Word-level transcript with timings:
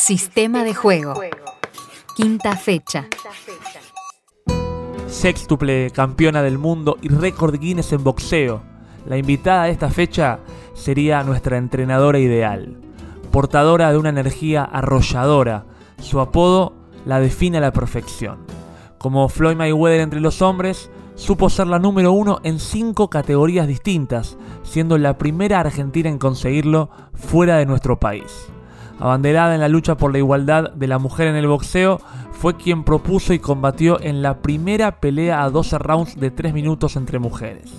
Sistema 0.00 0.64
de 0.64 0.74
juego. 0.74 1.12
Quinta 2.16 2.56
fecha. 2.56 3.06
Sextuple 5.06 5.90
campeona 5.90 6.42
del 6.42 6.56
mundo 6.56 6.96
y 7.02 7.08
récord 7.08 7.58
Guinness 7.58 7.92
en 7.92 8.02
boxeo. 8.02 8.62
La 9.06 9.18
invitada 9.18 9.64
de 9.64 9.72
esta 9.72 9.90
fecha 9.90 10.38
sería 10.72 11.22
nuestra 11.22 11.58
entrenadora 11.58 12.18
ideal. 12.18 12.78
Portadora 13.30 13.92
de 13.92 13.98
una 13.98 14.08
energía 14.08 14.64
arrolladora. 14.64 15.66
Su 16.00 16.20
apodo 16.20 16.72
la 17.04 17.20
define 17.20 17.58
a 17.58 17.60
la 17.60 17.72
perfección. 17.72 18.38
Como 18.96 19.28
Floyd 19.28 19.56
Mayweather 19.56 20.00
entre 20.00 20.20
los 20.20 20.40
hombres, 20.40 20.90
supo 21.14 21.50
ser 21.50 21.66
la 21.66 21.78
número 21.78 22.12
uno 22.12 22.40
en 22.42 22.58
cinco 22.58 23.10
categorías 23.10 23.68
distintas, 23.68 24.38
siendo 24.62 24.96
la 24.96 25.18
primera 25.18 25.60
argentina 25.60 26.08
en 26.08 26.18
conseguirlo 26.18 26.88
fuera 27.12 27.58
de 27.58 27.66
nuestro 27.66 28.00
país. 28.00 28.50
Abanderada 29.00 29.54
en 29.54 29.60
la 29.60 29.68
lucha 29.68 29.96
por 29.96 30.12
la 30.12 30.18
igualdad 30.18 30.72
de 30.72 30.86
la 30.86 30.98
mujer 30.98 31.26
en 31.26 31.36
el 31.36 31.46
boxeo, 31.46 32.00
fue 32.32 32.56
quien 32.56 32.84
propuso 32.84 33.32
y 33.32 33.38
combatió 33.38 34.00
en 34.00 34.22
la 34.22 34.42
primera 34.42 35.00
pelea 35.00 35.42
a 35.42 35.50
12 35.50 35.78
rounds 35.78 36.20
de 36.20 36.30
3 36.30 36.52
minutos 36.52 36.96
entre 36.96 37.18
mujeres. 37.18 37.70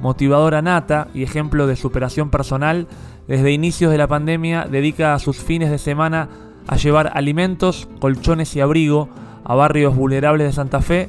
Motivadora 0.00 0.62
nata 0.62 1.08
y 1.14 1.22
ejemplo 1.22 1.66
de 1.66 1.76
superación 1.76 2.30
personal, 2.30 2.86
desde 3.26 3.50
inicios 3.50 3.90
de 3.90 3.98
la 3.98 4.06
pandemia 4.06 4.66
dedica 4.70 5.14
a 5.14 5.18
sus 5.18 5.38
fines 5.38 5.70
de 5.70 5.78
semana 5.78 6.28
a 6.66 6.76
llevar 6.76 7.10
alimentos, 7.14 7.88
colchones 7.98 8.54
y 8.54 8.60
abrigo 8.60 9.08
a 9.44 9.54
barrios 9.54 9.96
vulnerables 9.96 10.46
de 10.46 10.52
Santa 10.52 10.82
Fe 10.82 11.08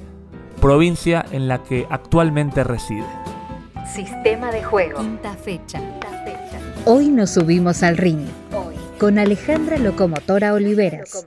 provincia 0.60 1.26
en 1.32 1.48
la 1.48 1.64
que 1.64 1.88
actualmente 1.90 2.64
reside. 2.64 3.06
Sistema 3.94 4.52
de 4.52 4.64
juego. 4.64 5.00
Quinta 5.00 5.34
fecha. 5.34 5.82
Hoy 6.86 7.10
nos 7.10 7.32
subimos 7.32 7.84
al 7.84 7.98
ring. 7.98 8.26
Con 9.00 9.18
Alejandra 9.18 9.78
Locomotora 9.78 10.54
Oliveras. 10.54 11.24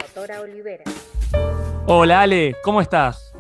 Hola 1.87 2.21
Ale, 2.21 2.55
¿cómo 2.63 2.83
estás? 2.83 3.33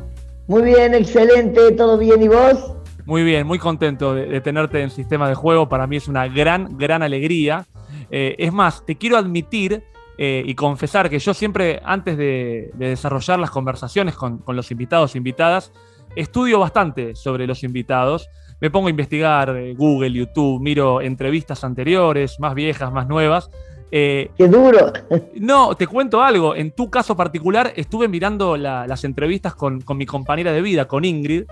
Muy 0.47 0.62
bien, 0.62 0.95
excelente, 0.95 1.73
todo 1.73 1.98
bien, 1.98 2.23
¿y 2.23 2.29
vos? 2.29 2.75
Muy 3.05 3.25
bien, 3.25 3.47
muy 3.47 3.59
contento 3.59 4.15
de, 4.15 4.41
tenerte 4.41 4.81
en 4.81 4.89
Sistema 4.89 5.29
de 5.29 5.34
Juego. 5.34 5.69
Para 5.69 5.87
mí 5.87 5.97
es 5.97 6.09
una 6.09 6.29
gran, 6.29 6.79
gran 6.79 7.03
alegría. 7.03 7.67
Eh, 8.11 8.34
es 8.39 8.51
más, 8.55 8.87
te 8.87 8.97
quiero 8.97 9.19
admitir 9.19 9.83
eh, 10.17 10.42
y 10.47 10.55
confesar 10.55 11.11
que 11.11 11.19
yo 11.19 11.35
siempre, 11.35 11.83
antes 11.85 12.17
de, 12.17 12.70
desarrollar 12.75 13.39
las 13.39 13.51
conversaciones 13.51 14.14
con, 14.14 14.42
los 14.47 14.70
invitados 14.70 15.14
e 15.14 15.19
invitadas, 15.19 15.73
estudio 16.17 16.59
bastante 16.59 17.14
sobre 17.17 17.47
los 17.47 17.62
invitados. 17.64 18.31
Me 18.62 18.70
pongo 18.70 18.87
a 18.87 18.91
investigar 18.91 19.55
eh, 19.59 19.75
Google, 19.75 20.12
YouTube, 20.12 20.59
miro 20.62 21.03
entrevistas 21.03 21.64
anteriores, 21.64 22.41
más 22.41 22.55
viejas, 22.55 22.91
más 22.91 23.07
nuevas. 23.07 23.51
Eh, 23.93 24.31
¡Qué 24.37 24.48
duro! 24.48 24.93
No, 25.35 25.77
te 25.77 25.87
cuento 25.87 26.23
algo. 26.23 26.57
En 26.57 26.73
tu 26.73 26.91
caso 26.91 27.17
particular, 27.17 27.73
estuve 27.77 28.09
mirando 28.09 28.57
las 28.57 29.05
entrevistas 29.05 29.55
con, 29.55 29.83
con 29.83 29.98
mi 29.98 30.07
compañera 30.07 30.53
de 30.53 30.62
vida, 30.62 30.89
con 30.89 31.05
Ingrid, 31.05 31.45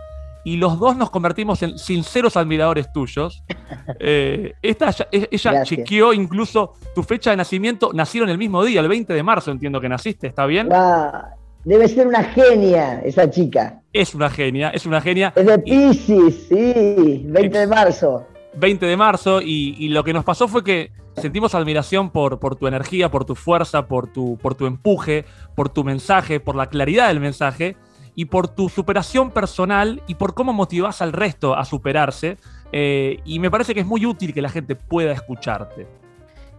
y 0.42 0.56
los 0.56 0.78
dos 0.78 0.96
nos 0.96 1.10
convertimos 1.10 1.62
en 1.62 1.78
sinceros 1.78 2.36
admiradores 2.36 2.92
tuyos. 2.92 3.44
Eh, 4.02 4.54
esta, 4.62 4.94
ella 5.10 5.64
chequeó 5.64 6.12
incluso 6.12 6.74
tu 6.94 7.02
fecha 7.02 7.30
de 7.30 7.36
nacimiento, 7.36 7.90
nacieron 7.92 8.30
el 8.30 8.38
mismo 8.38 8.64
día, 8.64 8.80
el 8.80 8.88
20 8.88 9.12
de 9.12 9.22
marzo 9.22 9.50
entiendo 9.50 9.80
que 9.80 9.88
naciste, 9.88 10.28
¿está 10.28 10.46
bien? 10.46 10.68
debe 11.64 11.88
ser 11.88 12.06
una 12.06 12.22
genia 12.24 13.00
esa 13.00 13.28
chica. 13.28 13.82
Es 13.92 14.14
una 14.14 14.30
genia, 14.30 14.70
es 14.70 14.86
una 14.86 15.00
genia. 15.00 15.32
Es 15.36 15.44
de 15.44 15.58
Pisces, 15.58 16.46
sí, 16.48 17.22
20 17.26 17.58
de 17.58 17.66
marzo. 17.66 18.26
20 18.54 18.86
de 18.86 18.96
marzo 18.96 19.40
y, 19.42 19.88
lo 19.88 20.04
que 20.04 20.12
nos 20.12 20.24
pasó 20.24 20.48
fue 20.48 20.64
que 20.64 20.92
sentimos 21.16 21.54
admiración 21.54 22.10
por, 22.10 22.38
por 22.38 22.56
tu 22.56 22.66
energía, 22.66 23.10
por 23.10 23.24
tu 23.24 23.34
fuerza, 23.34 23.86
por 23.86 24.06
tu, 24.06 24.38
por 24.38 24.54
tu 24.54 24.66
empuje, 24.66 25.24
por 25.54 25.68
tu 25.68 25.84
mensaje, 25.84 26.40
por 26.40 26.56
la 26.56 26.66
claridad 26.66 27.08
del 27.08 27.20
mensaje 27.20 27.76
y 28.14 28.26
por 28.26 28.48
tu 28.48 28.68
superación 28.68 29.30
personal 29.30 30.02
y 30.06 30.14
por 30.14 30.34
cómo 30.34 30.52
motivas 30.52 31.02
al 31.02 31.12
resto 31.12 31.56
a 31.56 31.64
superarse. 31.64 32.38
Eh, 32.72 33.20
y 33.24 33.38
me 33.38 33.50
parece 33.50 33.74
que 33.74 33.80
es 33.80 33.86
muy 33.86 34.06
útil 34.06 34.32
que 34.34 34.42
la 34.42 34.48
gente 34.48 34.76
pueda 34.76 35.12
escucharte. 35.12 35.86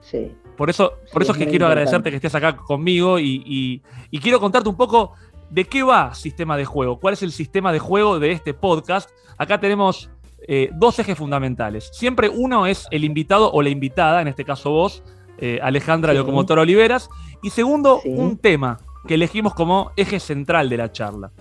Sí. 0.01 0.31
Por 0.57 0.69
eso, 0.69 0.93
por 1.11 1.21
eso 1.21 1.31
es 1.31 1.37
que 1.37 1.47
quiero 1.47 1.67
agradecerte 1.67 2.09
que 2.09 2.17
estés 2.17 2.35
acá 2.35 2.55
conmigo 2.55 3.19
y, 3.19 3.81
quiero 4.21 4.39
contarte 4.39 4.69
un 4.69 4.75
poco 4.75 5.13
de 5.49 5.65
qué 5.65 5.83
va 5.83 6.13
Sistema 6.13 6.57
de 6.57 6.65
Juego, 6.65 6.99
cuál 6.99 7.13
es 7.13 7.23
el 7.23 7.31
sistema 7.31 7.71
de 7.71 7.79
juego 7.79 8.19
de 8.19 8.31
este 8.31 8.53
podcast. 8.53 9.09
Acá 9.37 9.59
tenemos 9.59 10.09
eh, 10.53 10.69
dos 10.73 10.99
ejes 10.99 11.17
fundamentales. 11.17 11.89
Siempre 11.93 12.27
uno 12.27 12.67
es 12.67 12.85
el 12.91 13.05
invitado 13.05 13.49
o 13.53 13.61
la 13.61 13.69
invitada, 13.69 14.21
en 14.21 14.27
este 14.27 14.43
caso 14.43 14.69
vos, 14.69 15.01
eh, 15.37 15.61
Alejandra 15.63 16.13
Locomotora 16.13 16.63
Oliveras. 16.63 17.07
Y 17.41 17.51
segundo, 17.51 18.01
un 18.03 18.35
tema 18.37 18.77
que 19.07 19.13
elegimos 19.13 19.53
como 19.53 19.93
eje 19.95 20.19
central 20.19 20.67
de 20.67 20.75
la 20.75 20.91
charla. 20.91 21.31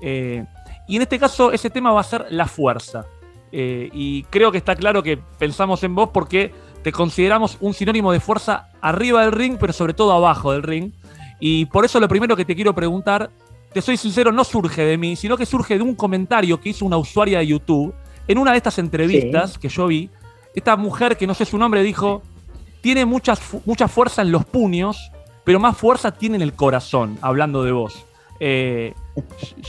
Eh, 0.00 0.44
y 0.86 0.94
en 0.94 1.02
este 1.02 1.18
caso 1.18 1.50
ese 1.50 1.68
tema 1.68 1.90
va 1.90 2.02
a 2.02 2.04
ser 2.04 2.26
la 2.30 2.46
fuerza. 2.46 3.06
Y 3.50 4.22
creo 4.30 4.52
que 4.52 4.58
está 4.58 4.76
claro 4.76 5.02
que 5.02 5.16
pensamos 5.16 5.82
en 5.82 5.96
vos 5.96 6.10
porque 6.12 6.54
te 6.84 6.92
consideramos 6.92 7.56
un 7.58 7.74
sinónimo 7.74 8.12
de 8.12 8.20
fuerza 8.20 8.68
arriba 8.80 9.22
del 9.22 9.32
ring, 9.32 9.56
pero 9.58 9.72
sobre 9.72 9.94
todo 9.94 10.12
abajo 10.12 10.52
del 10.52 10.62
ring. 10.62 10.92
Y 11.40 11.64
por 11.64 11.84
eso 11.84 11.98
lo 11.98 12.06
primero 12.06 12.36
que 12.36 12.44
te 12.44 12.54
quiero 12.54 12.72
preguntar, 12.72 13.30
te 13.72 13.82
soy 13.82 13.96
sincero, 13.96 14.30
no 14.30 14.44
surge 14.44 14.84
de 14.84 14.96
mí, 14.96 15.16
sino 15.16 15.36
que 15.36 15.44
surge 15.44 15.76
de 15.76 15.82
un 15.82 15.96
comentario 15.96 16.60
que 16.60 16.68
hizo 16.68 16.86
una 16.86 16.98
usuaria 16.98 17.40
de 17.40 17.48
YouTube 17.48 17.92
en 18.28 18.38
una 18.38 18.52
de 18.52 18.56
estas 18.56 18.78
entrevistas 18.78 19.58
que 19.58 19.68
yo 19.68 19.86
vi. 19.86 20.10
Esta 20.54 20.76
mujer, 20.76 21.16
que 21.16 21.26
no 21.26 21.34
sé 21.34 21.44
su 21.44 21.58
nombre, 21.58 21.82
dijo, 21.82 22.22
tiene 22.80 23.04
mucha 23.04 23.36
fuerza 23.36 24.22
en 24.22 24.32
los 24.32 24.44
puños, 24.44 25.10
pero 25.44 25.60
más 25.60 25.76
fuerza 25.76 26.12
tiene 26.12 26.36
en 26.36 26.42
el 26.42 26.54
corazón, 26.54 27.18
hablando 27.20 27.62
de 27.62 27.72
vos. 27.72 28.04
Eh, 28.40 28.94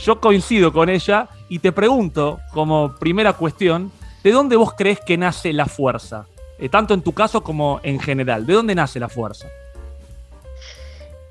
yo 0.02 0.20
coincido 0.20 0.72
con 0.72 0.88
ella 0.88 1.28
y 1.48 1.58
te 1.58 1.72
pregunto, 1.72 2.40
como 2.52 2.94
primera 2.98 3.34
cuestión, 3.34 3.92
¿de 4.24 4.32
dónde 4.32 4.56
vos 4.56 4.72
crees 4.76 5.00
que 5.00 5.18
nace 5.18 5.52
la 5.52 5.66
fuerza? 5.66 6.26
Eh, 6.58 6.68
tanto 6.68 6.94
en 6.94 7.02
tu 7.02 7.12
caso 7.12 7.42
como 7.42 7.80
en 7.82 7.98
general. 8.00 8.46
¿De 8.46 8.54
dónde 8.54 8.74
nace 8.74 8.98
la 8.98 9.08
fuerza? 9.08 9.46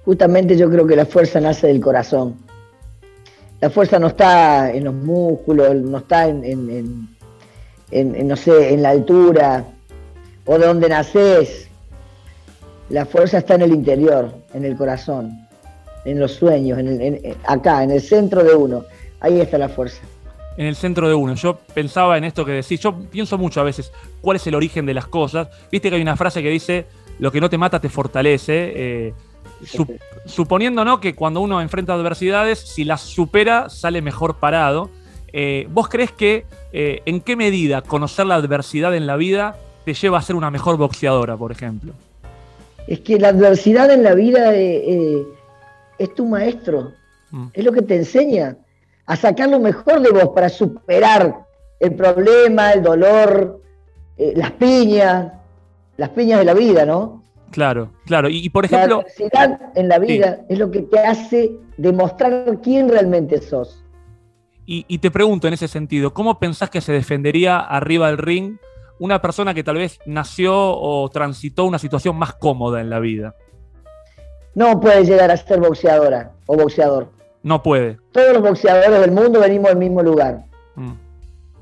Justamente 0.06 0.58
yo 0.58 0.70
creo 0.70 0.86
que 0.86 0.96
la 0.96 1.06
fuerza 1.06 1.40
nace 1.40 1.68
del 1.68 1.80
corazón. 1.80 2.36
La 3.62 3.70
fuerza 3.70 4.00
no 4.00 4.08
está 4.08 4.72
en 4.72 4.86
los 4.86 4.94
músculos, 4.94 5.76
no 5.76 6.00
está 6.00 6.28
en, 6.28 7.08
no 7.92 8.36
sé, 8.36 8.74
en 8.74 8.82
la 8.82 8.90
altura 8.90 9.66
o 10.46 10.58
de 10.58 10.66
dónde 10.66 10.90
naces. 10.90 11.70
La 12.90 13.06
fuerza 13.06 13.38
está 13.38 13.56
en 13.56 13.62
el 13.62 13.74
interior, 13.74 14.34
en 14.56 14.66
el 14.66 14.76
corazón, 14.76 15.48
en 16.06 16.20
los 16.20 16.34
sueños, 16.34 16.80
en 16.80 17.38
acá, 17.46 17.84
en 17.84 17.92
el 17.92 18.02
centro 18.02 18.44
de 18.44 18.56
uno. 18.56 18.84
Ahí 19.20 19.40
está 19.40 19.60
la 19.60 19.70
fuerza. 19.70 20.02
En 20.58 20.66
el 20.66 20.76
centro 20.76 21.08
de 21.08 21.14
uno. 21.14 21.36
Yo 21.36 21.60
pensaba 21.74 22.18
en 22.18 22.24
esto 22.24 22.44
que 22.44 22.54
decís. 22.54 22.80
Yo 22.80 22.96
pienso 23.12 23.38
mucho 23.38 23.62
a 23.62 23.64
veces 23.64 23.92
cuál 24.22 24.38
es 24.38 24.48
el 24.48 24.56
origen 24.56 24.88
de 24.88 24.96
las 24.96 25.06
cosas. 25.06 25.50
Viste 25.72 25.90
que 25.90 25.96
hay 25.98 26.02
una 26.02 26.18
frase 26.18 26.42
que 26.42 26.50
dice: 26.50 26.88
Lo 27.20 27.32
que 27.32 27.40
no 27.40 27.50
te 27.50 27.60
mata 27.60 27.80
te 27.80 27.90
fortalece. 27.90 28.74
Eh, 28.76 29.14
suponiendo 30.26 30.86
¿no? 30.86 31.00
que 31.00 31.16
cuando 31.16 31.42
uno 31.42 31.62
enfrenta 31.62 31.94
adversidades, 31.94 32.60
si 32.60 32.84
las 32.84 33.02
supera, 33.02 33.70
sale 33.70 34.02
mejor 34.02 34.36
parado. 34.38 34.90
Eh, 35.34 35.68
¿Vos 35.70 35.88
crees 35.88 36.12
que 36.12 36.46
eh, 36.74 37.02
en 37.06 37.22
qué 37.22 37.36
medida 37.36 37.82
conocer 37.82 38.26
la 38.26 38.36
adversidad 38.36 38.96
en 38.96 39.08
la 39.08 39.16
vida 39.16 39.56
te 39.86 39.94
lleva 39.94 40.18
a 40.18 40.22
ser 40.22 40.36
una 40.36 40.52
mejor 40.52 40.78
boxeadora, 40.78 41.38
por 41.38 41.52
ejemplo? 41.52 41.94
es 42.88 43.00
que 43.02 43.20
la 43.20 43.30
adversidad 43.30 43.90
en 43.92 44.04
la 44.04 44.16
vida 44.16 44.54
eh, 44.56 45.24
es 46.00 46.16
tu 46.16 46.26
maestro, 46.26 46.92
mm. 47.30 47.48
es 47.54 47.64
lo 47.64 47.72
que 47.72 47.84
te 47.84 47.96
enseña 47.96 48.58
a 49.06 49.16
sacar 49.16 49.50
lo 49.50 49.60
mejor 49.60 50.02
de 50.02 50.10
vos 50.10 50.30
para 50.34 50.50
superar 50.50 51.46
el 51.80 51.94
problema, 51.94 52.72
el 52.72 52.84
dolor, 52.84 53.62
las 54.18 54.52
piñas, 54.52 55.32
las 55.98 56.10
piñas 56.10 56.40
de 56.40 56.46
la 56.46 56.54
vida, 56.54 56.86
¿no? 56.86 57.21
Claro, 57.52 57.92
claro. 58.06 58.30
Y, 58.30 58.50
por 58.50 58.66
ejemplo. 58.66 58.98
La 58.98 59.02
adversidad 59.02 59.60
en 59.76 59.88
la 59.88 60.00
vida 60.00 60.40
es 60.50 60.58
lo 60.58 60.72
que 60.72 60.82
te 60.82 61.00
hace 61.00 61.52
demostrar 61.78 62.60
quién 62.64 62.90
realmente 62.90 63.42
sos. 63.42 63.84
Y, 64.66 64.86
y, 64.88 65.00
te 65.00 65.12
pregunto 65.12 65.48
en 65.48 65.54
ese 65.54 65.68
sentido, 65.68 66.14
¿cómo 66.14 66.40
pensás 66.40 66.70
que 66.70 66.82
se 66.82 66.94
defendería 66.94 67.60
arriba 67.60 68.08
del 68.08 68.18
ring 68.18 68.58
una 69.00 69.22
persona 69.22 69.54
que 69.54 69.64
tal 69.64 69.76
vez 69.76 70.00
nació 70.06 70.54
o 70.56 71.10
transitó 71.10 71.66
una 71.66 71.80
situación 71.80 72.16
más 72.16 72.34
cómoda 72.36 72.80
en 72.80 72.90
la 72.90 73.00
vida? 73.00 73.36
No 74.54 74.80
puede 74.80 75.06
llegar 75.06 75.32
a 75.32 75.38
ser 75.38 75.60
boxeadora 75.60 76.32
o 76.46 76.56
boxeador. 76.56 77.10
No 77.44 77.64
puede. 77.64 77.98
Todos 78.12 78.34
los 78.34 78.42
boxeadores 78.44 79.00
del 79.02 79.12
mundo 79.12 79.40
venimos 79.40 79.70
del 79.70 79.80
mismo 79.80 80.04
lugar. 80.04 80.46
Mm. 80.76 80.94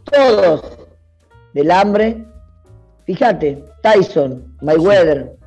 Todos. 0.03 0.77
Del 1.53 1.71
hambre. 1.71 2.25
Fíjate, 3.05 3.63
Tyson, 3.81 4.55
Mayweather. 4.61 5.38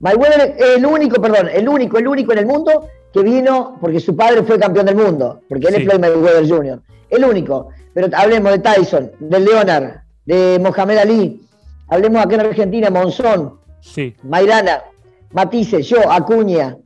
Mayweather 0.00 0.56
es 0.58 0.76
el 0.76 0.86
único, 0.86 1.20
perdón, 1.20 1.48
el 1.52 1.68
único, 1.68 1.98
el 1.98 2.08
único 2.08 2.32
en 2.32 2.38
el 2.38 2.46
mundo 2.46 2.88
que 3.12 3.22
vino 3.22 3.76
porque 3.80 4.00
su 4.00 4.16
padre 4.16 4.42
fue 4.42 4.58
campeón 4.58 4.86
del 4.86 4.96
mundo, 4.96 5.40
porque 5.48 5.68
él 5.68 5.74
es 5.74 5.84
Floyd 5.84 6.00
Mayweather 6.00 6.48
Jr. 6.48 6.80
El 7.10 7.24
único. 7.24 7.68
Pero 7.92 8.08
hablemos 8.16 8.52
de 8.52 8.58
Tyson, 8.60 9.10
de 9.18 9.40
Leonard, 9.40 10.00
de 10.24 10.58
Mohamed 10.60 10.98
Ali, 10.98 11.40
hablemos 11.88 12.24
acá 12.24 12.36
en 12.36 12.40
Argentina, 12.40 12.88
Monzón, 12.88 13.58
sí. 13.80 14.14
Maidana, 14.22 14.84
Matisse, 15.32 15.82
yo, 15.82 16.10
Acuña, 16.10 16.76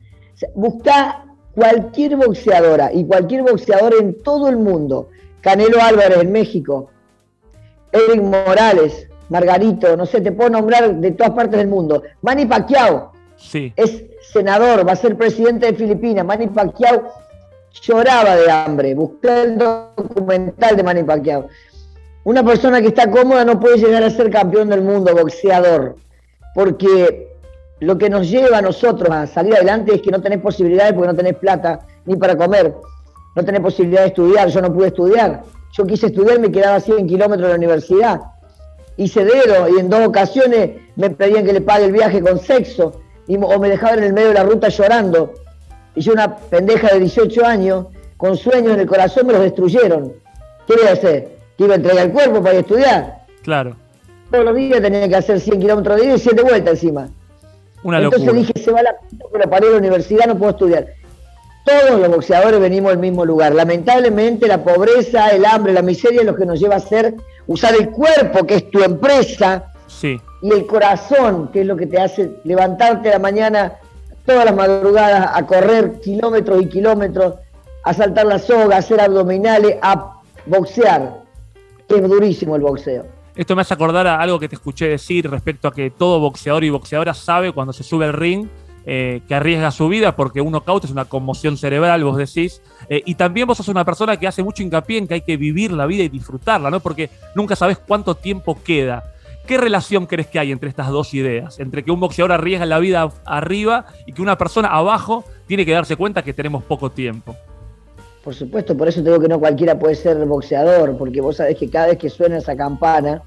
busca 0.54 1.24
cualquier 1.54 2.16
boxeadora 2.16 2.92
y 2.92 3.04
cualquier 3.04 3.42
boxeador 3.42 3.94
en 4.00 4.22
todo 4.22 4.48
el 4.48 4.56
mundo. 4.56 5.10
Canelo 5.40 5.80
Álvarez 5.80 6.18
en 6.18 6.32
México, 6.32 6.90
Eric 7.92 8.22
Morales, 8.22 9.08
Margarito, 9.28 9.96
no 9.96 10.06
sé, 10.06 10.20
te 10.20 10.32
puedo 10.32 10.50
nombrar 10.50 10.94
de 10.96 11.10
todas 11.12 11.32
partes 11.32 11.58
del 11.58 11.68
mundo. 11.68 12.02
Manny 12.22 12.46
Pacquiao 12.46 13.12
sí. 13.36 13.72
es 13.76 14.04
senador, 14.32 14.86
va 14.86 14.92
a 14.92 14.96
ser 14.96 15.16
presidente 15.16 15.66
de 15.66 15.74
Filipinas. 15.74 16.24
Manny 16.24 16.48
Pacquiao 16.48 17.12
lloraba 17.82 18.36
de 18.36 18.50
hambre. 18.50 18.94
Busqué 18.94 19.42
el 19.42 19.58
documental 19.58 20.76
de 20.76 20.82
Manny 20.82 21.02
Pacquiao. 21.02 21.48
Una 22.24 22.42
persona 22.42 22.80
que 22.80 22.88
está 22.88 23.10
cómoda 23.10 23.44
no 23.44 23.60
puede 23.60 23.78
llegar 23.78 24.02
a 24.02 24.10
ser 24.10 24.30
campeón 24.30 24.70
del 24.70 24.82
mundo, 24.82 25.14
boxeador, 25.14 25.96
porque 26.54 27.28
lo 27.80 27.98
que 27.98 28.08
nos 28.08 28.30
lleva 28.30 28.58
a 28.58 28.62
nosotros 28.62 29.10
a 29.10 29.26
salir 29.26 29.54
adelante 29.54 29.94
es 29.94 30.00
que 30.00 30.10
no 30.10 30.22
tenés 30.22 30.40
posibilidades 30.40 30.94
porque 30.94 31.08
no 31.08 31.16
tenés 31.16 31.34
plata 31.36 31.80
ni 32.06 32.16
para 32.16 32.34
comer, 32.34 32.74
no 33.36 33.44
tenés 33.44 33.60
posibilidad 33.60 34.02
de 34.02 34.08
estudiar, 34.08 34.48
yo 34.48 34.62
no 34.62 34.72
pude 34.72 34.86
estudiar. 34.86 35.42
Yo 35.72 35.84
quise 35.84 36.06
estudiar, 36.06 36.38
me 36.38 36.52
quedaba 36.52 36.78
100 36.78 37.06
kilómetros 37.08 37.42
de 37.42 37.48
la 37.48 37.56
universidad. 37.56 38.20
Hice 38.96 39.24
dedo 39.24 39.68
y 39.68 39.80
en 39.80 39.88
dos 39.88 40.06
ocasiones 40.06 40.70
me 40.96 41.10
pedían 41.10 41.44
que 41.44 41.52
le 41.52 41.60
pague 41.60 41.86
el 41.86 41.92
viaje 41.92 42.20
con 42.20 42.38
sexo 42.38 43.00
o 43.28 43.58
me 43.58 43.68
dejaban 43.68 43.98
en 43.98 44.04
el 44.04 44.12
medio 44.12 44.28
de 44.28 44.34
la 44.34 44.44
ruta 44.44 44.68
llorando. 44.68 45.32
Y 45.94 46.00
yo, 46.00 46.12
una 46.12 46.36
pendeja 46.36 46.88
de 46.92 47.00
18 47.00 47.44
años, 47.44 47.86
con 48.16 48.36
sueños 48.36 48.74
en 48.74 48.80
el 48.80 48.86
corazón, 48.86 49.26
me 49.26 49.32
los 49.32 49.42
destruyeron. 49.42 50.12
¿Qué 50.66 50.74
voy 50.76 50.86
a 50.88 50.92
hacer? 50.92 51.36
¿Que 51.56 51.64
iba 51.64 51.74
a 51.74 51.76
entregar 51.76 52.06
el 52.06 52.12
cuerpo 52.12 52.42
para 52.42 52.54
ir 52.54 52.56
a 52.56 52.60
estudiar? 52.60 53.26
Claro. 53.42 53.76
Todos 54.30 54.44
los 54.44 54.56
días 54.56 54.80
tenía 54.80 55.08
que 55.08 55.16
hacer 55.16 55.40
100 55.40 55.60
kilómetros 55.60 56.00
de 56.00 56.06
ida 56.06 56.14
y 56.14 56.18
7 56.18 56.42
vueltas 56.42 56.74
encima. 56.74 57.08
Una 57.82 58.00
Entonces 58.00 58.32
dije, 58.32 58.52
se 58.56 58.72
va 58.72 58.82
la 58.82 58.96
puta 58.96 59.24
con 59.30 59.40
la 59.40 59.46
pared 59.46 59.66
de 59.66 59.72
la 59.74 59.78
universidad, 59.78 60.26
no 60.26 60.38
puedo 60.38 60.52
estudiar. 60.52 60.86
Todos 61.64 61.98
los 61.98 62.08
boxeadores 62.08 62.60
venimos 62.60 62.92
al 62.92 62.98
mismo 62.98 63.24
lugar. 63.24 63.54
Lamentablemente 63.54 64.46
la 64.46 64.62
pobreza, 64.62 65.30
el 65.30 65.46
hambre, 65.46 65.72
la 65.72 65.80
miseria 65.80 66.20
es 66.20 66.26
lo 66.26 66.36
que 66.36 66.44
nos 66.44 66.60
lleva 66.60 66.74
a 66.74 66.78
hacer, 66.78 67.14
usar 67.46 67.74
el 67.74 67.90
cuerpo, 67.90 68.46
que 68.46 68.56
es 68.56 68.70
tu 68.70 68.82
empresa, 68.82 69.72
sí. 69.86 70.20
y 70.42 70.52
el 70.52 70.66
corazón, 70.66 71.48
que 71.52 71.62
es 71.62 71.66
lo 71.66 71.76
que 71.76 71.86
te 71.86 71.98
hace 71.98 72.36
levantarte 72.44 73.08
a 73.08 73.12
la 73.12 73.18
mañana 73.18 73.72
todas 74.26 74.44
las 74.44 74.54
madrugadas 74.54 75.30
a 75.32 75.46
correr 75.46 76.00
kilómetros 76.00 76.62
y 76.62 76.68
kilómetros, 76.68 77.34
a 77.82 77.94
saltar 77.94 78.26
la 78.26 78.38
soga, 78.38 78.76
a 78.76 78.78
hacer 78.80 79.00
abdominales, 79.00 79.76
a 79.80 80.20
boxear, 80.44 81.22
que 81.88 81.96
es 81.96 82.02
durísimo 82.02 82.56
el 82.56 82.62
boxeo. 82.62 83.06
Esto 83.34 83.56
me 83.56 83.62
hace 83.62 83.74
acordar 83.74 84.06
a 84.06 84.20
algo 84.20 84.38
que 84.38 84.48
te 84.48 84.54
escuché 84.54 84.88
decir 84.88 85.28
respecto 85.30 85.66
a 85.66 85.72
que 85.72 85.90
todo 85.90 86.20
boxeador 86.20 86.62
y 86.62 86.70
boxeadora 86.70 87.14
sabe 87.14 87.52
cuando 87.52 87.72
se 87.72 87.82
sube 87.82 88.04
al 88.04 88.12
ring 88.12 88.48
eh, 88.86 89.22
que 89.26 89.34
arriesga 89.34 89.70
su 89.70 89.88
vida 89.88 90.14
porque 90.14 90.40
un 90.40 90.52
knockout 90.52 90.84
es 90.84 90.90
una 90.90 91.06
conmoción 91.06 91.56
cerebral, 91.56 92.04
vos 92.04 92.16
decís. 92.16 92.60
Eh, 92.88 93.02
y 93.06 93.14
también 93.14 93.46
vos 93.46 93.56
sos 93.56 93.68
una 93.68 93.84
persona 93.84 94.18
que 94.18 94.26
hace 94.26 94.42
mucho 94.42 94.62
hincapié 94.62 94.98
en 94.98 95.08
que 95.08 95.14
hay 95.14 95.20
que 95.22 95.36
vivir 95.36 95.72
la 95.72 95.86
vida 95.86 96.02
y 96.02 96.08
disfrutarla, 96.08 96.70
¿no? 96.70 96.80
Porque 96.80 97.10
nunca 97.34 97.56
sabes 97.56 97.78
cuánto 97.78 98.14
tiempo 98.14 98.58
queda. 98.62 99.14
¿Qué 99.46 99.58
relación 99.58 100.06
crees 100.06 100.26
que 100.28 100.38
hay 100.38 100.52
entre 100.52 100.68
estas 100.68 100.88
dos 100.88 101.12
ideas? 101.12 101.60
Entre 101.60 101.84
que 101.84 101.90
un 101.90 102.00
boxeador 102.00 102.32
arriesga 102.32 102.64
la 102.66 102.78
vida 102.78 103.10
arriba 103.26 103.86
y 104.06 104.12
que 104.12 104.22
una 104.22 104.38
persona 104.38 104.68
abajo 104.68 105.24
tiene 105.46 105.66
que 105.66 105.72
darse 105.72 105.96
cuenta 105.96 106.22
que 106.22 106.32
tenemos 106.32 106.64
poco 106.64 106.90
tiempo. 106.90 107.36
Por 108.22 108.34
supuesto, 108.34 108.74
por 108.74 108.88
eso 108.88 109.02
te 109.02 109.10
digo 109.10 109.20
que 109.20 109.28
no 109.28 109.38
cualquiera 109.38 109.78
puede 109.78 109.94
ser 109.94 110.16
boxeador, 110.24 110.96
porque 110.96 111.20
vos 111.20 111.36
sabés 111.36 111.58
que 111.58 111.68
cada 111.68 111.88
vez 111.88 111.98
que 111.98 112.08
suena 112.08 112.38
esa 112.38 112.56
campana 112.56 113.22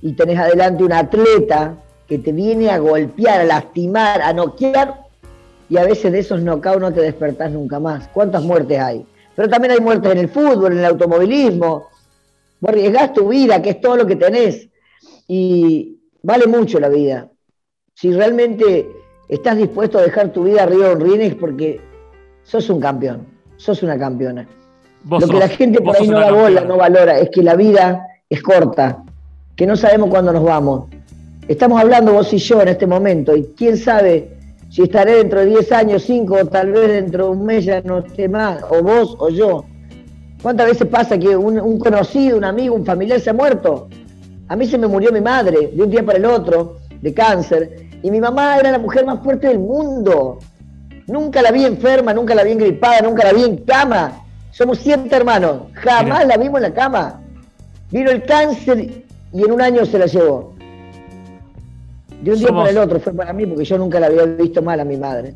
y 0.00 0.14
tenés 0.14 0.38
adelante 0.38 0.82
un 0.82 0.94
atleta 0.94 1.76
que 2.10 2.18
te 2.18 2.32
viene 2.32 2.68
a 2.68 2.78
golpear, 2.78 3.40
a 3.40 3.44
lastimar, 3.44 4.20
a 4.20 4.34
noquear, 4.34 5.06
y 5.70 5.78
a 5.78 5.84
veces 5.84 6.12
de 6.12 6.18
esos 6.18 6.42
knockouts 6.42 6.80
no 6.80 6.92
te 6.92 7.00
despertás 7.00 7.52
nunca 7.52 7.80
más. 7.80 8.08
¿Cuántas 8.08 8.42
muertes 8.42 8.78
hay? 8.78 9.06
Pero 9.34 9.48
también 9.48 9.72
hay 9.72 9.80
muertes 9.80 10.12
en 10.12 10.18
el 10.18 10.28
fútbol, 10.28 10.72
en 10.72 10.80
el 10.80 10.84
automovilismo. 10.84 11.86
Vos 12.60 12.68
arriesgás 12.68 13.14
tu 13.14 13.28
vida, 13.28 13.62
que 13.62 13.70
es 13.70 13.80
todo 13.80 13.96
lo 13.96 14.06
que 14.06 14.16
tenés, 14.16 14.68
y 15.26 16.00
vale 16.22 16.46
mucho 16.46 16.78
la 16.78 16.90
vida. 16.90 17.30
Si 17.94 18.12
realmente 18.12 18.86
estás 19.28 19.56
dispuesto 19.56 19.98
a 19.98 20.02
dejar 20.02 20.32
tu 20.32 20.44
vida 20.44 20.64
arriba 20.64 20.88
de 20.88 20.94
un 20.94 21.20
es 21.20 21.34
porque 21.34 21.80
sos 22.42 22.68
un 22.68 22.80
campeón 22.80 23.40
sos 23.60 23.82
una 23.82 23.98
campeona. 23.98 24.48
Lo 25.08 25.18
que 25.18 25.38
la 25.38 25.48
gente 25.48 25.80
por 25.80 25.96
ahí 25.96 26.08
no 26.08 26.18
da 26.18 26.32
bola, 26.32 26.62
no 26.62 26.76
valora, 26.76 27.18
es 27.18 27.30
que 27.30 27.42
la 27.42 27.54
vida 27.54 28.06
es 28.28 28.42
corta, 28.42 29.04
que 29.54 29.66
no 29.66 29.76
sabemos 29.76 30.08
cuándo 30.10 30.32
nos 30.32 30.42
vamos. 30.42 30.88
Estamos 31.50 31.80
hablando 31.80 32.12
vos 32.12 32.32
y 32.32 32.38
yo 32.38 32.62
en 32.62 32.68
este 32.68 32.86
momento, 32.86 33.34
y 33.34 33.42
quién 33.56 33.76
sabe 33.76 34.38
si 34.68 34.82
estaré 34.82 35.16
dentro 35.16 35.40
de 35.40 35.46
10 35.46 35.72
años, 35.72 36.04
5, 36.04 36.32
o 36.32 36.46
tal 36.46 36.70
vez 36.70 36.86
dentro 36.86 37.24
de 37.24 37.30
un 37.32 37.44
mes 37.44 37.64
ya 37.64 37.80
no 37.80 37.98
esté 37.98 38.28
más, 38.28 38.62
o 38.70 38.80
vos 38.84 39.16
o 39.18 39.30
yo. 39.30 39.64
¿Cuántas 40.40 40.68
veces 40.68 40.86
pasa 40.86 41.18
que 41.18 41.36
un, 41.36 41.76
conocido, 41.80 42.38
un 42.38 42.44
amigo, 42.44 42.76
un 42.76 42.86
familiar 42.86 43.18
se 43.18 43.30
ha 43.30 43.32
muerto? 43.32 43.88
A 44.46 44.54
mí 44.54 44.64
se 44.64 44.78
me 44.78 44.86
murió 44.86 45.10
mi 45.10 45.20
madre 45.20 45.72
de 45.74 45.82
un 45.82 45.90
día 45.90 46.06
para 46.06 46.18
el 46.18 46.24
otro, 46.24 46.76
de 47.02 47.12
cáncer, 47.12 47.88
y 48.00 48.12
mi 48.12 48.20
mamá 48.20 48.56
era 48.56 48.70
la 48.70 48.78
mujer 48.78 49.04
más 49.04 49.20
fuerte 49.20 49.48
del 49.48 49.58
mundo. 49.58 50.38
Nunca 51.08 51.42
la 51.42 51.50
vi 51.50 51.64
enferma, 51.64 52.14
nunca 52.14 52.32
la 52.32 52.44
vi 52.44 52.52
engripada, 52.52 53.00
nunca 53.00 53.24
la 53.24 53.32
vi 53.32 53.42
en 53.42 53.56
cama. 53.64 54.22
Somos 54.52 54.78
siete 54.78 55.16
hermanos, 55.16 55.62
jamás 55.72 56.28
la 56.28 56.36
vimos 56.36 56.58
en 56.58 56.62
la 56.62 56.74
cama. 56.74 57.20
Vino 57.90 58.08
el 58.08 58.22
cáncer 58.22 59.02
y 59.32 59.44
en 59.44 59.50
un 59.50 59.60
año 59.60 59.84
se 59.84 59.98
la 59.98 60.06
llevó. 60.06 60.59
De 62.22 62.32
un 62.32 62.38
día 62.38 62.48
para 62.48 62.70
el 62.70 62.78
otro 62.78 63.00
fue 63.00 63.12
para 63.14 63.32
mí 63.32 63.46
porque 63.46 63.64
yo 63.64 63.78
nunca 63.78 63.98
la 63.98 64.06
había 64.06 64.24
visto 64.24 64.62
mal 64.62 64.78
a 64.80 64.84
mi 64.84 64.96
madre. 64.96 65.34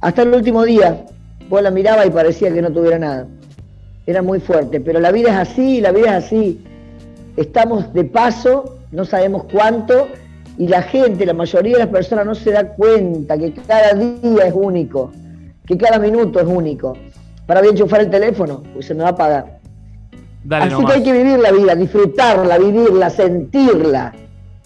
Hasta 0.00 0.22
el 0.22 0.34
último 0.34 0.64
día, 0.64 1.04
vos 1.48 1.62
la 1.62 1.70
miraba 1.70 2.06
y 2.06 2.10
parecía 2.10 2.52
que 2.52 2.62
no 2.62 2.70
tuviera 2.70 2.98
nada. 2.98 3.26
Era 4.06 4.22
muy 4.22 4.40
fuerte, 4.40 4.80
pero 4.80 5.00
la 5.00 5.12
vida 5.12 5.30
es 5.30 5.50
así, 5.50 5.80
la 5.80 5.92
vida 5.92 6.18
es 6.18 6.24
así. 6.24 6.64
Estamos 7.36 7.92
de 7.92 8.04
paso, 8.04 8.78
no 8.90 9.04
sabemos 9.04 9.44
cuánto, 9.50 10.08
y 10.58 10.68
la 10.68 10.82
gente, 10.82 11.24
la 11.24 11.32
mayoría 11.32 11.74
de 11.74 11.84
las 11.84 11.88
personas 11.88 12.26
no 12.26 12.34
se 12.34 12.52
da 12.52 12.68
cuenta 12.74 13.38
que 13.38 13.52
cada 13.52 13.94
día 13.94 14.46
es 14.46 14.54
único, 14.54 15.10
que 15.66 15.76
cada 15.78 15.98
minuto 15.98 16.40
es 16.40 16.46
único. 16.46 16.96
Para 17.46 17.60
bien 17.60 17.74
enchufar 17.74 18.00
el 18.00 18.10
teléfono, 18.10 18.62
pues 18.74 18.86
se 18.86 18.94
me 18.94 19.02
va 19.02 19.08
a 19.08 19.12
apagar. 19.12 19.60
Así 20.50 20.84
que 20.84 20.92
hay 20.92 21.02
que 21.02 21.12
vivir 21.12 21.38
la 21.38 21.52
vida, 21.52 21.74
disfrutarla, 21.74 22.58
vivirla, 22.58 23.10
sentirla. 23.10 24.12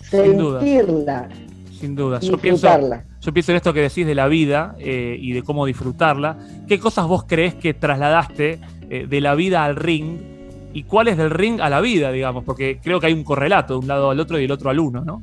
Sin 0.02 0.38
sentirla. 0.38 1.28
Sin 1.78 1.94
duda. 1.94 2.20
Yo 2.20 2.38
pienso, 2.38 2.68
yo 3.20 3.32
pienso 3.32 3.52
en 3.52 3.56
esto 3.56 3.72
que 3.72 3.82
decís 3.82 4.06
de 4.06 4.14
la 4.14 4.28
vida 4.28 4.76
eh, 4.78 5.16
y 5.20 5.32
de 5.32 5.42
cómo 5.42 5.66
disfrutarla. 5.66 6.38
¿Qué 6.66 6.78
cosas 6.78 7.06
vos 7.06 7.24
crees 7.24 7.54
que 7.54 7.74
trasladaste 7.74 8.60
eh, 8.88 9.06
de 9.06 9.20
la 9.20 9.34
vida 9.34 9.64
al 9.64 9.76
ring 9.76 10.18
y 10.72 10.84
cuál 10.84 11.08
es 11.08 11.16
del 11.18 11.30
ring 11.30 11.60
a 11.60 11.68
la 11.68 11.80
vida, 11.80 12.10
digamos? 12.12 12.44
Porque 12.44 12.78
creo 12.82 12.98
que 12.98 13.08
hay 13.08 13.12
un 13.12 13.24
correlato 13.24 13.74
de 13.74 13.80
un 13.80 13.88
lado 13.88 14.10
al 14.10 14.20
otro 14.20 14.38
y 14.38 14.42
del 14.42 14.52
otro 14.52 14.70
al 14.70 14.78
uno, 14.78 15.04
¿no? 15.04 15.22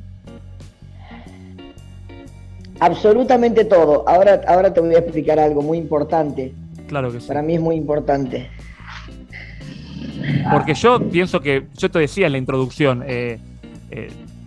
Absolutamente 2.80 3.64
todo. 3.64 4.08
Ahora, 4.08 4.40
ahora 4.46 4.72
te 4.72 4.80
voy 4.80 4.94
a 4.94 4.98
explicar 4.98 5.40
algo 5.40 5.62
muy 5.62 5.78
importante. 5.78 6.54
Claro 6.86 7.10
que 7.10 7.20
sí. 7.20 7.26
Para 7.26 7.42
mí 7.42 7.54
es 7.54 7.60
muy 7.60 7.76
importante. 7.76 8.48
Porque 10.52 10.74
yo 10.74 11.00
pienso 11.08 11.40
que, 11.40 11.66
yo 11.76 11.90
te 11.90 11.98
decía 11.98 12.26
en 12.26 12.32
la 12.32 12.38
introducción, 12.38 13.02
eh, 13.06 13.38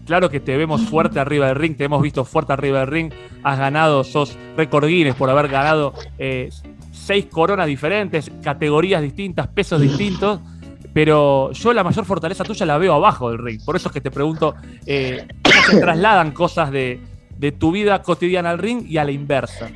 claro 0.07 0.29
que 0.29 0.39
te 0.39 0.57
vemos 0.57 0.81
fuerte 0.81 1.19
arriba 1.19 1.47
del 1.47 1.57
ring, 1.57 1.75
te 1.75 1.83
hemos 1.83 2.01
visto 2.01 2.25
fuerte 2.25 2.53
arriba 2.53 2.79
del 2.79 2.87
ring, 2.87 3.13
has 3.43 3.59
ganado, 3.59 4.03
sos 4.03 4.35
récord 4.55 4.87
Guinness 4.87 5.15
por 5.15 5.29
haber 5.29 5.49
ganado 5.49 5.93
eh, 6.17 6.49
seis 6.91 7.25
coronas 7.25 7.67
diferentes, 7.67 8.31
categorías 8.41 9.01
distintas, 9.01 9.47
pesos 9.47 9.81
distintos, 9.81 10.39
pero 10.93 11.51
yo 11.51 11.73
la 11.73 11.83
mayor 11.83 12.05
fortaleza 12.05 12.43
tuya 12.43 12.65
la 12.65 12.77
veo 12.77 12.93
abajo 12.93 13.29
del 13.29 13.37
ring. 13.37 13.63
Por 13.63 13.75
eso 13.75 13.89
es 13.89 13.93
que 13.93 14.01
te 14.01 14.09
pregunto, 14.09 14.55
¿cómo 14.55 15.61
se 15.69 15.79
trasladan 15.79 16.31
cosas 16.31 16.71
de, 16.71 16.99
de 17.37 17.51
tu 17.51 17.71
vida 17.71 18.01
cotidiana 18.01 18.49
al 18.49 18.57
ring 18.57 18.85
y 18.87 18.97
a 18.97 19.03
la 19.03 19.11
inversa? 19.11 19.69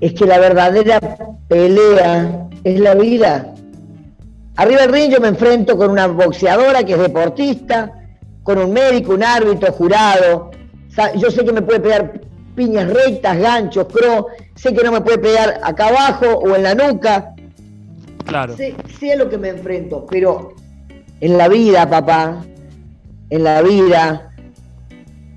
Es 0.00 0.12
que 0.12 0.26
la 0.26 0.38
verdadera 0.38 1.00
pelea 1.48 2.48
es 2.64 2.80
la 2.80 2.94
vida. 2.94 3.54
Arriba 4.56 4.82
del 4.82 4.92
ring 4.92 5.10
yo 5.10 5.20
me 5.20 5.28
enfrento 5.28 5.76
con 5.76 5.90
una 5.90 6.06
boxeadora 6.08 6.84
que 6.84 6.94
es 6.94 6.98
deportista, 6.98 7.97
con 8.48 8.56
un 8.56 8.72
médico, 8.72 9.12
un 9.12 9.22
árbitro, 9.22 9.70
jurado. 9.72 10.50
Yo 11.16 11.30
sé 11.30 11.44
que 11.44 11.52
me 11.52 11.60
puede 11.60 11.80
pegar 11.80 12.18
piñas 12.54 12.88
rectas, 12.88 13.36
ganchos, 13.38 13.88
cross, 13.92 14.24
sé 14.54 14.72
que 14.72 14.82
no 14.82 14.90
me 14.90 15.02
puede 15.02 15.18
pegar 15.18 15.60
acá 15.62 15.88
abajo 15.88 16.24
o 16.28 16.56
en 16.56 16.62
la 16.62 16.74
nuca. 16.74 17.34
Claro. 18.24 18.56
Sé, 18.56 18.74
sé 18.98 19.12
a 19.12 19.16
lo 19.16 19.28
que 19.28 19.36
me 19.36 19.50
enfrento, 19.50 20.06
pero 20.10 20.54
en 21.20 21.36
la 21.36 21.48
vida, 21.48 21.90
papá, 21.90 22.42
en 23.28 23.44
la 23.44 23.60
vida, 23.60 24.32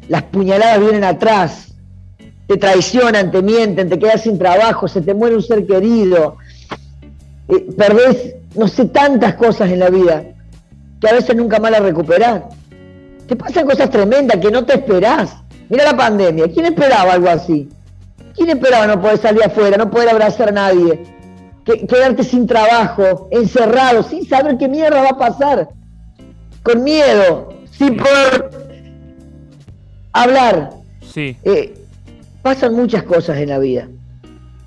las 0.07 0.23
puñaladas 0.23 0.79
vienen 0.79 1.03
atrás, 1.03 1.73
te 2.47 2.55
traicionan, 2.55 3.29
te 3.29 3.41
mienten, 3.41 3.89
te 3.89 3.99
quedas 3.99 4.21
sin 4.21 4.39
trabajo, 4.39 4.87
se 4.87 5.01
te 5.01 5.13
muere 5.13 5.35
un 5.35 5.43
ser 5.43 5.67
querido, 5.67 6.37
eh, 7.49 7.67
perdés, 7.77 8.35
no 8.55 8.69
sé, 8.69 8.85
tantas 8.85 9.33
cosas 9.33 9.69
en 9.69 9.79
la 9.79 9.89
vida 9.89 10.23
que 11.01 11.09
a 11.09 11.13
veces 11.13 11.35
nunca 11.35 11.59
más 11.59 11.71
las 11.71 11.81
recuperás. 11.81 12.43
Te 13.31 13.37
pasan 13.37 13.65
cosas 13.65 13.89
tremendas 13.89 14.39
que 14.41 14.51
no 14.51 14.65
te 14.65 14.73
esperás. 14.73 15.37
Mira 15.69 15.85
la 15.85 15.95
pandemia, 15.95 16.51
¿quién 16.53 16.65
esperaba 16.65 17.13
algo 17.13 17.29
así? 17.29 17.69
¿Quién 18.35 18.49
esperaba 18.49 18.85
no 18.87 19.01
poder 19.01 19.19
salir 19.19 19.41
afuera, 19.41 19.77
no 19.77 19.89
poder 19.89 20.09
abrazar 20.09 20.49
a 20.49 20.51
nadie? 20.51 21.01
quedarte 21.63 22.25
sin 22.25 22.45
trabajo, 22.45 23.29
encerrado, 23.31 24.03
sin 24.03 24.27
saber 24.27 24.57
qué 24.57 24.67
mierda 24.67 25.01
va 25.01 25.09
a 25.11 25.17
pasar, 25.17 25.69
con 26.61 26.83
miedo, 26.83 27.53
sin 27.71 27.95
poder 27.95 28.49
hablar. 30.11 30.71
Sí. 31.01 31.37
Eh, 31.45 31.73
pasan 32.41 32.73
muchas 32.73 33.03
cosas 33.03 33.37
en 33.37 33.47
la 33.47 33.59
vida, 33.59 33.87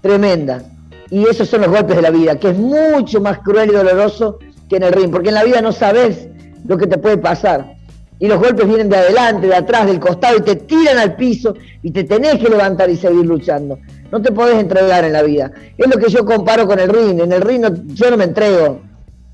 tremendas. 0.00 0.64
Y 1.11 1.28
esos 1.28 1.50
son 1.50 1.61
los 1.61 1.71
golpes 1.71 1.97
de 1.97 2.02
la 2.02 2.11
vida, 2.11 2.40
que 2.40 2.49
es 2.49 2.56
mucho 2.56 3.21
más 3.21 3.40
cruel 3.40 3.68
y 3.68 3.75
doloroso 3.75 4.38
que 4.71 4.76
en 4.76 4.85
el 4.85 4.92
ring, 4.94 5.11
porque 5.11 5.28
en 5.28 5.35
la 5.35 5.44
vida 5.44 5.61
no 5.61 5.71
sabes 5.71 6.28
lo 6.66 6.78
que 6.78 6.87
te 6.87 6.97
puede 6.97 7.18
pasar. 7.18 7.74
Y 8.18 8.28
los 8.28 8.38
golpes 8.38 8.66
vienen 8.66 8.88
de 8.88 8.97
adelante, 8.97 9.49
de 9.49 9.56
atrás, 9.56 9.87
del 9.87 10.00
costado, 10.00 10.38
y 10.38 10.42
te 10.42 10.56
tiran 10.56 10.99
al 10.99 11.16
piso 11.16 11.54
y 11.83 11.90
te 11.90 12.04
tenés 12.04 12.37
que 12.37 12.49
levantar 12.49 12.88
y 12.88 12.97
seguir 12.97 13.26
luchando. 13.26 13.78
No 14.11 14.23
te 14.23 14.30
podés 14.30 14.59
entregar 14.59 15.04
en 15.04 15.12
la 15.12 15.23
vida. 15.23 15.50
Es 15.76 15.87
lo 15.87 15.99
que 16.00 16.11
yo 16.11 16.25
comparo 16.25 16.66
con 16.66 16.78
el 16.78 16.88
ring. 16.88 17.21
En 17.21 17.33
el 17.33 17.42
ring 17.42 17.64
yo 17.88 18.11
no 18.11 18.16
me 18.16 18.25
entrego. 18.25 18.80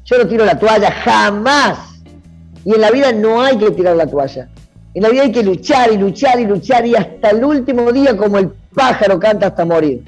Yo 0.05 0.19
no 0.19 0.27
tiro 0.27 0.45
la 0.45 0.59
toalla, 0.59 0.91
jamás. 0.91 2.01
Y 2.65 2.75
en 2.75 2.81
la 2.81 2.91
vida 2.91 3.13
no 3.13 3.43
hay 3.43 3.59
que 3.59 3.71
tirar 3.71 3.97
la 3.97 4.07
toalla. 4.07 4.49
En 4.93 5.03
la 5.03 5.11
vida 5.11 5.23
hay 5.23 5.33
que 5.33 5.43
luchar 5.43 5.93
y 5.93 5.97
luchar 5.97 6.41
y 6.41 6.47
luchar 6.47 6.85
y 6.85 6.97
hasta 6.97 7.31
el 7.31 7.45
último 7.45 7.93
día 7.93 8.17
como 8.17 8.39
el 8.39 8.51
pájaro 8.75 9.21
canta 9.21 9.49
hasta 9.49 9.65
morir. 9.65 10.03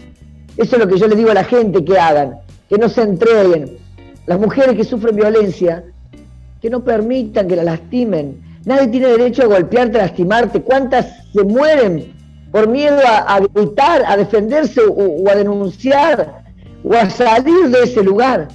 Eso 0.56 0.76
es 0.76 0.82
lo 0.82 0.88
que 0.88 0.98
yo 0.98 1.06
le 1.06 1.16
digo 1.16 1.30
a 1.30 1.34
la 1.34 1.44
gente 1.44 1.84
que 1.84 1.98
hagan, 1.98 2.38
que 2.68 2.78
no 2.78 2.88
se 2.88 3.02
entreguen. 3.02 3.78
Las 4.26 4.40
mujeres 4.40 4.76
que 4.76 4.84
sufren 4.84 5.14
violencia, 5.14 5.84
que 6.60 6.68
no 6.68 6.82
permitan 6.82 7.46
que 7.46 7.56
la 7.56 7.64
lastimen. 7.64 8.40
Nadie 8.64 8.88
tiene 8.88 9.08
derecho 9.08 9.42
a 9.42 9.46
golpearte, 9.46 9.98
a 9.98 10.02
lastimarte. 10.02 10.62
¿Cuántas 10.62 11.06
se 11.32 11.42
mueren 11.42 12.12
por 12.52 12.68
miedo 12.68 12.98
a, 13.04 13.40
gritar, 13.40 14.04
a 14.06 14.16
defenderse 14.16 14.82
o, 14.86 15.28
a 15.28 15.34
denunciar 15.34 16.44
o 16.84 16.94
a 16.94 17.08
salir 17.08 17.70
de 17.70 17.82
ese 17.82 18.02
lugar. 18.04 18.48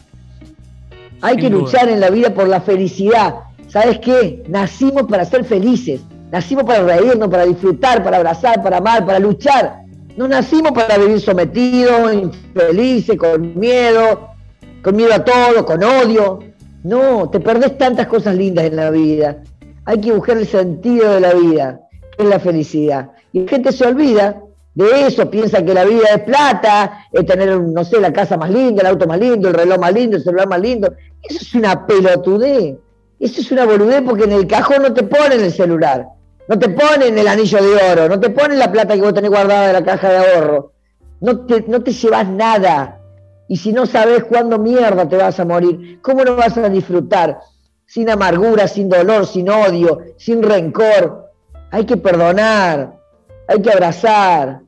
Hay 1.22 1.36
que 1.38 1.50
luchar 1.50 1.90
en 1.90 2.00
la 2.00 2.12
vida 2.12 2.34
por 2.34 2.48
la 2.48 2.62
felicidad. 2.62 3.34
¿Sabes 3.68 4.00
qué? 4.00 4.44
Nacimos 4.48 5.04
para 5.04 5.26
ser 5.26 5.44
felices. 5.44 6.02
Nacimos 6.32 6.64
para 6.66 6.84
reírnos, 6.84 7.28
para 7.28 7.46
disfrutar, 7.46 8.04
para 8.04 8.18
abrazar, 8.18 8.62
para 8.62 8.78
amar, 8.78 9.04
para 9.04 9.18
luchar. 9.18 9.82
No 10.16 10.28
nacimos 10.28 10.74
para 10.74 10.98
vivir 10.98 11.20
sometidos, 11.20 12.14
infelices, 12.14 13.18
con 13.18 13.58
miedo, 13.58 14.30
con 14.84 14.96
miedo 14.96 15.14
a 15.14 15.24
todo, 15.24 15.66
con 15.66 15.84
odio. 15.84 16.40
No, 16.84 17.30
te 17.30 17.40
perdés 17.40 17.78
tantas 17.80 18.06
cosas 18.06 18.36
lindas 18.36 18.66
en 18.66 18.76
la 18.76 18.92
vida. 18.92 19.38
Hay 19.88 20.02
que 20.02 20.12
buscar 20.12 20.38
el 20.38 20.46
sentido 20.46 21.14
de 21.14 21.22
la 21.22 21.34
vida, 21.34 21.80
que 22.18 22.24
es 22.24 22.30
la 22.30 22.40
felicidad. 22.40 23.12
Y 23.32 23.44
la 23.44 23.50
gente 23.50 23.72
se 23.72 23.88
olvida 23.88 24.44
de 24.76 25.08
eso, 25.08 25.32
piensa 25.32 25.64
que 25.64 25.74
la 25.74 25.86
vida 25.86 26.10
es 26.14 26.24
plata, 26.24 27.06
es 27.12 27.26
tener, 27.26 27.58
no 27.58 27.84
sé, 27.86 28.02
la 28.02 28.12
casa 28.12 28.36
más 28.36 28.52
linda, 28.52 28.82
el 28.82 28.88
auto 28.88 29.08
más 29.08 29.18
lindo, 29.18 29.48
el 29.48 29.54
reloj 29.54 29.80
más 29.80 29.94
lindo, 29.94 30.18
el 30.18 30.24
celular 30.24 30.50
más 30.50 30.60
lindo. 30.60 30.94
Eso 31.24 31.40
es 31.42 31.56
una 31.56 31.88
pelotudez. 31.88 32.76
Eso 33.18 33.42
es 33.42 33.52
una 33.52 33.66
boludez 33.66 34.02
porque 34.06 34.26
en 34.26 34.34
el 34.34 34.46
cajón 34.46 34.82
no 34.82 34.94
te 34.94 35.04
ponen 35.04 35.40
el 35.40 35.54
celular, 35.54 36.06
no 36.50 36.60
te 36.60 36.68
ponen 36.68 37.18
el 37.18 37.28
anillo 37.28 37.64
de 37.64 37.92
oro, 37.92 38.10
no 38.10 38.20
te 38.20 38.30
ponen 38.30 38.60
la 38.60 38.72
plata 38.72 38.94
que 38.94 39.02
vos 39.02 39.14
tenés 39.14 39.32
guardada 39.32 39.68
en 39.68 39.74
la 39.74 39.86
caja 39.86 40.10
de 40.10 40.18
ahorro. 40.18 40.74
No 41.22 41.46
te, 41.46 41.64
no 41.66 41.82
te 41.82 41.94
llevas 41.94 42.28
nada. 42.28 43.00
Y 43.48 43.56
si 43.56 43.72
no 43.72 43.86
sabes 43.86 44.26
cuándo 44.26 44.60
mierda 44.60 45.08
te 45.08 45.16
vas 45.16 45.40
a 45.40 45.46
morir, 45.46 46.00
¿cómo 46.02 46.26
no 46.26 46.36
vas 46.36 46.58
a 46.58 46.68
disfrutar? 46.68 47.40
Sin 47.88 48.10
amargura, 48.10 48.68
sin 48.68 48.90
dolor, 48.90 49.26
sin 49.26 49.50
odio, 49.50 50.00
sin 50.18 50.44
rencor. 50.44 51.32
Hay 51.72 51.86
que 51.86 51.98
perdonar, 51.98 53.00
hay 53.48 53.62
que 53.62 53.72
abrazar. 53.72 54.62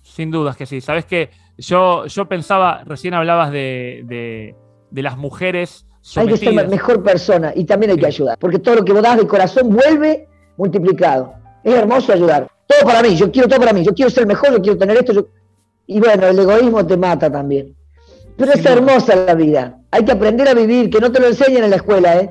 Sin 0.00 0.30
dudas 0.30 0.56
que 0.56 0.64
sí. 0.64 0.80
Sabes 0.80 1.04
que 1.04 1.30
yo, 1.58 2.06
yo 2.06 2.26
pensaba, 2.26 2.82
recién 2.84 3.14
hablabas 3.14 3.50
de, 3.52 4.54
las 4.92 5.18
mujeres. 5.18 5.84
Sometidas. 6.00 6.40
Hay 6.40 6.48
que 6.48 6.60
ser 6.60 6.68
mejor 6.68 7.02
persona 7.02 7.52
y 7.54 7.64
también 7.64 7.90
hay 7.90 7.98
que 7.98 8.06
ayudar, 8.06 8.38
porque 8.38 8.60
todo 8.60 8.76
lo 8.76 8.84
que 8.84 8.92
vos 8.92 9.02
das 9.02 9.18
de 9.18 9.26
corazón 9.26 9.68
vuelve 9.68 10.28
multiplicado. 10.56 11.34
Es 11.62 11.74
hermoso 11.74 12.12
ayudar. 12.12 12.48
Todo 12.66 12.80
para 12.84 13.02
mí, 13.02 13.16
yo 13.16 13.30
quiero 13.30 13.48
todo 13.48 13.58
para 13.58 13.72
mí, 13.72 13.84
yo 13.84 13.92
quiero 13.92 14.10
ser 14.10 14.26
mejor, 14.26 14.52
yo 14.52 14.62
quiero 14.62 14.78
tener 14.78 14.96
esto. 14.96 15.28
Y 15.86 16.00
bueno, 16.00 16.26
el 16.28 16.38
egoísmo 16.38 16.86
te 16.86 16.96
mata 16.96 17.30
también. 17.30 17.74
Pero 18.38 18.52
es 18.52 18.64
hermosa 18.64 19.16
la 19.16 19.34
vida. 19.34 19.80
Hay 19.90 20.04
que 20.04 20.12
aprender 20.12 20.48
a 20.48 20.54
vivir, 20.54 20.88
que 20.88 21.00
no 21.00 21.10
te 21.10 21.20
lo 21.20 21.26
enseñen 21.26 21.64
en 21.64 21.70
la 21.70 21.76
escuela, 21.76 22.16
¿eh? 22.16 22.30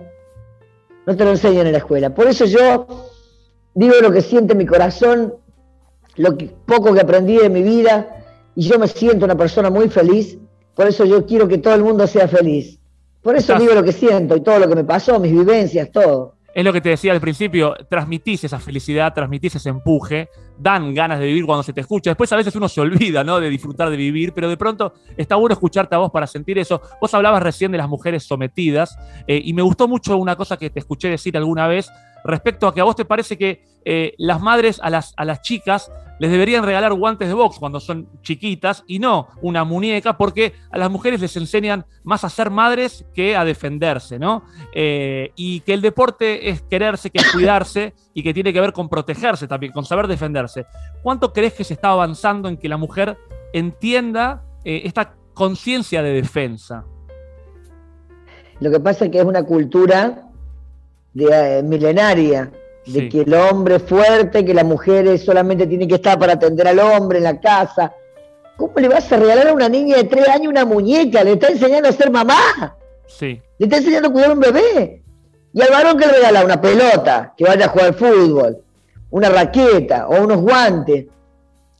No 1.05 1.15
te 1.15 1.23
lo 1.25 1.31
enseñan 1.31 1.67
en 1.67 1.73
la 1.73 1.79
escuela. 1.79 2.15
Por 2.15 2.27
eso 2.27 2.45
yo 2.45 2.87
digo 3.75 3.93
lo 4.01 4.11
que 4.11 4.21
siente 4.21 4.55
mi 4.55 4.65
corazón, 4.65 5.35
lo 6.15 6.37
poco 6.65 6.93
que 6.93 7.01
aprendí 7.01 7.37
de 7.37 7.49
mi 7.49 7.61
vida, 7.61 8.07
y 8.55 8.67
yo 8.67 8.79
me 8.79 8.87
siento 8.87 9.25
una 9.25 9.37
persona 9.37 9.69
muy 9.69 9.89
feliz, 9.89 10.37
por 10.73 10.87
eso 10.87 11.05
yo 11.05 11.25
quiero 11.25 11.47
que 11.47 11.57
todo 11.57 11.75
el 11.75 11.83
mundo 11.83 12.07
sea 12.07 12.27
feliz. 12.27 12.79
Por 13.21 13.35
eso 13.35 13.59
digo 13.59 13.73
lo 13.73 13.83
que 13.83 13.91
siento 13.91 14.37
y 14.37 14.41
todo 14.41 14.59
lo 14.59 14.69
que 14.69 14.75
me 14.75 14.85
pasó, 14.85 15.19
mis 15.19 15.33
vivencias, 15.33 15.91
todo. 15.91 16.35
Es 16.53 16.63
lo 16.63 16.71
que 16.71 16.81
te 16.81 16.89
decía 16.89 17.11
al 17.11 17.19
principio, 17.19 17.75
transmitís 17.89 18.45
esa 18.45 18.59
felicidad, 18.59 19.13
transmitís 19.13 19.55
ese 19.55 19.69
empuje, 19.69 20.29
dan 20.59 20.93
ganas 20.93 21.19
de 21.19 21.25
vivir 21.25 21.45
cuando 21.45 21.63
se 21.63 21.73
te 21.73 21.81
escucha. 21.81 22.09
Después 22.09 22.31
a 22.31 22.35
veces 22.35 22.55
uno 22.55 22.67
se 22.67 22.81
olvida, 22.81 23.23
¿no? 23.23 23.39
De 23.39 23.49
disfrutar 23.49 23.89
de 23.89 23.97
vivir, 23.97 24.33
pero 24.33 24.49
de 24.49 24.57
pronto 24.57 24.93
está 25.15 25.35
bueno 25.35 25.53
escucharte 25.53 25.95
a 25.95 25.99
vos 25.99 26.11
para 26.11 26.27
sentir 26.27 26.57
eso. 26.57 26.81
Vos 27.01 27.13
hablabas 27.13 27.43
recién 27.43 27.71
de 27.71 27.77
las 27.77 27.89
mujeres 27.89 28.23
sometidas 28.23 28.97
eh, 29.27 29.41
y 29.43 29.53
me 29.53 29.61
gustó 29.61 29.87
mucho 29.87 30.17
una 30.17 30.35
cosa 30.35 30.57
que 30.57 30.69
te 30.69 30.79
escuché 30.79 31.09
decir 31.09 31.37
alguna 31.37 31.67
vez 31.67 31.89
respecto 32.23 32.67
a 32.67 32.73
que 32.73 32.81
a 32.81 32.83
vos 32.83 32.95
te 32.95 33.05
parece 33.05 33.37
que 33.37 33.63
eh, 33.85 34.13
las 34.17 34.41
madres 34.41 34.79
a 34.81 34.89
las, 34.89 35.13
a 35.15 35.25
las 35.25 35.41
chicas 35.41 35.91
les 36.19 36.31
deberían 36.31 36.63
regalar 36.63 36.93
guantes 36.93 37.27
de 37.27 37.33
box 37.33 37.59
cuando 37.59 37.79
son 37.79 38.09
chiquitas 38.21 38.83
y 38.87 38.99
no 38.99 39.27
una 39.41 39.63
muñeca, 39.63 40.17
porque 40.17 40.53
a 40.71 40.77
las 40.77 40.89
mujeres 40.89 41.21
les 41.21 41.35
enseñan 41.37 41.85
más 42.03 42.23
a 42.23 42.29
ser 42.29 42.49
madres 42.49 43.05
que 43.13 43.35
a 43.35 43.45
defenderse, 43.45 44.17
¿no? 44.19 44.43
Eh, 44.73 45.31
y 45.35 45.61
que 45.61 45.73
el 45.73 45.81
deporte 45.81 46.49
es 46.49 46.61
quererse, 46.61 47.11
que 47.11 47.19
es 47.19 47.31
cuidarse 47.31 47.93
y 48.13 48.23
que 48.23 48.33
tiene 48.33 48.51
que 48.51 48.61
ver 48.61 48.73
con 48.73 48.89
protegerse 48.89 49.47
también, 49.47 49.71
con 49.71 49.85
saber 49.85 50.07
defenderse. 50.07 50.65
¿Cuánto 51.03 51.33
crees 51.33 51.53
que 51.53 51.63
se 51.63 51.73
está 51.73 51.89
avanzando 51.89 52.49
en 52.49 52.57
que 52.57 52.67
la 52.67 52.77
mujer 52.77 53.17
entienda 53.53 54.43
eh, 54.63 54.81
esta 54.85 55.13
conciencia 55.33 56.01
de 56.01 56.13
defensa? 56.13 56.83
Lo 58.59 58.71
que 58.71 58.79
pasa 58.79 59.05
es 59.05 59.11
que 59.11 59.19
es 59.19 59.25
una 59.25 59.43
cultura 59.43 60.26
de, 61.13 61.25
eh, 61.31 61.63
milenaria, 61.63 62.51
de 62.85 63.09
que 63.09 63.21
el 63.21 63.33
hombre 63.33 63.75
es 63.75 63.83
fuerte, 63.83 64.45
que 64.45 64.53
la 64.53 64.63
mujer 64.63 65.17
solamente 65.19 65.67
tiene 65.67 65.87
que 65.87 65.95
estar 65.95 66.17
para 66.17 66.33
atender 66.33 66.67
al 66.67 66.79
hombre 66.79 67.17
en 67.17 67.25
la 67.25 67.39
casa. 67.39 67.93
¿Cómo 68.55 68.73
le 68.77 68.87
vas 68.87 69.11
a 69.11 69.17
regalar 69.17 69.49
a 69.49 69.53
una 69.53 69.69
niña 69.69 69.97
de 69.97 70.05
tres 70.05 70.27
años 70.27 70.47
una 70.47 70.65
muñeca? 70.65 71.23
Le 71.23 71.33
está 71.33 71.49
enseñando 71.49 71.89
a 71.89 71.91
ser 71.91 72.09
mamá. 72.09 72.75
Sí. 73.05 73.41
Le 73.57 73.65
está 73.65 73.77
enseñando 73.77 74.09
a 74.09 74.11
cuidar 74.11 74.29
a 74.31 74.33
un 74.33 74.39
bebé. 74.39 75.03
Y 75.53 75.61
al 75.61 75.69
varón 75.69 75.97
que 75.97 76.05
le 76.05 76.13
regala 76.13 76.45
una 76.45 76.61
pelota, 76.61 77.33
que 77.35 77.43
vaya 77.43 77.65
a 77.65 77.69
jugar 77.69 77.93
fútbol, 77.93 78.57
una 79.09 79.29
raqueta 79.29 80.07
o 80.07 80.23
unos 80.23 80.41
guantes. 80.41 81.05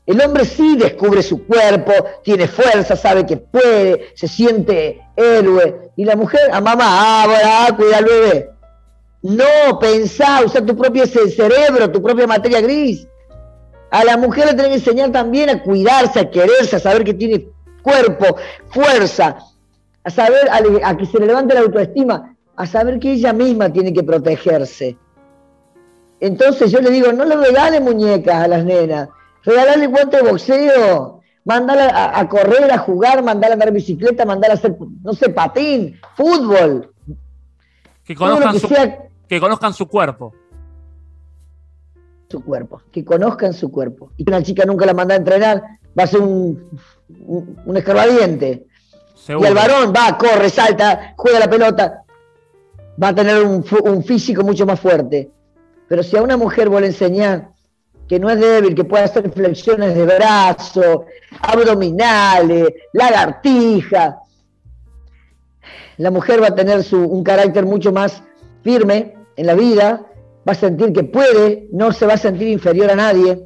El 0.06 0.20
hombre 0.20 0.44
sí 0.44 0.76
descubre 0.76 1.22
su 1.22 1.46
cuerpo, 1.46 1.92
tiene 2.22 2.48
fuerza, 2.48 2.96
sabe 2.96 3.26
que 3.26 3.36
puede, 3.36 4.08
se 4.14 4.26
siente 4.26 5.00
héroe. 5.14 5.90
Y 5.96 6.04
la 6.04 6.16
mujer, 6.16 6.50
a 6.50 6.60
mamá, 6.60 6.86
ah, 6.86 7.24
bueno, 7.26 7.42
ah, 7.44 7.68
cuida 7.76 7.98
al 7.98 8.04
bebé. 8.04 8.50
No, 9.22 9.78
pensá, 9.80 10.44
usar 10.44 10.64
tu 10.64 10.76
propio 10.76 11.06
cerebro, 11.06 11.90
tu 11.90 12.00
propia 12.02 12.26
materia 12.26 12.60
gris. 12.60 13.06
A 13.90 14.04
la 14.04 14.16
mujer 14.16 14.46
le 14.46 14.54
tiene 14.54 14.68
que 14.68 14.74
enseñar 14.76 15.10
también 15.10 15.50
a 15.50 15.62
cuidarse, 15.62 16.20
a 16.20 16.30
quererse, 16.30 16.76
a 16.76 16.80
saber 16.80 17.04
que 17.04 17.14
tiene 17.14 17.48
cuerpo, 17.82 18.36
fuerza, 18.68 19.38
a 20.04 20.10
saber, 20.10 20.48
a, 20.84 20.96
que 20.96 21.06
se 21.06 21.18
le 21.18 21.26
levante 21.26 21.54
la 21.54 21.60
autoestima, 21.60 22.36
a 22.54 22.66
saber 22.66 22.98
que 22.98 23.12
ella 23.12 23.32
misma 23.32 23.72
tiene 23.72 23.92
que 23.92 24.02
protegerse. 24.02 24.96
Entonces 26.20 26.70
yo 26.70 26.80
le 26.80 26.90
digo, 26.90 27.12
no 27.12 27.24
le 27.24 27.36
regale 27.36 27.80
muñecas 27.80 28.34
a 28.34 28.48
las 28.48 28.64
nenas, 28.64 29.08
regálale 29.44 29.86
guante 29.86 30.18
de 30.18 30.30
boxeo, 30.30 31.20
mandala 31.44 32.12
a, 32.18 32.28
correr, 32.28 32.70
a 32.70 32.78
jugar, 32.78 33.22
mandala 33.22 33.52
a 33.52 33.54
andar 33.54 33.72
bicicleta, 33.72 34.24
mandala 34.26 34.54
a 34.54 34.56
hacer, 34.56 34.76
no 35.02 35.14
sé, 35.14 35.30
patín, 35.30 35.98
fútbol. 36.14 36.92
Que 38.04 38.14
conozcan 38.14 38.58
su 38.58 38.68
que 39.28 39.40
conozcan 39.40 39.74
su 39.74 39.86
cuerpo. 39.86 40.32
Su 42.30 42.42
cuerpo, 42.42 42.82
que 42.90 43.04
conozcan 43.04 43.52
su 43.52 43.70
cuerpo. 43.70 44.12
Y 44.16 44.28
una 44.28 44.42
chica 44.42 44.64
nunca 44.64 44.86
la 44.86 44.94
manda 44.94 45.14
a 45.14 45.18
entrenar, 45.18 45.62
va 45.98 46.04
a 46.04 46.06
ser 46.06 46.20
un, 46.20 46.78
un, 47.18 47.76
escarbadiente. 47.76 48.66
Y 49.28 49.44
el 49.44 49.54
varón 49.54 49.92
va, 49.94 50.16
corre, 50.16 50.48
salta, 50.48 51.14
juega 51.16 51.38
la 51.38 51.50
pelota, 51.50 52.02
va 53.02 53.08
a 53.08 53.14
tener 53.14 53.42
un, 53.42 53.64
un 53.84 54.04
físico 54.04 54.42
mucho 54.42 54.66
más 54.66 54.80
fuerte. 54.80 55.30
Pero 55.88 56.02
si 56.02 56.16
a 56.16 56.22
una 56.22 56.36
mujer 56.36 56.68
vos 56.68 56.80
le 56.80 56.88
enseñar 56.88 57.50
que 58.08 58.18
no 58.18 58.30
es 58.30 58.40
débil, 58.40 58.74
que 58.74 58.84
puede 58.84 59.04
hacer 59.04 59.30
flexiones 59.30 59.94
de 59.94 60.04
brazo, 60.04 61.04
abdominales, 61.40 62.68
lagartija, 62.92 64.18
la 65.98 66.10
mujer 66.10 66.42
va 66.42 66.48
a 66.48 66.54
tener 66.54 66.82
su, 66.82 66.98
un 66.98 67.22
carácter 67.22 67.66
mucho 67.66 67.92
más 67.92 68.22
firme 68.62 69.17
en 69.38 69.46
la 69.46 69.54
vida, 69.54 70.04
va 70.46 70.52
a 70.52 70.54
sentir 70.54 70.92
que 70.92 71.04
puede, 71.04 71.68
no 71.72 71.92
se 71.92 72.06
va 72.06 72.14
a 72.14 72.18
sentir 72.18 72.48
inferior 72.48 72.90
a 72.90 72.96
nadie. 72.96 73.44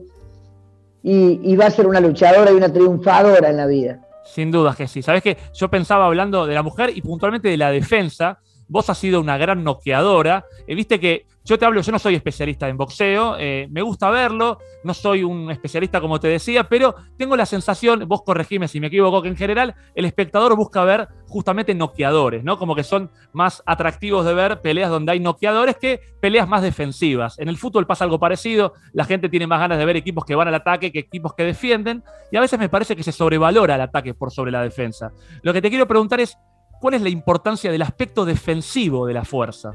y, 1.05 1.57
va 1.57 1.67
a 1.67 1.71
ser 1.71 1.87
una 1.89 2.01
luchadora 2.01 2.53
y 2.53 2.55
una 2.55 2.73
triunfadora 2.73 3.51
en 3.51 3.57
la 3.57 3.67
vida. 3.67 4.01
Sin 4.25 4.53
dudas 4.53 4.77
que 4.77 4.87
sí. 4.87 5.03
Sabes 5.03 5.23
que 5.23 5.37
yo 5.53 5.69
pensaba 5.69 6.07
hablando 6.07 6.47
de 6.47 6.55
la 6.55 6.63
mujer 6.63 6.93
y 6.95 7.03
puntualmente 7.03 7.49
de 7.49 7.57
la 7.57 7.71
defensa. 7.71 8.39
Vos 8.73 8.89
has 8.89 8.97
sido 8.97 9.21
una 9.21 9.37
gran 9.37 9.63
noqueadora. 9.63 10.47
Eh, 10.67 10.75
viste 10.75 10.99
que 10.99 11.27
yo 11.45 11.59
te 11.59 11.67
hablo, 11.67 11.83
yo 11.83 11.93
no 11.93 11.99
soy 11.99 12.15
especialista 12.15 12.69
en 12.69 12.79
boxeo, 12.79 13.37
eh, 13.39 13.69
me 13.71 13.83
gusta 13.83 14.09
verlo, 14.11 14.59
no 14.83 14.95
soy 14.95 15.25
un 15.25 15.51
especialista 15.51 16.01
como 16.01 16.21
te 16.21 16.29
decía, 16.29 16.69
pero 16.69 16.95
tengo 17.19 17.37
la 17.37 17.45
sensación, 17.45 18.09
vos 18.09 18.23
corregime 18.23 18.69
si 18.69 18.81
me 18.81 18.87
equivoco, 18.87 19.21
que 19.21 19.29
en 19.29 19.37
general 19.37 19.75
el 19.95 20.05
espectador 20.07 20.57
busca 20.57 20.85
ver 20.85 21.09
justamente 21.27 21.75
noqueadores, 21.75 22.45
¿no? 22.45 22.59
Como 22.59 22.75
que 22.75 22.85
son 22.85 23.11
más 23.33 23.63
atractivos 23.67 24.25
de 24.25 24.35
ver 24.35 24.63
peleas 24.63 24.89
donde 24.89 25.13
hay 25.13 25.21
noqueadores 25.21 25.77
que 25.77 26.01
peleas 26.21 26.49
más 26.49 26.63
defensivas. 26.63 27.39
En 27.39 27.49
el 27.49 27.59
fútbol 27.59 27.87
pasa 27.87 28.05
algo 28.05 28.19
parecido, 28.21 28.73
la 28.93 29.05
gente 29.05 29.29
tiene 29.29 29.47
más 29.47 29.61
ganas 29.61 29.79
de 29.79 29.85
ver 29.85 29.97
equipos 29.97 30.25
que 30.25 30.35
van 30.35 30.49
al 30.49 30.55
ataque 30.55 30.93
que 30.93 31.01
equipos 31.01 31.35
que 31.35 31.45
defienden, 31.45 32.05
y 32.31 32.37
a 32.37 32.41
veces 32.41 32.59
me 32.59 32.69
parece 32.71 32.97
que 32.97 33.03
se 33.03 33.13
sobrevalora 33.13 33.75
el 33.75 33.81
ataque 33.83 34.15
por 34.15 34.31
sobre 34.31 34.53
la 34.53 34.63
defensa. 34.63 35.11
Lo 35.43 35.53
que 35.53 35.61
te 35.61 35.69
quiero 35.69 35.87
preguntar 35.87 36.21
es, 36.21 36.39
¿cuál 36.83 36.95
es 36.95 37.03
la 37.03 37.09
importancia 37.09 37.71
del 37.71 37.81
aspecto 37.81 38.25
defensivo 38.25 39.07
de 39.07 39.15
la 39.15 39.25
fuerza? 39.25 39.73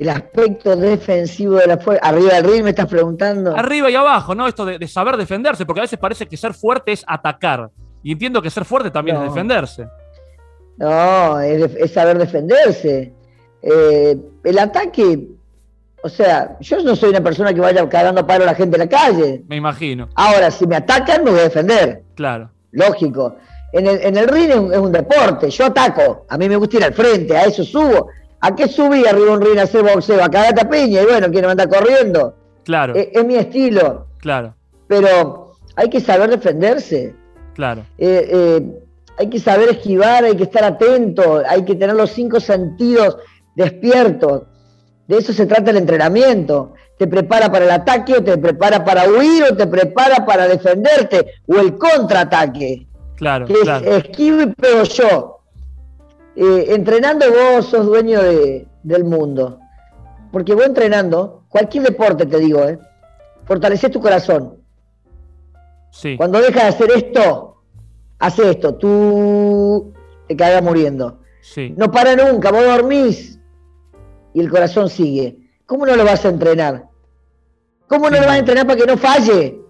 el 0.00 0.08
aspecto 0.08 0.74
defensivo 0.74 1.56
de 1.56 1.66
la 1.66 1.78
fuerza. 1.78 2.06
Arriba 2.06 2.34
del 2.34 2.44
ring 2.44 2.64
me 2.64 2.70
estás 2.70 2.86
preguntando. 2.86 3.56
Arriba 3.56 3.90
y 3.90 3.94
abajo, 3.94 4.34
¿no? 4.34 4.48
Esto 4.48 4.64
de, 4.64 4.88
saber 4.88 5.16
defenderse, 5.16 5.66
porque 5.66 5.80
a 5.80 5.82
veces 5.82 5.98
parece 5.98 6.26
que 6.26 6.36
ser 6.36 6.54
fuerte 6.54 6.92
es 6.92 7.04
atacar. 7.06 7.70
Y 8.02 8.12
entiendo 8.12 8.42
que 8.42 8.50
ser 8.50 8.64
fuerte 8.64 8.90
también 8.90 9.16
es 9.18 9.22
defenderse. 9.24 9.86
No, 10.76 11.40
es, 11.40 11.92
saber 11.92 12.18
defenderse. 12.18 13.12
Eh, 13.62 14.18
el 14.42 14.58
ataque, 14.58 15.28
o 16.02 16.08
sea, 16.08 16.56
yo 16.60 16.82
no 16.82 16.96
soy 16.96 17.10
una 17.10 17.22
persona 17.22 17.54
que 17.54 17.60
vaya 17.60 17.88
cagando 17.88 18.26
palo 18.26 18.44
a 18.44 18.48
la 18.48 18.54
gente 18.54 18.76
en 18.76 18.80
la 18.80 18.88
calle. 18.88 19.44
Me 19.48 19.56
imagino. 19.56 20.08
Ahora, 20.14 20.50
si 20.50 20.66
me 20.66 20.76
atacan, 20.76 21.22
me 21.24 21.30
voy 21.30 21.40
a 21.40 21.44
defender. 21.44 22.02
Claro. 22.14 22.50
Lógico. 22.72 23.36
En 23.74 23.86
el, 23.86 24.00
en 24.02 24.16
el 24.16 24.28
ring 24.28 24.50
es 24.50 24.56
un, 24.56 24.72
es 24.72 24.78
un 24.78 24.92
deporte. 24.92 25.50
Yo 25.50 25.66
ataco. 25.66 26.24
A 26.28 26.38
mí 26.38 26.48
me 26.48 26.56
gusta 26.56 26.78
ir 26.78 26.84
al 26.84 26.94
frente, 26.94 27.36
a 27.36 27.42
eso 27.44 27.62
subo 27.64 28.08
¿A 28.44 28.54
qué 28.54 28.68
subí 28.68 29.06
arriba 29.06 29.32
un 29.32 29.40
ring 29.40 29.58
a 29.58 29.62
hacer 29.62 29.82
boxeo? 29.82 30.22
A 30.22 30.28
cagarte 30.28 30.60
a 30.60 30.68
piña 30.68 31.00
y 31.00 31.06
bueno, 31.06 31.30
quiere 31.30 31.48
andar 31.48 31.66
corriendo. 31.66 32.34
Claro. 32.62 32.92
Es, 32.94 33.24
mi 33.24 33.36
estilo. 33.36 34.08
Claro. 34.18 34.54
Pero 34.86 35.52
hay 35.76 35.88
que 35.88 35.98
saber 35.98 36.28
defenderse. 36.28 37.14
Claro. 37.54 37.86
Eh, 37.96 38.28
eh, 38.30 38.82
hay 39.16 39.30
que 39.30 39.38
saber 39.38 39.70
esquivar, 39.70 40.24
hay 40.24 40.36
que 40.36 40.42
estar 40.42 40.62
atento, 40.62 41.42
hay 41.48 41.64
que 41.64 41.74
tener 41.74 41.96
los 41.96 42.10
cinco 42.10 42.38
sentidos 42.38 43.16
despiertos. 43.54 44.42
De 45.08 45.16
eso 45.16 45.32
se 45.32 45.46
trata 45.46 45.70
el 45.70 45.78
entrenamiento. 45.78 46.74
Te 46.98 47.06
prepara 47.06 47.50
para 47.50 47.64
el 47.64 47.70
ataque, 47.70 48.12
o 48.12 48.22
te 48.22 48.36
prepara 48.36 48.84
para 48.84 49.08
huir, 49.08 49.44
o 49.44 49.56
te 49.56 49.66
prepara 49.66 50.26
para 50.26 50.46
defenderte, 50.46 51.28
o 51.46 51.56
el 51.56 51.78
contraataque. 51.78 52.88
Claro. 53.16 53.46
Que 53.46 53.54
claro. 53.54 53.84
es 53.84 54.04
esquivo 54.04 54.42
y 54.42 54.46
pego 54.46 54.82
yo. 54.84 55.40
Eh, 56.36 56.66
entrenando 56.70 57.26
vos 57.30 57.66
sos 57.66 57.86
dueño 57.86 58.20
del 58.82 59.04
mundo. 59.04 59.60
Porque 60.32 60.54
vos 60.54 60.66
entrenando, 60.66 61.44
cualquier 61.48 61.84
deporte 61.84 62.26
te 62.26 62.38
digo, 62.38 62.64
¿eh? 62.64 62.78
fortaleces 63.44 63.90
tu 63.90 64.00
corazón. 64.00 64.56
Sí. 65.90 66.16
Cuando 66.16 66.40
dejas 66.40 66.62
de 66.62 66.68
hacer 66.68 66.90
esto, 66.96 67.62
hace 68.18 68.50
esto, 68.50 68.74
tú 68.74 69.92
te 70.26 70.36
cagas 70.36 70.62
muriendo. 70.62 71.20
Sí. 71.40 71.72
No 71.76 71.90
para 71.92 72.16
nunca, 72.16 72.50
vos 72.50 72.64
dormís 72.64 73.38
y 74.32 74.40
el 74.40 74.50
corazón 74.50 74.88
sigue. 74.88 75.38
¿Cómo 75.66 75.86
no 75.86 75.94
lo 75.94 76.04
vas 76.04 76.24
a 76.24 76.30
entrenar? 76.30 76.88
¿Cómo 77.86 78.10
no 78.10 78.18
lo 78.18 78.26
vas 78.26 78.36
a 78.36 78.38
entrenar 78.38 78.66
para 78.66 78.80
que 78.80 78.86
no 78.86 78.96
falle? 78.96 79.60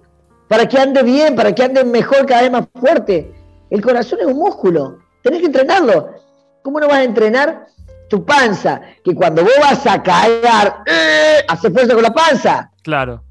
Para 0.48 0.66
que 0.66 0.78
ande 0.78 1.02
bien, 1.02 1.36
para 1.36 1.54
que 1.54 1.62
ande 1.62 1.84
mejor, 1.84 2.24
cada 2.26 2.42
vez 2.42 2.50
más 2.50 2.66
fuerte. 2.74 3.33
El 3.74 3.82
corazón 3.82 4.20
es 4.20 4.26
un 4.26 4.38
músculo, 4.38 4.98
tenés 5.20 5.40
que 5.40 5.46
entrenarlo. 5.46 6.14
¿Cómo 6.62 6.78
no 6.78 6.86
vas 6.86 6.98
a 6.98 7.02
entrenar 7.02 7.66
tu 8.08 8.24
panza? 8.24 8.80
Que 9.02 9.16
cuando 9.16 9.42
vos 9.42 9.52
vas 9.60 9.84
a 9.84 10.00
cagar, 10.00 10.84
¡eh! 10.86 11.44
hace 11.48 11.72
fuerza 11.72 11.92
con 11.92 12.04
la 12.04 12.14
panza. 12.14 12.70
Claro. 12.84 13.24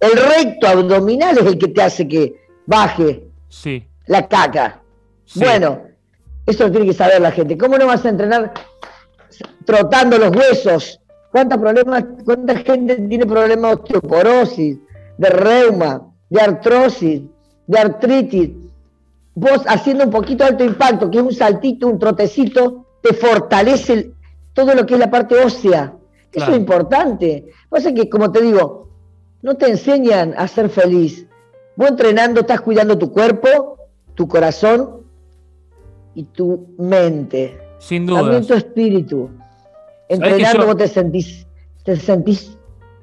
El 0.00 0.16
recto 0.16 0.66
abdominal 0.66 1.38
es 1.38 1.46
el 1.46 1.56
que 1.56 1.68
te 1.68 1.80
hace 1.80 2.08
que 2.08 2.34
baje 2.66 3.28
sí. 3.48 3.86
la 4.06 4.26
caca. 4.26 4.82
Bueno, 5.36 5.82
eso 6.44 6.64
lo 6.64 6.72
tiene 6.72 6.86
que 6.86 6.92
saber 6.92 7.20
la 7.20 7.30
gente. 7.30 7.56
¿Cómo 7.56 7.78
no 7.78 7.86
vas 7.86 8.04
a 8.04 8.08
entrenar 8.08 8.52
trotando 9.64 10.18
los 10.18 10.34
huesos? 10.34 11.00
¿Cuánta, 11.30 11.56
problemas, 11.56 12.04
¿Cuánta 12.24 12.56
gente 12.56 12.96
tiene 12.96 13.26
problemas 13.26 13.70
de 13.70 13.76
osteoporosis, 13.76 14.76
de 15.18 15.30
reuma, 15.30 16.04
de 16.30 16.40
artrosis, 16.40 17.22
de 17.68 17.78
artritis? 17.78 18.63
Vos 19.34 19.62
haciendo 19.66 20.04
un 20.04 20.10
poquito 20.10 20.44
de 20.44 20.50
alto 20.50 20.64
impacto, 20.64 21.10
que 21.10 21.18
es 21.18 21.24
un 21.24 21.34
saltito, 21.34 21.88
un 21.88 21.98
trotecito, 21.98 22.86
te 23.02 23.14
fortalece 23.14 24.12
todo 24.52 24.74
lo 24.74 24.86
que 24.86 24.94
es 24.94 25.00
la 25.00 25.10
parte 25.10 25.36
ósea. 25.36 25.94
Eso 26.32 26.50
es 26.50 26.56
importante. 26.56 27.46
Pasa 27.68 27.92
que, 27.92 28.08
como 28.08 28.32
te 28.32 28.40
digo, 28.40 28.88
no 29.42 29.56
te 29.56 29.68
enseñan 29.68 30.34
a 30.36 30.48
ser 30.48 30.68
feliz. 30.68 31.26
Vos 31.76 31.90
entrenando 31.90 32.40
estás 32.40 32.60
cuidando 32.60 32.98
tu 32.98 33.12
cuerpo, 33.12 33.78
tu 34.14 34.26
corazón 34.26 35.02
y 36.14 36.24
tu 36.24 36.74
mente. 36.78 37.58
Sin 37.78 38.06
duda. 38.06 38.22
También 38.22 38.46
tu 38.46 38.54
espíritu. 38.54 39.30
Entrenando 40.08 40.66
vos 40.66 40.76
te 40.76 40.88
sentís, 40.88 41.46
te 41.84 41.96
sentís 41.96 42.56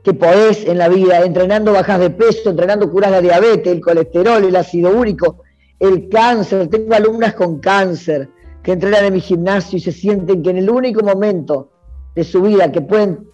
que 0.03 0.13
podés 0.13 0.65
en 0.65 0.77
la 0.77 0.89
vida. 0.89 1.23
Entrenando 1.23 1.73
bajas 1.73 1.99
de 1.99 2.09
peso, 2.09 2.49
entrenando 2.49 2.89
curas 2.91 3.11
la 3.11 3.21
diabetes, 3.21 3.71
el 3.71 3.81
colesterol, 3.81 4.43
el 4.43 4.55
ácido 4.55 4.91
úrico, 4.91 5.43
el 5.81 6.09
cáncer, 6.09 6.67
tengo 6.67 6.93
alumnas 6.93 7.33
con 7.33 7.59
cáncer 7.59 8.29
que 8.61 8.73
entrenan 8.73 9.05
en 9.05 9.13
mi 9.13 9.19
gimnasio 9.19 9.77
y 9.77 9.81
se 9.81 9.91
sienten 9.91 10.43
que 10.43 10.51
en 10.51 10.57
el 10.57 10.69
único 10.69 11.03
momento 11.03 11.71
de 12.13 12.23
su 12.23 12.43
vida 12.43 12.71
que 12.71 12.81
pueden 12.81 13.27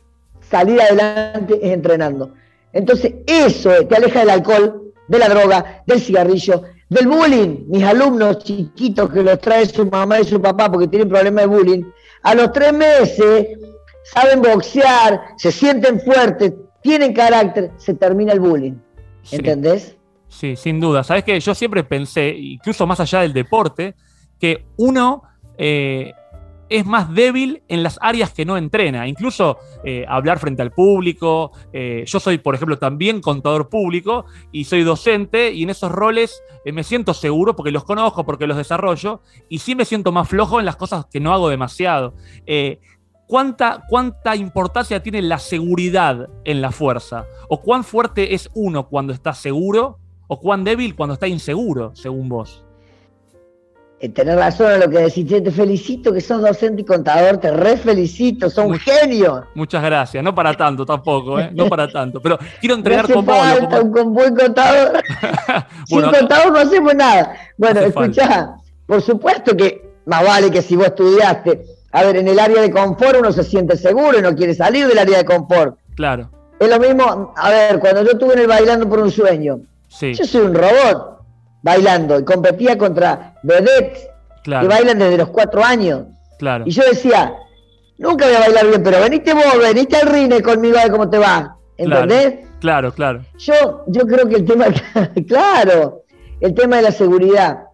salir 0.50 0.82
adelante 0.82 1.60
es 1.62 1.74
entrenando. 1.74 2.34
Entonces, 2.72 3.16
eso 3.26 3.86
te 3.88 3.98
aleja 3.98 4.22
del 4.22 4.30
alcohol, 4.30 4.94
de 5.10 5.20
la 5.20 5.28
droga, 5.28 5.84
del 5.86 6.00
cigarrillo, 6.00 6.64
del 6.90 7.08
bullying. 7.08 7.66
Mis 7.68 7.84
alumnos 7.84 8.40
chiquitos 8.40 9.12
que 9.12 9.24
los 9.24 9.40
trae 9.40 9.66
su 9.66 9.86
mamá 9.86 10.22
y 10.22 10.24
su 10.24 10.42
papá 10.42 10.72
porque 10.72 10.88
tienen 10.88 11.10
problemas 11.10 11.44
de 11.44 11.48
bullying, 11.48 11.84
a 12.24 12.34
los 12.34 12.54
tres 12.54 12.72
meses 12.72 13.48
saben 14.14 14.42
boxear, 14.42 15.22
se 15.36 15.52
sienten 15.52 16.00
fuertes, 16.00 16.54
tienen 16.82 17.14
carácter, 17.14 17.72
se 17.76 17.94
termina 17.94 18.32
el 18.32 18.40
bullying. 18.40 18.76
¿Entendés? 19.32 19.97
Sí, 20.30 20.56
sin 20.56 20.80
duda. 20.80 21.04
Sabes 21.04 21.24
que 21.24 21.40
yo 21.40 21.56
siempre 21.56 21.84
pensé, 21.84 22.30
incluso 22.30 22.86
más 22.86 23.00
allá 23.00 23.22
del 23.22 23.34
deporte, 23.34 23.96
que 24.40 24.66
uno 24.78 25.24
eh, 25.58 26.14
es 26.70 26.86
más 26.86 27.14
débil 27.14 27.64
en 27.70 27.82
las 27.82 27.98
áreas 28.02 28.34
que 28.34 28.46
no 28.46 28.58
entrena. 28.58 29.08
Incluso 29.08 29.58
eh, 29.84 30.06
hablar 30.08 30.38
frente 30.40 30.62
al 30.62 30.72
público. 30.72 31.52
Eh, 31.72 32.04
yo 32.06 32.20
soy, 32.20 32.40
por 32.40 32.56
ejemplo, 32.56 32.78
también 32.78 33.22
contador 33.22 33.70
público 33.70 34.26
y 34.52 34.66
soy 34.66 34.84
docente 34.84 35.52
y 35.52 35.64
en 35.64 35.70
esos 35.70 35.92
roles 35.92 36.42
me 36.66 36.84
siento 36.84 37.14
seguro 37.14 37.56
porque 37.56 37.72
los 37.72 37.86
conozco, 37.86 38.26
porque 38.26 38.46
los 38.46 38.58
desarrollo 38.58 39.22
y 39.48 39.60
sí 39.60 39.76
me 39.76 39.86
siento 39.86 40.12
más 40.12 40.28
flojo 40.28 40.60
en 40.60 40.66
las 40.66 40.76
cosas 40.76 41.06
que 41.06 41.22
no 41.22 41.34
hago 41.34 41.48
demasiado. 41.48 42.14
¿Cuánta, 43.28 43.84
¿Cuánta 43.90 44.36
importancia 44.36 45.02
tiene 45.02 45.22
la 45.22 45.40
seguridad 45.40 46.30
en 46.44 46.62
la 46.62 46.72
fuerza? 46.72 47.26
¿O 47.50 47.62
cuán 47.62 47.86
fuerte 47.86 48.34
es 48.34 48.50
uno 48.54 48.88
cuando 48.88 49.14
está 49.14 49.34
seguro 49.34 50.00
o 50.28 50.40
cuán 50.40 50.64
débil 50.64 50.96
cuando 50.96 51.14
está 51.14 51.28
inseguro, 51.28 51.96
según 51.96 52.30
vos. 52.30 52.64
Eh, 54.00 54.10
tenés 54.10 54.36
razón 54.36 54.74
en 54.74 54.80
lo 54.82 54.90
que 54.90 55.00
decís, 55.00 55.28
te 55.28 55.52
felicito 55.52 56.14
que 56.14 56.22
sos 56.22 56.40
docente 56.40 56.84
y 56.84 56.86
contador, 56.86 57.38
te 57.38 57.52
re 57.52 57.78
felicito, 57.78 58.48
sos 58.48 58.66
un 58.66 58.78
genio. 58.78 59.46
Muchas 59.56 59.84
gracias, 59.84 60.24
no 60.24 60.36
para 60.36 60.54
tanto 60.54 60.86
tampoco, 60.86 61.40
¿eh? 61.40 61.50
no 61.52 61.68
para 61.68 61.92
tanto, 61.92 62.22
pero 62.22 62.38
quiero 62.60 62.76
entregar 62.76 63.12
con 63.12 63.26
vos. 63.26 63.36
un 63.82 64.14
buen 64.14 64.36
contador. 64.36 65.02
Sin 65.88 66.02
contador 66.02 66.52
no 66.52 66.60
hacemos 66.60 66.94
nada. 66.94 67.34
Bueno, 67.58 67.80
escuchá, 67.80 68.56
por 68.86 69.02
supuesto 69.02 69.58
que 69.58 69.90
más 70.06 70.24
vale 70.24 70.52
que 70.52 70.62
si 70.62 70.76
vos 70.76 70.86
estudiaste, 70.86 71.66
a 71.92 72.04
ver, 72.04 72.18
en 72.18 72.28
el 72.28 72.40
área 72.40 72.62
de 72.62 72.70
confort 72.70 73.18
uno 73.20 73.32
se 73.32 73.44
siente 73.44 73.76
seguro 73.76 74.20
y 74.20 74.22
no 74.22 74.36
quiere 74.36 74.54
salir 74.54 74.88
del 74.88 75.00
área 75.00 75.18
de 75.18 75.26
confort. 75.26 75.76
Claro. 75.96 76.30
Es 76.60 76.70
lo 76.70 76.80
mismo, 76.80 77.34
a 77.36 77.50
ver, 77.50 77.80
cuando 77.80 78.04
yo 78.04 78.12
estuve 78.12 78.34
en 78.34 78.40
el 78.42 78.48
Bailando 78.48 78.88
por 78.88 79.00
un 79.00 79.10
Sueño, 79.10 79.60
yo 79.90 80.26
soy 80.26 80.42
un 80.42 80.54
robot 80.54 81.22
bailando 81.62 82.20
y 82.20 82.24
competía 82.24 82.78
contra 82.78 83.36
vedettes 83.44 84.08
que 84.44 84.68
bailan 84.68 85.00
desde 85.00 85.18
los 85.18 85.30
cuatro 85.30 85.64
años. 85.64 86.06
Claro. 86.40 86.64
Y 86.68 86.72
yo 86.72 86.84
decía, 86.84 87.34
nunca 87.98 88.26
voy 88.26 88.36
a 88.36 88.40
bailar 88.40 88.68
bien, 88.68 88.84
pero 88.84 89.02
veniste 89.02 89.34
vos, 89.34 89.58
veniste 89.60 89.98
al 89.98 90.08
rine 90.08 90.42
conmigo 90.42 90.78
a 90.78 90.84
ver 90.84 90.92
cómo 90.92 91.10
te 91.10 91.18
va. 91.18 91.58
¿Entendés? 91.78 92.48
Claro, 92.60 92.94
claro. 92.94 93.24
Yo, 93.38 93.84
yo 93.88 94.08
creo 94.08 94.28
que 94.28 94.36
el 94.36 94.46
tema, 94.46 94.66
claro, 95.28 96.04
el 96.40 96.54
tema 96.54 96.78
de 96.78 96.82
la 96.84 96.92
seguridad. 96.92 97.66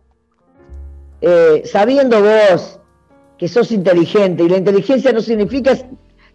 Eh, 1.21 1.61
sabiendo 1.65 2.21
vos 2.21 2.79
que 3.37 3.47
sos 3.47 3.71
inteligente, 3.71 4.43
y 4.43 4.49
la 4.49 4.57
inteligencia 4.57 5.13
no 5.13 5.21
significa 5.21 5.73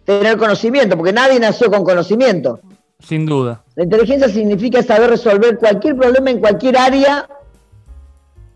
tener 0.03 0.37
conocimiento, 0.37 0.97
porque 0.97 1.13
nadie 1.13 1.39
nació 1.39 1.69
con 1.69 1.83
conocimiento. 1.83 2.59
Sin 2.99 3.25
duda. 3.25 3.63
La 3.79 3.85
inteligencia 3.85 4.27
significa 4.27 4.83
saber 4.83 5.11
resolver 5.11 5.57
cualquier 5.57 5.95
problema 5.95 6.29
en 6.31 6.41
cualquier 6.41 6.77
área, 6.77 7.25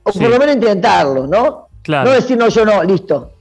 o 0.04 0.12
por 0.12 0.30
lo 0.30 0.38
menos 0.38 0.56
intentarlo, 0.56 1.26
¿no? 1.26 1.70
Claro. 1.82 2.10
No 2.10 2.16
decir, 2.18 2.36
no, 2.36 2.50
yo 2.50 2.66
no, 2.66 2.84
listo. 2.84 3.32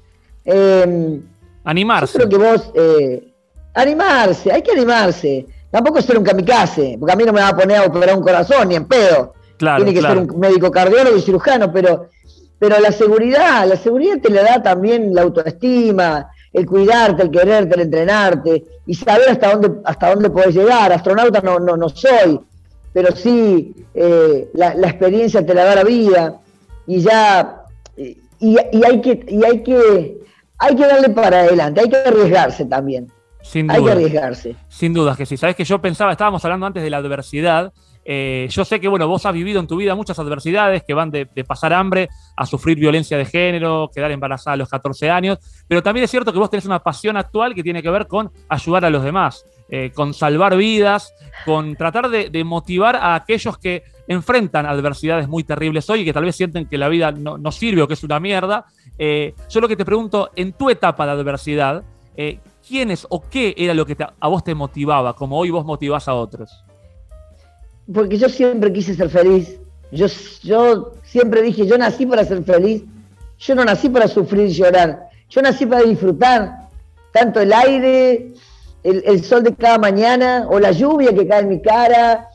Eh, 0.44 1.20
animarse. 1.64 2.20
Yo 2.20 2.28
creo 2.28 2.30
que 2.30 2.46
vos, 2.46 2.72
eh, 2.76 3.34
animarse, 3.74 4.52
hay 4.52 4.62
que 4.62 4.70
animarse. 4.70 5.44
Tampoco 5.72 6.00
ser 6.00 6.18
un 6.18 6.22
kamikaze, 6.22 6.98
porque 7.00 7.14
a 7.14 7.16
mí 7.16 7.24
no 7.24 7.32
me 7.32 7.40
va 7.40 7.48
a 7.48 7.56
poner 7.56 7.78
a 7.78 7.86
operar 7.86 8.16
un 8.16 8.22
corazón, 8.22 8.68
ni 8.68 8.76
en 8.76 8.84
pedo. 8.84 9.34
Claro, 9.56 9.82
Tiene 9.82 10.00
que 10.00 10.06
ser 10.06 10.18
un 10.18 10.38
médico 10.38 10.70
cardiólogo 10.70 11.16
y 11.16 11.20
cirujano, 11.20 11.72
pero, 11.72 12.10
pero 12.60 12.78
la 12.78 12.92
seguridad, 12.92 13.66
la 13.66 13.76
seguridad 13.76 14.20
te 14.22 14.30
la 14.30 14.44
da 14.44 14.62
también 14.62 15.12
la 15.12 15.22
autoestima, 15.22 16.30
el 16.52 16.66
cuidarte, 16.66 17.22
el 17.22 17.30
quererte, 17.30 17.74
el 17.74 17.80
entrenarte 17.82 18.64
y 18.86 18.94
saber 18.94 19.30
hasta 19.30 19.52
dónde, 19.52 19.80
hasta 19.84 20.14
dónde 20.14 20.30
podés 20.30 20.54
llegar. 20.54 20.92
Astronauta 20.92 21.40
no, 21.40 21.58
no, 21.58 21.76
no 21.76 21.88
soy, 21.88 22.40
pero 22.92 23.14
sí 23.14 23.74
eh, 23.94 24.50
la, 24.54 24.72
experiencia 24.72 25.44
te 25.44 25.54
la 25.54 25.64
da 25.64 25.76
la 25.76 25.84
vida 25.84 26.40
y 26.86 27.00
ya 27.00 27.64
y, 28.40 28.56
hay 28.84 29.00
que 29.00 29.24
y 29.28 29.44
hay 29.44 29.62
que 29.62 30.18
hay 30.58 30.76
que 30.76 30.86
darle 30.86 31.08
para 31.10 31.40
adelante, 31.40 31.80
hay 31.80 31.88
que 31.88 31.96
arriesgarse 31.96 32.64
también. 32.66 33.10
Sin 33.42 33.66
duda. 33.66 33.76
Hay 33.76 33.84
que 33.84 33.90
arriesgarse. 33.90 34.56
Sin 34.68 34.94
dudas 34.94 35.16
que 35.16 35.26
sí. 35.26 35.36
Sabes 35.36 35.56
que 35.56 35.64
yo 35.64 35.80
pensaba, 35.80 36.12
estábamos 36.12 36.44
hablando 36.44 36.66
antes 36.66 36.82
de 36.82 36.90
la 36.90 36.98
adversidad 36.98 37.72
eh, 38.04 38.48
yo 38.50 38.64
sé 38.64 38.80
que, 38.80 38.88
bueno, 38.88 39.06
vos 39.06 39.24
has 39.26 39.32
vivido 39.32 39.60
en 39.60 39.66
tu 39.66 39.76
vida 39.76 39.94
muchas 39.94 40.18
adversidades 40.18 40.82
que 40.82 40.94
van 40.94 41.10
de, 41.10 41.26
pasar 41.46 41.72
hambre 41.72 42.08
a 42.36 42.46
sufrir 42.46 42.78
violencia 42.78 43.16
de 43.16 43.24
género, 43.24 43.90
quedar 43.94 44.10
embarazada 44.10 44.54
a 44.54 44.56
los 44.56 44.68
14 44.68 45.10
años, 45.10 45.38
pero 45.68 45.82
también 45.82 46.04
es 46.04 46.10
cierto 46.10 46.32
que 46.32 46.38
vos 46.38 46.50
tenés 46.50 46.66
una 46.66 46.80
pasión 46.80 47.16
actual 47.16 47.54
que 47.54 47.62
tiene 47.62 47.82
que 47.82 47.90
ver 47.90 48.06
con 48.06 48.30
ayudar 48.48 48.84
a 48.84 48.90
los 48.90 49.04
demás, 49.04 49.44
eh, 49.68 49.90
con 49.94 50.14
salvar 50.14 50.56
vidas, 50.56 51.12
con 51.44 51.76
tratar 51.76 52.08
de, 52.08 52.44
motivar 52.44 52.96
a 52.96 53.14
aquellos 53.14 53.56
que 53.58 53.84
enfrentan 54.08 54.66
adversidades 54.66 55.28
muy 55.28 55.44
terribles 55.44 55.88
hoy 55.88 56.00
y 56.00 56.04
que 56.04 56.12
tal 56.12 56.24
vez 56.24 56.34
sienten 56.34 56.66
que 56.66 56.76
la 56.76 56.88
vida 56.88 57.12
no, 57.12 57.52
sirve 57.52 57.82
o 57.82 57.88
que 57.88 57.94
es 57.94 58.02
una 58.02 58.18
mierda. 58.18 58.66
Eh, 58.98 59.34
yo 59.48 59.60
lo 59.60 59.68
que 59.68 59.76
te 59.76 59.84
pregunto, 59.84 60.30
en 60.34 60.52
tu 60.52 60.70
etapa 60.70 61.06
de 61.06 61.12
adversidad, 61.12 61.84
¿quiénes 62.66 63.06
o 63.08 63.22
qué 63.28 63.54
era 63.56 63.74
lo 63.74 63.86
que 63.86 63.96
a 63.98 64.28
vos 64.28 64.44
te 64.44 64.54
motivaba, 64.54 65.14
como 65.14 65.38
hoy 65.38 65.50
vos 65.50 65.64
motivás 65.64 66.08
a 66.08 66.14
otros? 66.14 66.64
Porque 67.92 68.18
yo 68.18 68.28
siempre 68.28 68.72
quise 68.72 68.94
ser 68.94 69.08
feliz. 69.08 69.58
Yo, 69.90 70.06
yo 70.42 70.92
siempre 71.04 71.42
dije, 71.42 71.66
yo 71.66 71.76
nací 71.78 72.06
para 72.06 72.24
ser 72.24 72.42
feliz. 72.44 72.82
Yo 73.38 73.54
no 73.54 73.64
nací 73.64 73.88
para 73.88 74.08
sufrir 74.08 74.46
y 74.46 74.52
llorar. 74.52 75.08
Yo 75.28 75.42
nací 75.42 75.66
para 75.66 75.82
disfrutar 75.82 76.68
tanto 77.12 77.40
el 77.40 77.52
aire, 77.52 78.32
el, 78.82 79.24
sol 79.24 79.42
de 79.42 79.54
cada 79.54 79.78
mañana 79.78 80.46
o 80.48 80.58
la 80.58 80.72
lluvia 80.72 81.14
que 81.14 81.26
cae 81.26 81.40
en 81.40 81.48
mi 81.48 81.60
cara, 81.60 82.28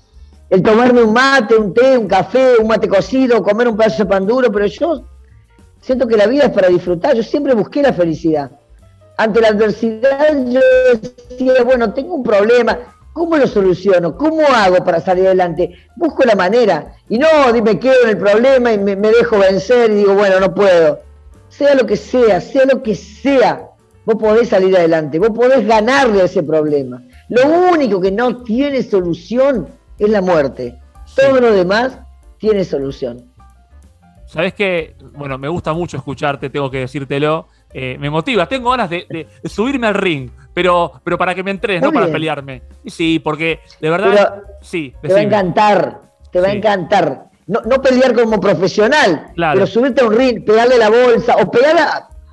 el 0.50 0.62
tomarme 0.62 1.04
un 1.04 1.14
mate, 1.14 1.56
un 1.56 1.74
té, 1.74 1.98
un 1.98 2.08
café, 2.08 2.58
un 2.58 2.68
mate 2.68 2.88
cocido, 2.88 3.44
comer 3.44 3.68
un 3.68 3.76
pedazo 3.76 4.04
de 4.04 4.10
pan 4.10 4.26
duro, 4.26 4.52
pero 4.52 4.66
yo 4.68 5.04
siento 5.82 6.08
que 6.08 6.16
la 6.16 6.28
vida 6.28 6.46
es 6.46 6.52
para 6.52 6.70
disfrutar. 6.70 7.16
Yo 7.16 7.24
siempre 7.24 7.54
busqué 7.54 7.82
la 7.82 7.94
felicidad. 7.94 8.52
Ante 9.18 9.42
la 9.42 9.50
adversidad 9.50 10.46
yo 10.46 10.62
decía, 11.02 11.64
bueno, 11.64 11.92
tengo 11.94 12.16
un 12.16 12.24
problema, 12.24 12.78
¿Cómo 13.18 13.36
lo 13.36 13.48
soluciono? 13.48 14.16
¿Cómo 14.16 14.44
hago 14.44 14.86
para 14.86 15.00
salir 15.00 15.26
adelante? 15.26 15.76
Busco 15.96 16.24
la 16.24 16.36
manera. 16.36 16.94
Y 17.10 17.18
no 17.18 17.28
me 17.64 17.80
quedo 17.80 18.04
en 18.04 18.10
el 18.10 18.18
problema 18.20 18.72
y 18.72 18.78
me, 18.78 18.96
dejo 18.96 19.40
vencer 19.40 19.90
y 19.90 19.96
digo, 19.96 20.14
bueno, 20.14 20.40
no 20.40 20.54
puedo. 20.54 21.00
Sea 21.50 21.74
lo 21.74 21.88
que 21.88 21.98
sea, 21.98 22.40
sea 22.40 22.66
lo 22.72 22.84
que 22.84 22.94
sea, 22.94 23.72
vos 24.06 24.18
podés 24.18 24.50
salir 24.50 24.78
adelante, 24.78 25.18
vos 25.18 25.32
podés 25.32 25.66
ganarle 25.66 26.22
a 26.22 26.26
ese 26.26 26.44
problema. 26.44 27.02
Lo 27.30 27.42
único 27.74 28.00
que 28.00 28.12
no 28.12 28.44
tiene 28.44 28.84
solución 28.84 29.68
es 29.98 30.10
la 30.12 30.22
muerte. 30.22 30.78
Todo 31.16 31.42
lo 31.42 31.52
demás 31.54 31.98
tiene 32.38 32.64
solución. 32.66 33.32
Sabes 34.28 34.54
que, 34.54 34.96
bueno, 35.14 35.40
me 35.40 35.48
gusta 35.48 35.74
mucho 35.74 35.98
escucharte, 35.98 36.52
tengo 36.52 36.70
que 36.70 36.82
decírtelo. 36.82 37.48
Eh, 37.74 37.98
me 38.00 38.10
motiva, 38.12 38.48
tengo 38.48 38.70
ganas 38.70 38.90
de, 38.90 39.28
subirme 39.46 39.88
al 39.88 39.96
ring, 39.96 40.30
pero, 40.58 40.92
pero 41.04 41.20
para 41.20 41.36
que 41.36 41.44
me 41.44 41.52
entrenes, 41.52 41.84
no 41.84 41.94
para 41.94 42.08
pelearme. 42.08 42.64
Sí, 42.88 43.20
porque 43.20 43.60
de 43.80 43.92
verdad, 43.92 44.42
sí. 44.60 44.92
Te 45.04 45.14
va 45.14 45.20
a 45.20 45.22
encantar, 45.22 46.02
te 46.32 46.42
va 46.42 46.48
a 46.48 46.52
encantar. 46.52 47.26
No, 47.46 47.62
no, 47.62 47.80
pelear 47.80 48.16
como 48.16 48.40
profesional, 48.40 49.34
pero 49.36 49.68
subirte 49.68 50.02
a 50.02 50.06
un 50.08 50.18
ring, 50.18 50.44
pegarle 50.44 50.80
la 50.80 50.90
bolsa 50.90 51.36
o 51.40 51.52
pegar 51.52 51.78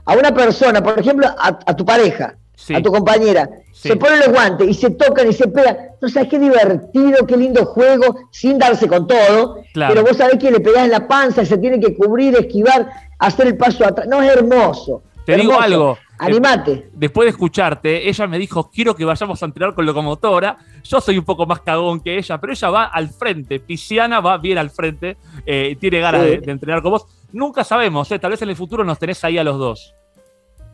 a, 0.06 0.16
una 0.16 0.32
persona, 0.34 0.82
por 0.82 0.98
ejemplo, 0.98 1.26
a, 1.38 1.76
tu 1.76 1.84
pareja, 1.84 2.34
a 2.74 2.80
tu 2.80 2.90
compañera. 2.90 3.46
Se 3.74 3.94
ponen 3.94 4.20
los 4.20 4.28
guantes 4.28 4.68
y 4.70 4.72
se 4.72 4.88
tocan 4.88 5.28
y 5.28 5.34
se 5.34 5.46
pegan. 5.48 5.76
No 6.00 6.08
sabes 6.08 6.30
qué 6.30 6.38
divertido, 6.38 7.26
qué 7.26 7.37
lindo 7.37 7.66
juego, 7.66 8.16
sin 8.30 8.58
darse 8.58 8.88
con 8.88 9.06
todo. 9.06 9.58
Pero 9.74 10.02
vos 10.02 10.16
sabés 10.16 10.38
que 10.38 10.50
le 10.50 10.60
pegás 10.60 10.84
en 10.84 10.92
la 10.92 11.06
panza, 11.06 11.42
y 11.42 11.46
se 11.46 11.58
tiene 11.58 11.78
que 11.78 11.94
cubrir, 11.94 12.34
esquivar, 12.37 12.88
hacer 13.18 13.48
el 13.48 13.58
paso 13.58 13.84
atrás. 13.84 14.08
No 14.08 14.22
es 14.22 14.34
hermoso. 14.34 15.02
Te 15.26 15.37
digo 15.37 15.60
algo. 15.60 15.98
Animate. 16.18 16.90
Después 16.92 17.27
de 17.27 17.31
escucharte, 17.31 18.09
ella 18.09 18.27
me 18.27 18.38
dijo, 18.38 18.70
quiero 18.70 18.94
que 18.94 19.05
vayamos 19.05 19.42
a 19.42 19.46
entrenar 19.46 19.74
con 19.74 19.85
locomotora. 19.85 20.57
Yo 20.85 21.00
soy 21.00 21.18
un 21.18 21.24
poco 21.24 21.44
más 21.46 21.61
cagón 21.61 22.00
que 22.00 22.16
ella, 22.16 22.38
pero 22.40 22.53
ella 22.53 22.70
va 22.70 22.85
al 22.85 23.09
frente. 23.09 23.59
Pisciana 23.59 24.20
va 24.20 24.38
bien 24.38 24.59
al 24.59 24.70
frente, 24.70 25.16
eh, 25.44 25.77
tiene 25.81 26.00
ganas 26.00 26.22
de, 26.22 26.42
entrenar 26.46 26.83
con 26.83 26.92
vos. 26.92 27.07
Nunca 27.33 27.64
sabemos, 27.64 28.11
eh, 28.12 28.18
tal 28.18 28.31
vez 28.31 28.42
en 28.42 28.50
el 28.50 28.57
futuro 28.57 28.85
nos 28.85 28.98
tenés 28.98 29.24
ahí 29.24 29.38
a 29.38 29.44
los 29.44 29.59
dos. 29.59 29.94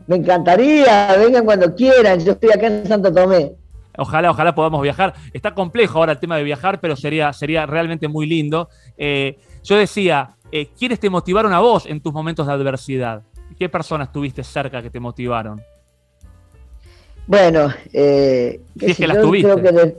Me 0.07 0.17
encantaría, 0.17 1.15
vengan 1.17 1.45
cuando 1.45 1.73
quieran, 1.75 2.19
yo 2.19 2.33
estoy 2.33 2.51
acá 2.51 2.67
en 2.67 2.85
Santo 2.85 3.11
Tomé. 3.11 3.53
Ojalá, 3.97 4.31
ojalá 4.31 4.53
podamos 4.55 4.81
viajar. 4.81 5.13
Está 5.33 5.53
complejo 5.53 5.99
ahora 5.99 6.13
el 6.13 6.19
tema 6.19 6.37
de 6.37 6.43
viajar, 6.43 6.79
pero 6.79 6.95
sería, 6.95 7.33
sería 7.33 7.65
realmente 7.65 8.07
muy 8.07 8.25
lindo. 8.25 8.69
Eh, 8.97 9.37
yo 9.63 9.75
decía, 9.75 10.35
¿quiénes 10.77 10.99
te 10.99 11.09
motivaron 11.09 11.53
a 11.53 11.59
vos 11.59 11.85
en 11.85 12.01
tus 12.01 12.13
momentos 12.13 12.47
de 12.47 12.53
adversidad? 12.53 13.23
¿Qué 13.61 13.69
personas 13.69 14.11
tuviste 14.11 14.43
cerca 14.43 14.81
que 14.81 14.89
te 14.89 14.99
motivaron? 14.99 15.61
Bueno, 17.27 17.71
eh, 17.93 18.59
que 18.79 19.05
las 19.05 19.17
yo 19.17 19.21
tuviste. 19.21 19.97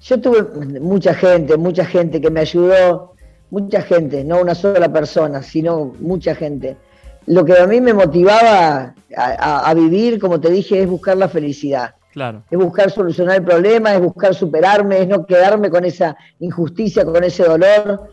yo 0.00 0.20
tuve 0.22 0.80
mucha 0.80 1.12
gente, 1.12 1.58
mucha 1.58 1.84
gente 1.84 2.18
que 2.18 2.30
me 2.30 2.40
ayudó, 2.40 3.12
mucha 3.50 3.82
gente, 3.82 4.24
no 4.24 4.40
una 4.40 4.54
sola 4.54 4.90
persona, 4.90 5.42
sino 5.42 5.92
mucha 6.00 6.34
gente. 6.34 6.78
Lo 7.26 7.44
que 7.44 7.58
a 7.58 7.66
mí 7.66 7.78
me 7.82 7.92
motivaba 7.92 8.94
a, 9.14 9.74
vivir, 9.74 10.18
como 10.18 10.40
te 10.40 10.50
dije, 10.50 10.80
es 10.80 10.88
buscar 10.88 11.18
la 11.18 11.28
felicidad. 11.28 11.94
Claro. 12.14 12.42
Es 12.50 12.58
buscar 12.58 12.90
solucionar 12.90 13.36
el 13.36 13.44
problema, 13.44 13.92
es 13.92 14.00
buscar 14.00 14.34
superarme, 14.34 15.02
es 15.02 15.08
no 15.08 15.26
quedarme 15.26 15.68
con 15.68 15.84
esa 15.84 16.16
injusticia, 16.40 17.04
con 17.04 17.22
ese 17.22 17.44
dolor, 17.44 18.08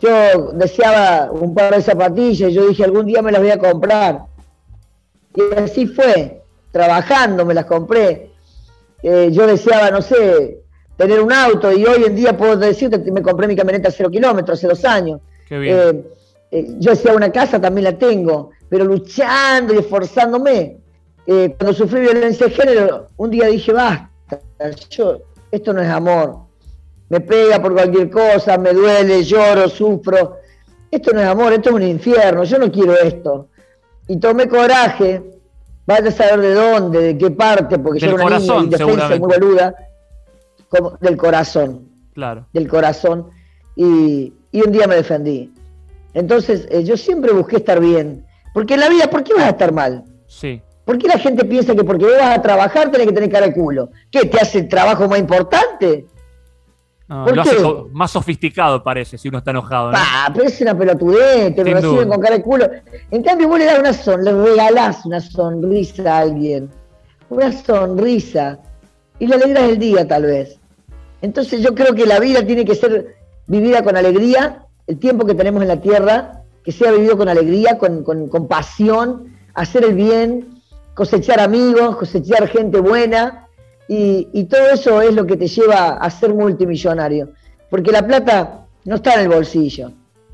yo 0.00 0.52
deseaba 0.52 1.30
un 1.30 1.54
par 1.54 1.74
de 1.74 1.82
zapatillas, 1.82 2.52
yo 2.52 2.68
dije 2.68 2.84
algún 2.84 3.06
día 3.06 3.22
me 3.22 3.32
las 3.32 3.40
voy 3.40 3.50
a 3.50 3.58
comprar. 3.58 4.22
Y 5.34 5.54
así 5.58 5.86
fue, 5.86 6.42
trabajando 6.70 7.44
me 7.44 7.54
las 7.54 7.66
compré. 7.66 8.30
Eh, 9.02 9.28
yo 9.32 9.46
deseaba, 9.46 9.90
no 9.90 10.02
sé, 10.02 10.62
tener 10.96 11.20
un 11.20 11.32
auto 11.32 11.72
y 11.72 11.84
hoy 11.84 12.04
en 12.04 12.14
día 12.14 12.36
puedo 12.36 12.56
decirte 12.56 13.02
que 13.02 13.12
me 13.12 13.22
compré 13.22 13.46
mi 13.46 13.56
camioneta 13.56 13.88
a 13.88 13.92
cero 13.92 14.10
kilómetros 14.10 14.58
hace 14.58 14.68
dos 14.68 14.84
años. 14.84 15.20
Eh, 15.50 16.04
eh, 16.50 16.66
yo 16.78 16.90
decía 16.90 17.12
una 17.12 17.32
casa, 17.32 17.60
también 17.60 17.84
la 17.84 17.98
tengo, 17.98 18.50
pero 18.68 18.84
luchando 18.84 19.74
y 19.74 19.78
esforzándome. 19.78 20.78
cuando 21.26 21.72
sufrí 21.72 22.00
violencia 22.00 22.46
de 22.46 22.52
género, 22.52 23.06
un 23.16 23.30
día 23.30 23.46
dije, 23.46 23.72
basta, 23.72 24.10
yo, 24.90 25.18
esto 25.50 25.72
no 25.72 25.80
es 25.82 25.88
amor 25.88 26.49
me 27.10 27.20
pega 27.20 27.60
por 27.60 27.74
cualquier 27.74 28.08
cosa, 28.08 28.56
me 28.56 28.72
duele, 28.72 29.22
lloro, 29.24 29.68
sufro. 29.68 30.38
Esto 30.90 31.12
no 31.12 31.20
es 31.20 31.26
amor, 31.26 31.52
esto 31.52 31.70
es 31.70 31.74
un 31.74 31.82
infierno, 31.82 32.44
yo 32.44 32.58
no 32.58 32.70
quiero 32.70 32.94
esto. 32.94 33.48
Y 34.06 34.18
tomé 34.18 34.48
coraje, 34.48 35.20
vaya 35.86 36.08
a 36.08 36.12
saber 36.12 36.40
de 36.40 36.54
dónde, 36.54 37.02
de 37.02 37.18
qué 37.18 37.30
parte, 37.32 37.78
porque 37.80 37.98
yo 37.98 38.12
era 38.12 38.24
una 38.24 38.38
niña 38.38 38.58
indefensa, 38.58 39.08
muy 39.08 39.18
boluda, 39.18 39.74
como, 40.68 40.96
del 41.00 41.16
corazón. 41.16 41.88
Claro. 42.14 42.46
Del 42.52 42.68
corazón. 42.68 43.28
Y, 43.74 44.32
un 44.52 44.72
día 44.72 44.86
me 44.86 44.94
defendí. 44.94 45.52
Entonces, 46.14 46.68
eh, 46.70 46.84
yo 46.84 46.96
siempre 46.96 47.32
busqué 47.32 47.56
estar 47.56 47.80
bien. 47.80 48.24
Porque 48.54 48.74
en 48.74 48.80
la 48.80 48.88
vida, 48.88 49.08
¿por 49.10 49.24
qué 49.24 49.34
vas 49.34 49.44
a 49.44 49.50
estar 49.50 49.72
mal? 49.72 50.04
Sí. 50.26 50.62
¿Por 50.84 50.98
qué 50.98 51.08
la 51.08 51.18
gente 51.18 51.44
piensa 51.44 51.74
que 51.74 51.84
porque 51.84 52.04
vas 52.04 52.36
a 52.36 52.42
trabajar 52.42 52.90
tenés 52.90 53.08
que 53.08 53.12
tener 53.12 53.30
cara 53.30 53.46
de 53.46 53.52
culo? 53.52 53.90
¿Qué? 54.10 54.26
¿Te 54.26 54.38
hace 54.38 54.58
el 54.58 54.68
trabajo 54.68 55.08
más 55.08 55.18
importante? 55.18 56.06
Lo 57.10 57.42
hace 57.42 57.56
más 57.92 58.12
sofisticado, 58.12 58.84
parece, 58.84 59.18
si 59.18 59.28
uno 59.28 59.38
está 59.38 59.50
enojado. 59.50 59.90
Ah, 59.94 60.30
pero 60.32 60.46
es 60.46 60.60
una 60.60 60.78
pelotudez, 60.78 61.54
te 61.56 61.64
lo 61.64 61.74
reciben 61.74 62.08
con 62.08 62.20
cara 62.20 62.36
de 62.36 62.42
culo. 62.42 62.70
En 63.10 63.22
cambio, 63.24 63.48
vos 63.48 63.58
le 63.58 63.64
das 63.64 63.80
una 63.80 63.92
son, 63.92 64.24
le 64.24 64.32
regalás 64.32 65.04
una 65.04 65.20
sonrisa 65.20 66.16
a 66.16 66.18
alguien. 66.20 66.70
Una 67.28 67.50
sonrisa. 67.50 68.60
Y 69.18 69.26
le 69.26 69.34
alegras 69.34 69.64
el 69.64 69.78
día, 69.78 70.06
tal 70.06 70.22
vez. 70.22 70.58
Entonces, 71.20 71.60
yo 71.60 71.74
creo 71.74 71.94
que 71.94 72.06
la 72.06 72.20
vida 72.20 72.46
tiene 72.46 72.64
que 72.64 72.76
ser 72.76 73.16
vivida 73.48 73.82
con 73.82 73.96
alegría. 73.96 74.66
El 74.86 74.98
tiempo 74.98 75.26
que 75.26 75.34
tenemos 75.34 75.62
en 75.62 75.68
la 75.68 75.80
tierra, 75.80 76.42
que 76.64 76.70
sea 76.70 76.92
vivido 76.92 77.18
con 77.18 77.28
alegría, 77.28 77.76
con, 77.76 78.04
con 78.04 78.48
pasión, 78.48 79.36
hacer 79.54 79.84
el 79.84 79.94
bien, 79.94 80.62
cosechar 80.94 81.40
amigos, 81.40 81.96
cosechar 81.96 82.48
gente 82.48 82.78
buena 82.78 83.48
Y, 83.92 84.44
todo 84.44 84.68
eso 84.72 85.02
es 85.02 85.12
lo 85.16 85.26
que 85.26 85.36
te 85.36 85.48
lleva 85.48 85.94
a 85.94 86.10
ser 86.10 86.32
multimillonario. 86.32 87.30
Porque 87.68 87.90
la 87.90 88.06
plata 88.06 88.66
no 88.84 88.94
está 88.94 89.14
en 89.14 89.22
el 89.22 89.28
bolsillo. 89.28 89.90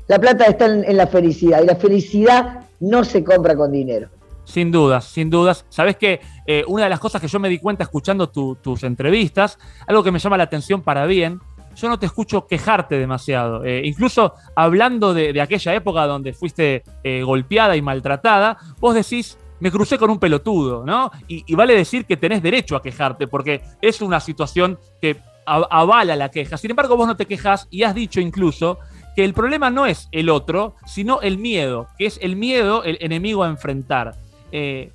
La 0.07 0.19
plata 0.19 0.45
está 0.45 0.67
en, 0.67 0.95
la 0.95 1.07
felicidad. 1.07 1.63
Y 1.63 1.65
la 1.65 1.75
felicidad 1.75 2.67
no 2.79 3.03
se 3.03 3.23
compra 3.23 3.55
con 3.55 3.71
dinero. 3.71 4.09
Sin 4.43 4.71
dudas, 4.71 5.05
sin 5.05 5.31
dudas. 5.31 5.65
Sabes 5.69 5.97
que 5.97 6.21
eh, 6.45 6.63
una 6.67 6.83
de 6.83 6.91
las 6.91 6.99
cosas 6.99 7.19
que 7.19 7.27
yo 7.27 7.39
me 7.39 7.49
di 7.49 7.57
cuenta 7.57 7.83
escuchando 7.83 8.29
tus 8.29 8.83
entrevistas, 8.83 9.57
algo 9.87 10.03
que 10.03 10.11
me 10.11 10.19
llama 10.19 10.37
la 10.37 10.43
atención 10.43 10.83
para 10.83 11.07
bien, 11.07 11.39
yo 11.75 11.89
no 11.89 11.97
te 11.97 12.05
escucho 12.05 12.45
quejarte 12.45 12.99
demasiado. 12.99 13.65
Eh, 13.65 13.81
incluso 13.85 14.35
hablando 14.55 15.15
de, 15.15 15.41
aquella 15.41 15.73
época 15.73 16.05
donde 16.05 16.33
fuiste 16.33 16.83
eh, 17.03 17.23
golpeada 17.23 17.75
y 17.75 17.81
maltratada, 17.81 18.59
vos 18.79 18.93
decís, 18.93 19.39
me 19.59 19.71
crucé 19.71 19.97
con 19.97 20.09
un 20.09 20.19
pelotudo, 20.19 20.85
¿no? 20.85 21.11
Y, 21.27 21.55
vale 21.55 21.75
decir 21.75 22.05
que 22.05 22.17
tenés 22.17 22.43
derecho 22.43 22.75
a 22.75 22.81
quejarte, 22.81 23.27
porque 23.27 23.61
es 23.81 24.01
una 24.01 24.19
situación 24.19 24.77
que 25.01 25.17
avala 25.45 26.15
la 26.15 26.29
queja. 26.29 26.57
Sin 26.57 26.71
embargo, 26.71 26.97
vos 26.97 27.07
no 27.07 27.15
te 27.15 27.25
quejas 27.25 27.67
y 27.69 27.83
has 27.83 27.95
dicho 27.95 28.19
incluso 28.19 28.79
que 29.15 29.23
el 29.23 29.33
problema 29.33 29.69
no 29.69 29.85
es 29.85 30.09
el 30.11 30.29
otro, 30.29 30.75
sino 30.85 31.21
el 31.21 31.37
miedo, 31.37 31.87
que 31.97 32.05
es 32.05 32.19
el 32.21 32.35
miedo 32.35 32.83
el 32.83 32.97
enemigo 33.01 33.43
a 33.43 33.47
enfrentar. 33.47 34.15
Eh, 34.51 34.91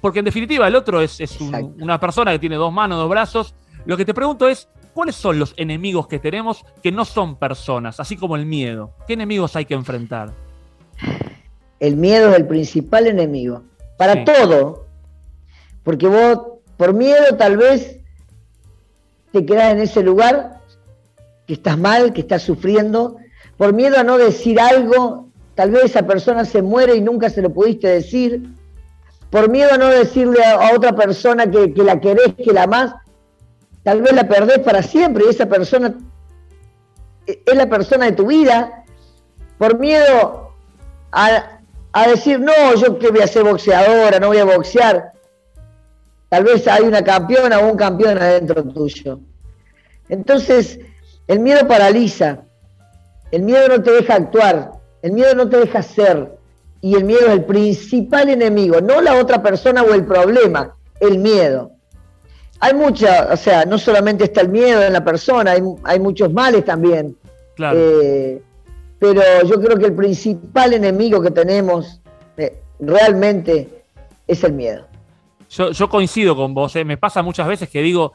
porque 0.00 0.18
en 0.18 0.24
definitiva 0.24 0.68
el 0.68 0.76
otro 0.76 1.00
es, 1.00 1.20
una 1.80 1.98
persona 1.98 2.32
que 2.32 2.38
tiene 2.38 2.56
dos 2.56 2.72
manos, 2.72 2.98
dos 2.98 3.08
brazos. 3.08 3.54
Lo 3.84 3.96
que 3.96 4.04
te 4.04 4.14
pregunto 4.14 4.48
es, 4.48 4.68
¿cuáles 4.92 5.16
son 5.16 5.38
los 5.38 5.54
enemigos 5.56 6.06
que 6.06 6.18
tenemos 6.18 6.64
que 6.82 6.92
no 6.92 7.04
son 7.04 7.36
personas, 7.36 7.98
así 7.98 8.16
como 8.16 8.36
el 8.36 8.46
miedo? 8.46 8.92
¿Qué 9.06 9.14
enemigos 9.14 9.56
hay 9.56 9.64
que 9.64 9.74
enfrentar? 9.74 10.32
El 11.80 11.96
miedo 11.96 12.30
es 12.30 12.36
el 12.36 12.46
principal 12.46 13.06
enemigo 13.06 13.62
para 14.02 14.24
todo. 14.24 14.86
Porque 15.84 16.08
vos, 16.08 16.58
por 16.76 16.92
miedo, 16.92 17.36
tal 17.38 17.56
vez 17.56 18.00
te 19.30 19.46
quedás 19.46 19.74
en 19.74 19.78
ese 19.78 20.02
lugar 20.02 20.60
que 21.46 21.52
estás 21.54 21.78
mal, 21.78 22.12
que 22.12 22.22
estás 22.22 22.42
sufriendo. 22.42 23.18
Por 23.56 23.72
miedo 23.72 23.96
a 23.96 24.02
no 24.02 24.18
decir 24.18 24.60
algo, 24.60 25.28
tal 25.54 25.70
vez 25.70 25.84
esa 25.84 26.04
persona 26.04 26.44
se 26.44 26.62
muere 26.62 26.96
y 26.96 27.00
nunca 27.00 27.30
se 27.30 27.42
lo 27.42 27.50
pudiste 27.50 27.86
decir. 27.86 28.42
Por 29.30 29.48
miedo 29.48 29.72
a 29.72 29.78
no 29.78 29.86
decirle 29.86 30.44
a, 30.44 30.74
otra 30.74 30.96
persona 30.96 31.48
que, 31.48 31.72
la 31.76 32.00
querés, 32.00 32.34
que 32.34 32.52
la 32.52 32.64
amás, 32.64 32.92
tal 33.84 34.02
vez 34.02 34.14
la 34.14 34.26
perdés 34.26 34.58
para 34.58 34.82
siempre 34.82 35.26
y 35.26 35.30
esa 35.30 35.46
persona 35.46 35.94
es 37.26 37.54
la 37.56 37.68
persona 37.68 38.06
de 38.06 38.12
tu 38.12 38.26
vida. 38.26 38.84
Por 39.58 39.78
miedo 39.78 40.56
a, 41.12 41.51
a 41.92 42.08
decir, 42.08 42.40
no, 42.40 42.74
yo 42.76 42.98
que 42.98 43.10
voy 43.10 43.20
a 43.20 43.26
ser 43.26 43.44
boxeadora, 43.44 44.18
no 44.18 44.28
voy 44.28 44.38
a 44.38 44.44
boxear. 44.44 45.12
Tal 46.28 46.44
vez 46.44 46.66
hay 46.66 46.84
una 46.84 47.04
campeona 47.04 47.58
o 47.58 47.70
un 47.70 47.76
campeón 47.76 48.16
adentro 48.18 48.64
tuyo. 48.64 49.20
Entonces, 50.08 50.78
el 51.26 51.40
miedo 51.40 51.66
paraliza, 51.68 52.40
el 53.30 53.42
miedo 53.42 53.68
no 53.68 53.82
te 53.82 53.92
deja 53.92 54.14
actuar, 54.14 54.72
el 55.02 55.12
miedo 55.12 55.34
no 55.34 55.48
te 55.48 55.58
deja 55.58 55.82
ser, 55.82 56.38
y 56.80 56.94
el 56.96 57.04
miedo 57.04 57.26
es 57.26 57.32
el 57.32 57.44
principal 57.44 58.28
enemigo, 58.30 58.80
no 58.80 59.00
la 59.00 59.14
otra 59.14 59.42
persona 59.42 59.82
o 59.82 59.94
el 59.94 60.04
problema, 60.04 60.74
el 61.00 61.18
miedo. 61.18 61.72
Hay 62.60 62.74
mucha, 62.74 63.28
o 63.32 63.36
sea, 63.36 63.64
no 63.64 63.78
solamente 63.78 64.24
está 64.24 64.40
el 64.40 64.48
miedo 64.48 64.82
en 64.82 64.92
la 64.92 65.04
persona, 65.04 65.52
hay, 65.84 66.00
muchos 66.00 66.32
males 66.32 66.64
también. 66.64 67.16
Claro. 67.56 67.78
Eh, 67.78 68.42
pero 69.02 69.20
yo 69.44 69.60
creo 69.60 69.76
que 69.76 69.86
el 69.86 69.96
principal 69.96 70.74
enemigo 70.74 71.20
que 71.20 71.32
tenemos 71.32 72.00
eh, 72.36 72.62
realmente 72.78 73.82
es 74.28 74.44
el 74.44 74.52
miedo. 74.52 74.86
Yo, 75.48 75.88
coincido 75.88 76.36
con 76.36 76.54
vos, 76.54 76.76
eh. 76.76 76.84
me 76.84 76.96
pasa 76.96 77.20
muchas 77.20 77.48
veces 77.48 77.68
que 77.68 77.82
digo, 77.82 78.12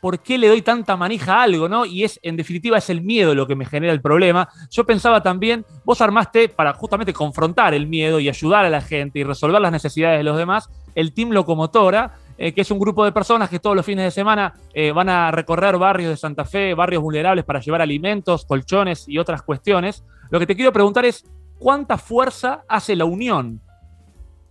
¿por 0.00 0.20
qué 0.20 0.38
le 0.38 0.46
doy 0.46 0.62
tanta 0.62 0.96
manija 0.96 1.34
a 1.34 1.42
algo? 1.42 1.68
¿no? 1.68 1.84
Y 1.84 2.04
es, 2.04 2.20
en 2.22 2.36
definitiva, 2.36 2.78
es 2.78 2.88
el 2.90 3.02
miedo 3.02 3.34
lo 3.34 3.48
que 3.48 3.56
me 3.56 3.66
genera 3.66 3.92
el 3.92 4.00
problema. 4.00 4.48
Yo 4.70 4.86
pensaba 4.86 5.20
también, 5.20 5.66
vos 5.84 6.00
armaste 6.00 6.48
para 6.48 6.74
justamente 6.74 7.12
confrontar 7.12 7.74
el 7.74 7.88
miedo 7.88 8.20
y 8.20 8.28
ayudar 8.28 8.64
a 8.64 8.70
la 8.70 8.82
gente 8.82 9.18
y 9.18 9.24
resolver 9.24 9.60
las 9.60 9.72
necesidades 9.72 10.18
de 10.18 10.24
los 10.24 10.36
demás, 10.36 10.70
el 10.94 11.12
Team 11.12 11.30
Locomotora, 11.30 12.18
eh, 12.42 12.52
que 12.52 12.62
es 12.62 12.70
un 12.70 12.78
grupo 12.78 13.04
de 13.04 13.12
personas 13.12 13.48
que 13.50 13.60
todos 13.60 13.76
los 13.76 13.84
fines 13.84 14.04
de 14.04 14.10
semana 14.10 14.54
van 14.94 15.08
a 15.08 15.30
recorrer 15.30 15.76
barrios 15.76 16.10
de 16.10 16.16
Santa 16.16 16.44
Fe, 16.44 16.74
barrios 16.74 17.02
vulnerables 17.02 17.44
para 17.44 17.60
llevar 17.60 17.82
alimentos, 17.82 18.46
colchones 18.46 19.06
y 19.06 19.18
otras 19.18 19.42
cuestiones. 19.42 20.02
Lo 20.30 20.38
que 20.40 20.46
te 20.46 20.56
quiero 20.56 20.72
preguntar 20.72 21.04
es, 21.04 21.24
¿cuánta 21.58 21.98
fuerza 21.98 22.64
hace 22.66 22.96
la 22.96 23.04
unión 23.04 23.60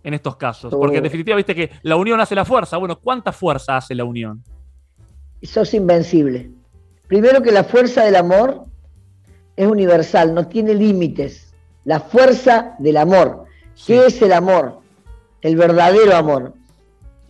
en 0.02 0.14
estos 0.14 0.36
casos? 0.36 0.72
Porque 0.72 0.96
en 0.96 1.02
oh. 1.02 1.04
definitiva, 1.04 1.36
viste 1.36 1.54
que 1.54 1.70
la 1.82 1.96
unión 1.96 2.20
hace 2.20 2.34
la 2.34 2.46
fuerza. 2.46 2.78
Bueno, 2.78 2.98
¿cuánta 2.98 3.32
fuerza 3.32 3.76
hace 3.76 3.94
la 3.94 4.04
unión? 4.04 4.42
Sos 5.42 5.74
invencible. 5.74 6.50
Primero 7.08 7.42
que 7.42 7.50
la 7.50 7.64
fuerza 7.64 8.04
del 8.04 8.16
amor 8.16 8.66
es 9.56 9.66
universal, 9.66 10.32
no 10.32 10.46
tiene 10.46 10.74
límites. 10.74 11.52
La 11.84 12.00
fuerza 12.00 12.76
del 12.78 12.96
amor. 12.96 13.44
¿Qué 13.86 14.06
es 14.06 14.22
el 14.22 14.32
amor? 14.32 14.80
El 15.40 15.56
verdadero 15.56 16.14
amor. 16.14 16.54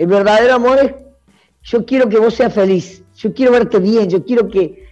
El 0.01 0.07
verdadero 0.07 0.55
amor 0.55 0.79
es, 0.79 0.95
yo 1.63 1.85
quiero 1.85 2.09
que 2.09 2.19
vos 2.19 2.33
seas 2.33 2.55
feliz, 2.55 3.03
yo 3.17 3.35
quiero 3.35 3.53
verte 3.53 3.79
bien, 3.79 4.09
yo 4.09 4.25
quiero 4.25 4.49
que, 4.49 4.89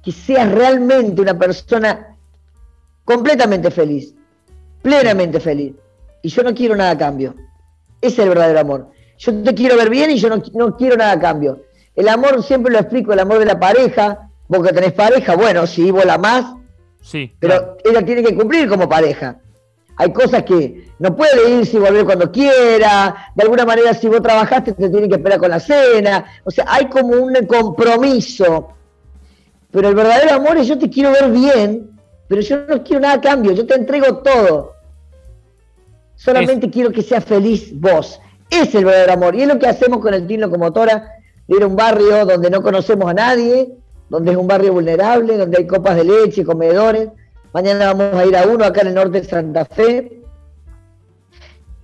que 0.00 0.12
seas 0.12 0.48
realmente 0.52 1.20
una 1.20 1.36
persona 1.36 2.16
completamente 3.04 3.68
feliz, 3.72 4.14
plenamente 4.80 5.40
feliz. 5.40 5.74
Y 6.22 6.28
yo 6.28 6.44
no 6.44 6.54
quiero 6.54 6.76
nada 6.76 6.92
a 6.92 6.98
cambio. 6.98 7.34
Ese 8.00 8.14
es 8.14 8.18
el 8.20 8.28
verdadero 8.28 8.60
amor. 8.60 8.90
Yo 9.18 9.42
te 9.42 9.54
quiero 9.54 9.76
ver 9.76 9.90
bien 9.90 10.12
y 10.12 10.18
yo 10.18 10.28
no, 10.28 10.76
quiero 10.76 10.96
nada 10.96 11.10
a 11.10 11.18
cambio. 11.18 11.64
El 11.96 12.06
amor, 12.08 12.44
siempre 12.44 12.72
lo 12.72 12.78
explico, 12.78 13.12
el 13.12 13.18
amor 13.18 13.40
de 13.40 13.46
la 13.46 13.58
pareja. 13.58 14.30
Vos 14.46 14.64
que 14.64 14.72
tenés 14.72 14.92
pareja, 14.92 15.34
bueno, 15.34 15.66
si 15.66 15.90
vos 15.90 16.04
la 16.04 16.18
más, 16.18 16.54
sí, 17.00 17.34
pero 17.40 17.76
ella 17.84 18.04
tiene 18.04 18.22
que 18.22 18.36
cumplir 18.36 18.68
como 18.68 18.88
pareja. 18.88 19.40
Hay 20.02 20.12
cosas 20.12 20.42
que 20.42 20.88
no 20.98 21.14
puede 21.16 21.58
irse 21.58 21.76
y 21.76 21.80
volver 21.80 22.04
cuando 22.04 22.30
quiera. 22.30 23.32
De 23.34 23.42
alguna 23.42 23.64
manera, 23.64 23.94
si 23.94 24.08
vos 24.08 24.22
trabajaste, 24.22 24.72
te 24.72 24.88
tienen 24.88 25.08
que 25.08 25.16
esperar 25.16 25.38
con 25.38 25.50
la 25.50 25.60
cena. 25.60 26.24
O 26.44 26.50
sea, 26.50 26.66
hay 26.68 26.86
como 26.86 27.16
un 27.16 27.34
compromiso. 27.46 28.68
Pero 29.70 29.88
el 29.88 29.94
verdadero 29.94 30.34
amor 30.34 30.58
es 30.58 30.66
yo 30.66 30.78
te 30.78 30.90
quiero 30.90 31.12
ver 31.12 31.30
bien 31.30 31.92
pero 32.32 32.40
yo 32.40 32.66
no 32.66 32.82
quiero 32.82 33.02
nada 33.02 33.16
a 33.16 33.20
cambio, 33.20 33.52
yo 33.52 33.66
te 33.66 33.74
entrego 33.74 34.16
todo. 34.22 34.72
Solamente 36.14 36.70
quiero 36.70 36.90
que 36.90 37.02
seas 37.02 37.22
feliz 37.26 37.78
vos. 37.78 38.18
Es 38.48 38.74
el 38.74 38.86
verdadero 38.86 39.12
amor. 39.12 39.34
Y 39.34 39.42
es 39.42 39.48
lo 39.48 39.58
que 39.58 39.66
hacemos 39.66 39.98
con 39.98 40.14
el 40.14 40.26
Team 40.26 40.40
Locomotora, 40.40 41.10
de 41.46 41.56
ir 41.56 41.62
a 41.62 41.66
un 41.66 41.76
barrio 41.76 42.24
donde 42.24 42.48
no 42.48 42.62
conocemos 42.62 43.10
a 43.10 43.12
nadie, 43.12 43.74
donde 44.08 44.30
es 44.30 44.38
un 44.38 44.46
barrio 44.46 44.72
vulnerable, 44.72 45.36
donde 45.36 45.58
hay 45.58 45.66
copas 45.66 45.94
de 45.94 46.04
leche, 46.04 46.42
comedores. 46.42 47.10
Mañana 47.52 47.92
vamos 47.92 48.14
a 48.14 48.24
ir 48.24 48.36
a 48.36 48.46
uno 48.46 48.64
acá 48.64 48.80
en 48.80 48.88
el 48.88 48.94
norte 48.94 49.20
de 49.20 49.28
Santa 49.28 49.64
Fe. 49.64 50.20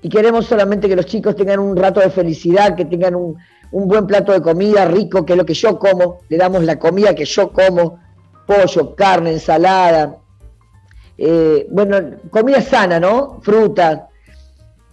Y 0.01 0.09
queremos 0.09 0.47
solamente 0.47 0.89
que 0.89 0.97
los 0.97 1.07
chicos 1.07 1.37
tengan 1.37 1.59
un 1.59 1.77
rato 1.77 2.01
de 2.01 2.11
felicidad, 2.11 2.75
que 2.77 2.85
tengan 2.85 3.15
un, 3.15 3.37
un 3.73 3.89
buen 3.89 4.07
plato 4.07 4.33
de 4.33 4.41
comida 4.41 4.85
rico, 4.85 5.27
que 5.27 5.33
es 5.35 5.37
lo 5.37 5.45
que 5.45 5.55
yo 5.55 5.79
como. 5.79 6.21
Le 6.29 6.37
damos 6.37 6.63
la 6.65 6.79
comida 6.79 7.15
que 7.15 7.25
yo 7.25 7.53
como, 7.53 8.01
pollo, 8.47 8.95
carne, 8.95 9.33
ensalada, 9.33 10.17
eh, 11.19 11.67
bueno, 11.71 12.19
comida 12.31 12.63
sana, 12.63 13.01
¿no? 13.01 13.41
Fruta, 13.43 14.09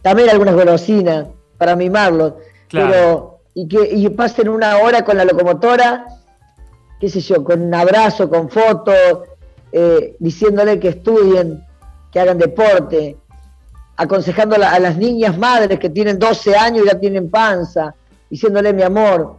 también 0.01 0.29
algunas 0.29 0.55
golosinas 0.55 1.27
para 1.57 1.75
mimarlos, 1.75 2.33
pero 2.71 3.39
y 3.53 3.67
que 3.67 4.09
pasen 4.09 4.49
una 4.49 4.79
hora 4.79 5.05
con 5.05 5.15
la 5.15 5.23
locomotora, 5.23 6.07
qué 6.99 7.07
sé 7.07 7.21
yo, 7.21 7.43
con 7.43 7.61
un 7.61 7.73
abrazo, 7.73 8.29
con 8.29 8.49
fotos, 8.49 9.19
eh, 9.77 10.15
diciéndole 10.19 10.79
que 10.79 10.87
estudien, 10.87 11.61
que 12.09 12.21
hagan 12.21 12.37
deporte, 12.37 13.17
aconsejando 13.97 14.55
a, 14.55 14.79
las 14.79 14.95
niñas 14.95 15.37
madres 15.37 15.77
que 15.79 15.89
tienen 15.89 16.17
12 16.17 16.55
años 16.55 16.85
y 16.85 16.87
ya 16.87 16.97
tienen 16.97 17.29
panza, 17.29 17.93
diciéndole 18.29 18.71
mi 18.71 18.83
amor, 18.83 19.35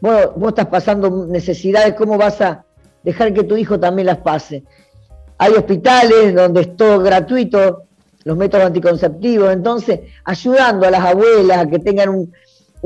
vos, 0.00 0.30
vos 0.34 0.48
estás 0.48 0.66
pasando 0.66 1.26
necesidades, 1.28 1.94
¿cómo 1.94 2.18
vas 2.18 2.40
a 2.40 2.64
dejar 3.04 3.32
que 3.32 3.44
tu 3.44 3.56
hijo 3.56 3.78
también 3.78 4.06
las 4.06 4.18
pase? 4.18 4.64
Hay 5.38 5.52
hospitales 5.52 6.34
donde 6.34 6.62
es 6.62 6.76
todo 6.76 6.98
gratuito, 6.98 7.84
los 8.24 8.36
métodos 8.36 8.66
anticonceptivos, 8.66 9.52
entonces 9.52 10.00
ayudando 10.24 10.88
a 10.88 10.90
las 10.90 11.04
abuelas 11.04 11.58
a 11.58 11.68
que 11.68 11.78
tengan 11.78 12.08
un, 12.08 12.32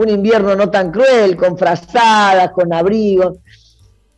invierno 0.06 0.54
no 0.54 0.68
tan 0.68 0.92
cruel, 0.92 1.34
con 1.34 1.56
frazadas, 1.56 2.50
con 2.50 2.74
abrigos. 2.74 3.38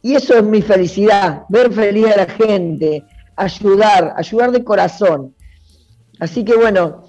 Y 0.02 0.14
eso 0.14 0.34
es 0.34 0.42
mi 0.42 0.62
felicidad, 0.62 1.44
ver 1.48 1.72
feliz 1.72 2.06
a 2.06 2.16
la 2.16 2.26
gente, 2.26 3.04
ayudar, 3.36 4.14
ayudar 4.16 4.50
de 4.50 4.64
corazón. 4.64 5.34
Así 6.18 6.44
que 6.44 6.56
bueno, 6.56 7.04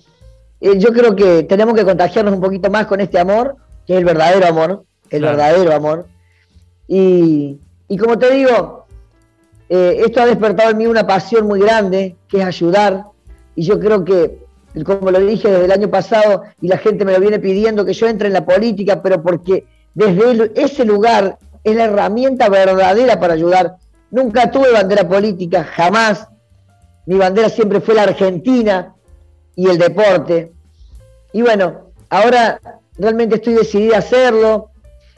eh, 0.59 0.77
yo 0.77 0.91
creo 0.91 1.15
que 1.15 1.43
tenemos 1.43 1.73
que 1.73 1.85
contagiarnos 1.85 2.33
un 2.33 2.41
poquito 2.41 2.69
más 2.69 2.85
con 2.87 2.99
este 2.99 3.19
amor, 3.19 3.55
que 3.85 3.93
es 3.93 3.99
el 3.99 4.05
verdadero 4.05 4.45
amor, 4.45 4.85
el 5.09 5.21
verdadero 5.21 5.73
amor. 5.73 6.07
Y, 6.87 7.59
y 7.87 7.97
como 7.97 8.17
te 8.17 8.31
digo, 8.31 8.85
eh, 9.69 10.03
esto 10.05 10.21
ha 10.21 10.25
despertado 10.25 10.71
en 10.71 10.77
mí 10.77 10.85
una 10.85 11.07
pasión 11.07 11.47
muy 11.47 11.61
grande, 11.61 12.17
que 12.27 12.41
es 12.41 12.45
ayudar, 12.45 13.05
y 13.55 13.63
yo 13.63 13.79
creo 13.79 14.03
que, 14.03 14.39
como 14.85 15.11
lo 15.11 15.19
dije 15.19 15.49
desde 15.49 15.65
el 15.65 15.71
año 15.71 15.89
pasado, 15.89 16.43
y 16.61 16.67
la 16.67 16.77
gente 16.77 17.05
me 17.05 17.13
lo 17.13 17.21
viene 17.21 17.39
pidiendo, 17.39 17.85
que 17.85 17.93
yo 17.93 18.07
entre 18.07 18.27
en 18.27 18.33
la 18.33 18.45
política, 18.45 19.01
pero 19.01 19.23
porque 19.23 19.65
desde 19.93 20.51
ese 20.61 20.83
lugar 20.83 21.37
es 21.63 21.75
la 21.75 21.85
herramienta 21.85 22.49
verdadera 22.49 23.19
para 23.19 23.33
ayudar. 23.33 23.75
Nunca 24.09 24.51
tuve 24.51 24.71
bandera 24.71 25.07
política, 25.07 25.63
jamás. 25.63 26.27
Mi 27.05 27.15
bandera 27.15 27.49
siempre 27.49 27.79
fue 27.81 27.95
la 27.95 28.03
Argentina 28.03 28.95
y 29.55 29.67
el 29.67 29.77
deporte. 29.77 30.51
Y 31.33 31.41
bueno, 31.41 31.91
ahora 32.09 32.59
realmente 32.97 33.35
estoy 33.35 33.53
decidida 33.53 33.97
a 33.97 33.99
hacerlo. 33.99 34.71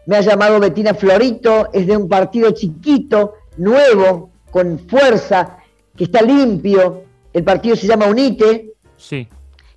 Me 0.05 0.17
ha 0.17 0.21
llamado 0.21 0.59
Betina 0.59 0.93
Florito, 0.93 1.69
es 1.71 1.87
de 1.87 1.95
un 1.95 2.09
partido 2.09 2.51
chiquito, 2.51 3.35
nuevo, 3.57 4.31
con 4.51 4.79
fuerza, 4.79 5.57
que 5.95 6.05
está 6.05 6.21
limpio. 6.21 7.03
El 7.31 7.43
partido 7.43 7.75
se 7.75 7.87
llama 7.87 8.07
UNITE. 8.07 8.73
Sí. 8.97 9.27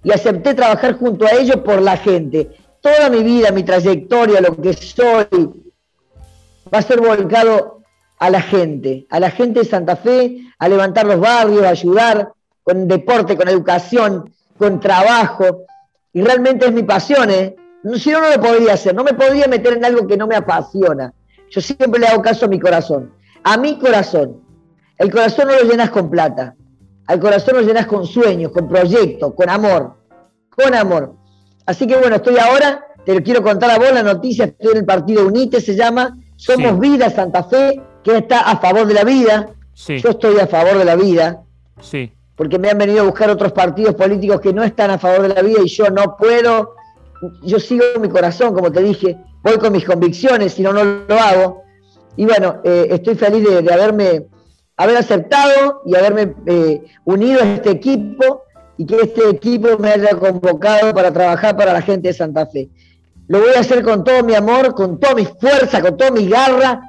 Y 0.02 0.12
acepté 0.12 0.54
trabajar 0.54 0.98
junto 0.98 1.26
a 1.26 1.30
ellos 1.30 1.56
por 1.56 1.80
la 1.80 1.96
gente. 1.96 2.50
Toda 2.80 3.08
mi 3.08 3.22
vida, 3.22 3.50
mi 3.50 3.62
trayectoria, 3.62 4.40
lo 4.40 4.56
que 4.56 4.72
soy, 4.72 5.26
va 6.72 6.78
a 6.78 6.82
ser 6.82 7.00
volcado 7.00 7.82
a 8.18 8.30
la 8.30 8.40
gente, 8.40 9.06
a 9.10 9.20
la 9.20 9.30
gente 9.30 9.60
de 9.60 9.66
Santa 9.66 9.96
Fe, 9.96 10.38
a 10.58 10.68
levantar 10.68 11.06
los 11.06 11.20
barrios, 11.20 11.62
a 11.64 11.70
ayudar 11.70 12.32
con 12.62 12.88
deporte, 12.88 13.36
con 13.36 13.48
educación, 13.48 14.32
con 14.58 14.80
trabajo. 14.80 15.64
Y 16.12 16.22
realmente 16.22 16.66
es 16.66 16.72
mi 16.72 16.82
pasión, 16.82 17.30
¿eh? 17.30 17.56
Si 17.94 18.10
no, 18.10 18.20
no 18.20 18.30
lo 18.30 18.40
podría 18.40 18.72
hacer, 18.72 18.94
no 18.94 19.04
me 19.04 19.14
podría 19.14 19.46
meter 19.46 19.74
en 19.74 19.84
algo 19.84 20.06
que 20.06 20.16
no 20.16 20.26
me 20.26 20.34
apasiona. 20.34 21.12
Yo 21.50 21.60
siempre 21.60 22.00
le 22.00 22.08
hago 22.08 22.22
caso 22.22 22.46
a 22.46 22.48
mi 22.48 22.58
corazón, 22.58 23.12
a 23.44 23.56
mi 23.56 23.78
corazón. 23.78 24.42
El 24.98 25.12
corazón 25.12 25.48
no 25.48 25.54
lo 25.54 25.70
llenas 25.70 25.90
con 25.90 26.10
plata, 26.10 26.56
al 27.06 27.20
corazón 27.20 27.56
lo 27.56 27.62
llenas 27.62 27.86
con 27.86 28.06
sueños, 28.06 28.50
con 28.50 28.66
proyectos, 28.66 29.34
con 29.34 29.48
amor, 29.48 29.94
con 30.50 30.74
amor. 30.74 31.14
Así 31.66 31.86
que 31.86 31.96
bueno, 31.96 32.16
estoy 32.16 32.38
ahora, 32.38 32.84
te 33.04 33.14
lo 33.14 33.22
quiero 33.22 33.42
contar 33.42 33.70
a 33.70 33.78
vos 33.78 33.92
la 33.92 34.02
noticia, 34.02 34.46
estoy 34.46 34.72
en 34.72 34.78
el 34.78 34.84
partido 34.84 35.26
UNITE, 35.26 35.60
se 35.60 35.76
llama 35.76 36.16
Somos 36.36 36.78
Vida 36.78 37.10
Santa 37.10 37.44
Fe, 37.44 37.80
que 38.02 38.18
está 38.18 38.40
a 38.40 38.58
favor 38.58 38.86
de 38.86 38.94
la 38.94 39.04
vida. 39.04 39.50
Yo 39.74 40.10
estoy 40.10 40.38
a 40.38 40.46
favor 40.46 40.78
de 40.78 40.84
la 40.84 40.96
vida. 40.96 41.42
Sí. 41.80 42.12
Porque 42.34 42.58
me 42.58 42.70
han 42.70 42.78
venido 42.78 43.00
a 43.00 43.04
buscar 43.04 43.30
otros 43.30 43.52
partidos 43.52 43.94
políticos 43.94 44.40
que 44.40 44.52
no 44.52 44.62
están 44.62 44.90
a 44.90 44.98
favor 44.98 45.22
de 45.22 45.34
la 45.34 45.42
vida 45.42 45.60
y 45.64 45.68
yo 45.68 45.90
no 45.90 46.16
puedo 46.16 46.76
yo 47.42 47.58
sigo 47.58 47.84
mi 48.00 48.08
corazón, 48.08 48.54
como 48.54 48.70
te 48.70 48.82
dije, 48.82 49.16
voy 49.42 49.58
con 49.58 49.72
mis 49.72 49.84
convicciones, 49.84 50.54
si 50.54 50.62
no, 50.62 50.72
no 50.72 50.84
lo 50.84 51.18
hago. 51.18 51.62
Y 52.16 52.24
bueno, 52.24 52.60
eh, 52.64 52.88
estoy 52.90 53.14
feliz 53.14 53.44
de, 53.44 53.72
haberme 53.72 54.26
haber 54.76 54.96
aceptado 54.96 55.82
y 55.84 55.94
haberme 55.94 56.34
eh, 56.46 56.82
unido 57.04 57.42
a 57.42 57.54
este 57.54 57.70
equipo 57.70 58.42
y 58.76 58.86
que 58.86 58.96
este 58.96 59.28
equipo 59.30 59.78
me 59.78 59.90
haya 59.90 60.10
convocado 60.10 60.92
para 60.94 61.12
trabajar 61.12 61.56
para 61.56 61.72
la 61.72 61.82
gente 61.82 62.08
de 62.08 62.14
Santa 62.14 62.46
Fe. 62.46 62.68
Lo 63.28 63.40
voy 63.40 63.50
a 63.56 63.60
hacer 63.60 63.82
con 63.82 64.04
todo 64.04 64.22
mi 64.22 64.34
amor, 64.34 64.74
con 64.74 65.00
toda 65.00 65.14
mi 65.14 65.24
fuerza, 65.24 65.80
con 65.80 65.96
toda 65.96 66.10
mi 66.10 66.28
garra 66.28 66.80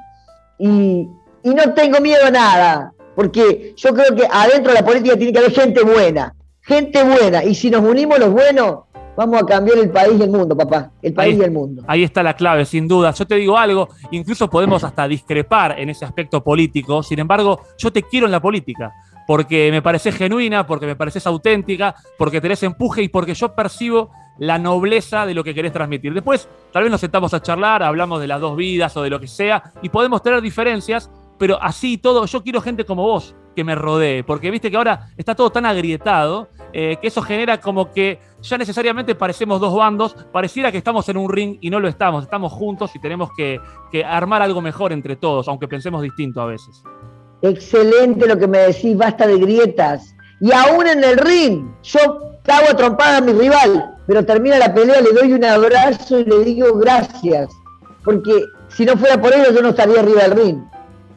y, 0.58 1.06
y 1.42 1.50
no 1.50 1.74
tengo 1.74 2.00
miedo 2.00 2.26
a 2.26 2.30
nada, 2.30 2.92
porque 3.14 3.74
yo 3.76 3.94
creo 3.94 4.14
que 4.14 4.26
adentro 4.30 4.72
de 4.72 4.80
la 4.80 4.84
política 4.84 5.16
tiene 5.16 5.32
que 5.32 5.38
haber 5.38 5.52
gente 5.52 5.82
buena, 5.82 6.34
gente 6.60 7.02
buena, 7.02 7.44
y 7.44 7.54
si 7.54 7.70
nos 7.70 7.82
unimos 7.82 8.18
los 8.18 8.30
buenos, 8.30 8.78
Vamos 9.18 9.42
a 9.42 9.46
cambiar 9.46 9.78
el 9.78 9.90
país 9.90 10.12
y 10.16 10.22
el 10.22 10.30
mundo, 10.30 10.56
papá. 10.56 10.92
El 11.02 11.12
país 11.12 11.36
y 11.36 11.42
el 11.42 11.50
mundo. 11.50 11.82
Ahí 11.88 12.04
está 12.04 12.22
la 12.22 12.34
clave, 12.34 12.64
sin 12.64 12.86
duda. 12.86 13.10
Yo 13.10 13.26
te 13.26 13.34
digo 13.34 13.58
algo, 13.58 13.88
incluso 14.12 14.48
podemos 14.48 14.84
hasta 14.84 15.08
discrepar 15.08 15.76
en 15.76 15.90
ese 15.90 16.04
aspecto 16.04 16.40
político. 16.44 17.02
Sin 17.02 17.18
embargo, 17.18 17.62
yo 17.78 17.90
te 17.92 18.04
quiero 18.04 18.26
en 18.26 18.30
la 18.30 18.40
política. 18.40 18.92
Porque 19.26 19.72
me 19.72 19.82
pareces 19.82 20.14
genuina, 20.14 20.68
porque 20.68 20.86
me 20.86 20.94
pareces 20.94 21.26
auténtica, 21.26 21.96
porque 22.16 22.40
tenés 22.40 22.62
empuje 22.62 23.02
y 23.02 23.08
porque 23.08 23.34
yo 23.34 23.56
percibo 23.56 24.12
la 24.38 24.58
nobleza 24.58 25.26
de 25.26 25.34
lo 25.34 25.44
que 25.44 25.54
querés 25.54 25.72
transmitir. 25.72 26.14
Después, 26.14 26.48
tal 26.72 26.82
vez 26.82 26.92
nos 26.92 27.00
sentamos 27.00 27.34
a 27.34 27.42
charlar, 27.42 27.82
hablamos 27.82 28.20
de 28.20 28.26
las 28.26 28.40
dos 28.40 28.56
vidas 28.56 28.96
o 28.96 29.02
de 29.02 29.10
lo 29.10 29.20
que 29.20 29.26
sea, 29.26 29.72
y 29.82 29.88
podemos 29.88 30.22
tener 30.22 30.40
diferencias, 30.40 31.10
pero 31.38 31.62
así 31.62 31.98
todo, 31.98 32.26
yo 32.26 32.42
quiero 32.42 32.60
gente 32.60 32.84
como 32.84 33.02
vos 33.02 33.34
que 33.54 33.64
me 33.64 33.74
rodee, 33.74 34.22
porque 34.22 34.50
viste 34.50 34.70
que 34.70 34.76
ahora 34.76 35.08
está 35.16 35.34
todo 35.34 35.50
tan 35.50 35.66
agrietado 35.66 36.48
eh, 36.72 36.96
que 37.00 37.08
eso 37.08 37.22
genera 37.22 37.60
como 37.60 37.90
que 37.92 38.20
ya 38.42 38.58
necesariamente 38.58 39.14
parecemos 39.14 39.60
dos 39.60 39.74
bandos, 39.74 40.14
pareciera 40.32 40.70
que 40.70 40.78
estamos 40.78 41.08
en 41.08 41.16
un 41.16 41.30
ring 41.30 41.58
y 41.60 41.70
no 41.70 41.80
lo 41.80 41.88
estamos, 41.88 42.24
estamos 42.24 42.52
juntos 42.52 42.94
y 42.94 43.00
tenemos 43.00 43.30
que, 43.36 43.58
armar 44.04 44.42
algo 44.42 44.60
mejor 44.60 44.92
entre 44.92 45.16
todos, 45.16 45.48
aunque 45.48 45.66
pensemos 45.66 46.02
distinto 46.02 46.40
a 46.40 46.46
veces. 46.46 46.82
Excelente 47.42 48.28
lo 48.28 48.38
que 48.38 48.46
me 48.46 48.58
decís, 48.58 48.96
basta 48.96 49.26
de 49.26 49.38
grietas. 49.38 50.14
Y 50.40 50.52
aún 50.52 50.86
en 50.86 51.02
el 51.02 51.18
ring, 51.18 51.68
yo 51.82 52.27
cago 52.48 52.70
a 52.70 52.74
trompada 52.74 53.18
a 53.18 53.20
mi 53.20 53.32
rival, 53.32 53.94
pero 54.06 54.24
termina 54.24 54.58
la 54.58 54.72
pelea, 54.72 55.02
le 55.02 55.12
doy 55.12 55.34
un 55.34 55.44
abrazo 55.44 56.18
y 56.18 56.24
le 56.24 56.38
digo 56.44 56.74
gracias, 56.78 57.50
porque 58.02 58.46
si 58.68 58.86
no 58.86 58.96
fuera 58.96 59.20
por 59.20 59.34
ello 59.34 59.52
yo 59.52 59.60
no 59.60 59.68
estaría 59.68 60.00
arriba 60.00 60.22
del 60.22 60.32
ring. 60.32 60.58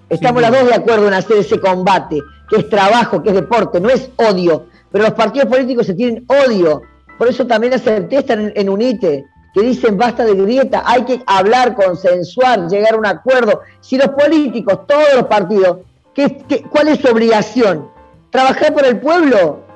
Estamos 0.09 0.41
las 0.41 0.51
dos 0.51 0.65
de 0.65 0.75
acuerdo 0.75 1.07
en 1.07 1.13
hacer 1.13 1.37
ese 1.37 1.57
combate, 1.57 2.19
que 2.49 2.57
es 2.57 2.69
trabajo, 2.69 3.23
que 3.23 3.29
es 3.29 3.35
deporte, 3.35 3.79
no 3.79 3.89
es 3.89 4.09
odio. 4.17 4.65
Pero 4.91 5.05
los 5.05 5.13
partidos 5.13 5.47
políticos 5.47 5.85
se 5.85 5.93
tienen 5.93 6.25
odio. 6.27 6.81
Por 7.17 7.29
eso 7.29 7.47
también 7.47 7.73
acepté 7.73 8.17
estar 8.17 8.37
en, 8.37 8.69
UNITE, 8.69 9.23
que 9.53 9.61
dicen 9.61 9.97
basta 9.97 10.25
de 10.25 10.33
grieta, 10.33 10.83
hay 10.85 11.05
que 11.05 11.23
hablar, 11.25 11.75
consensuar, 11.75 12.67
llegar 12.67 12.95
a 12.95 12.97
un 12.97 13.05
acuerdo. 13.05 13.61
Si 13.79 13.97
los 13.97 14.09
políticos, 14.09 14.81
todos 14.85 15.13
los 15.15 15.27
partidos, 15.27 15.77
¿qué, 16.13 16.43
cuál 16.69 16.89
es 16.89 16.99
su 16.99 17.07
obligación? 17.07 17.87
¿Trabajar 18.31 18.73
por 18.73 18.85
el 18.85 18.99
pueblo? 18.99 19.70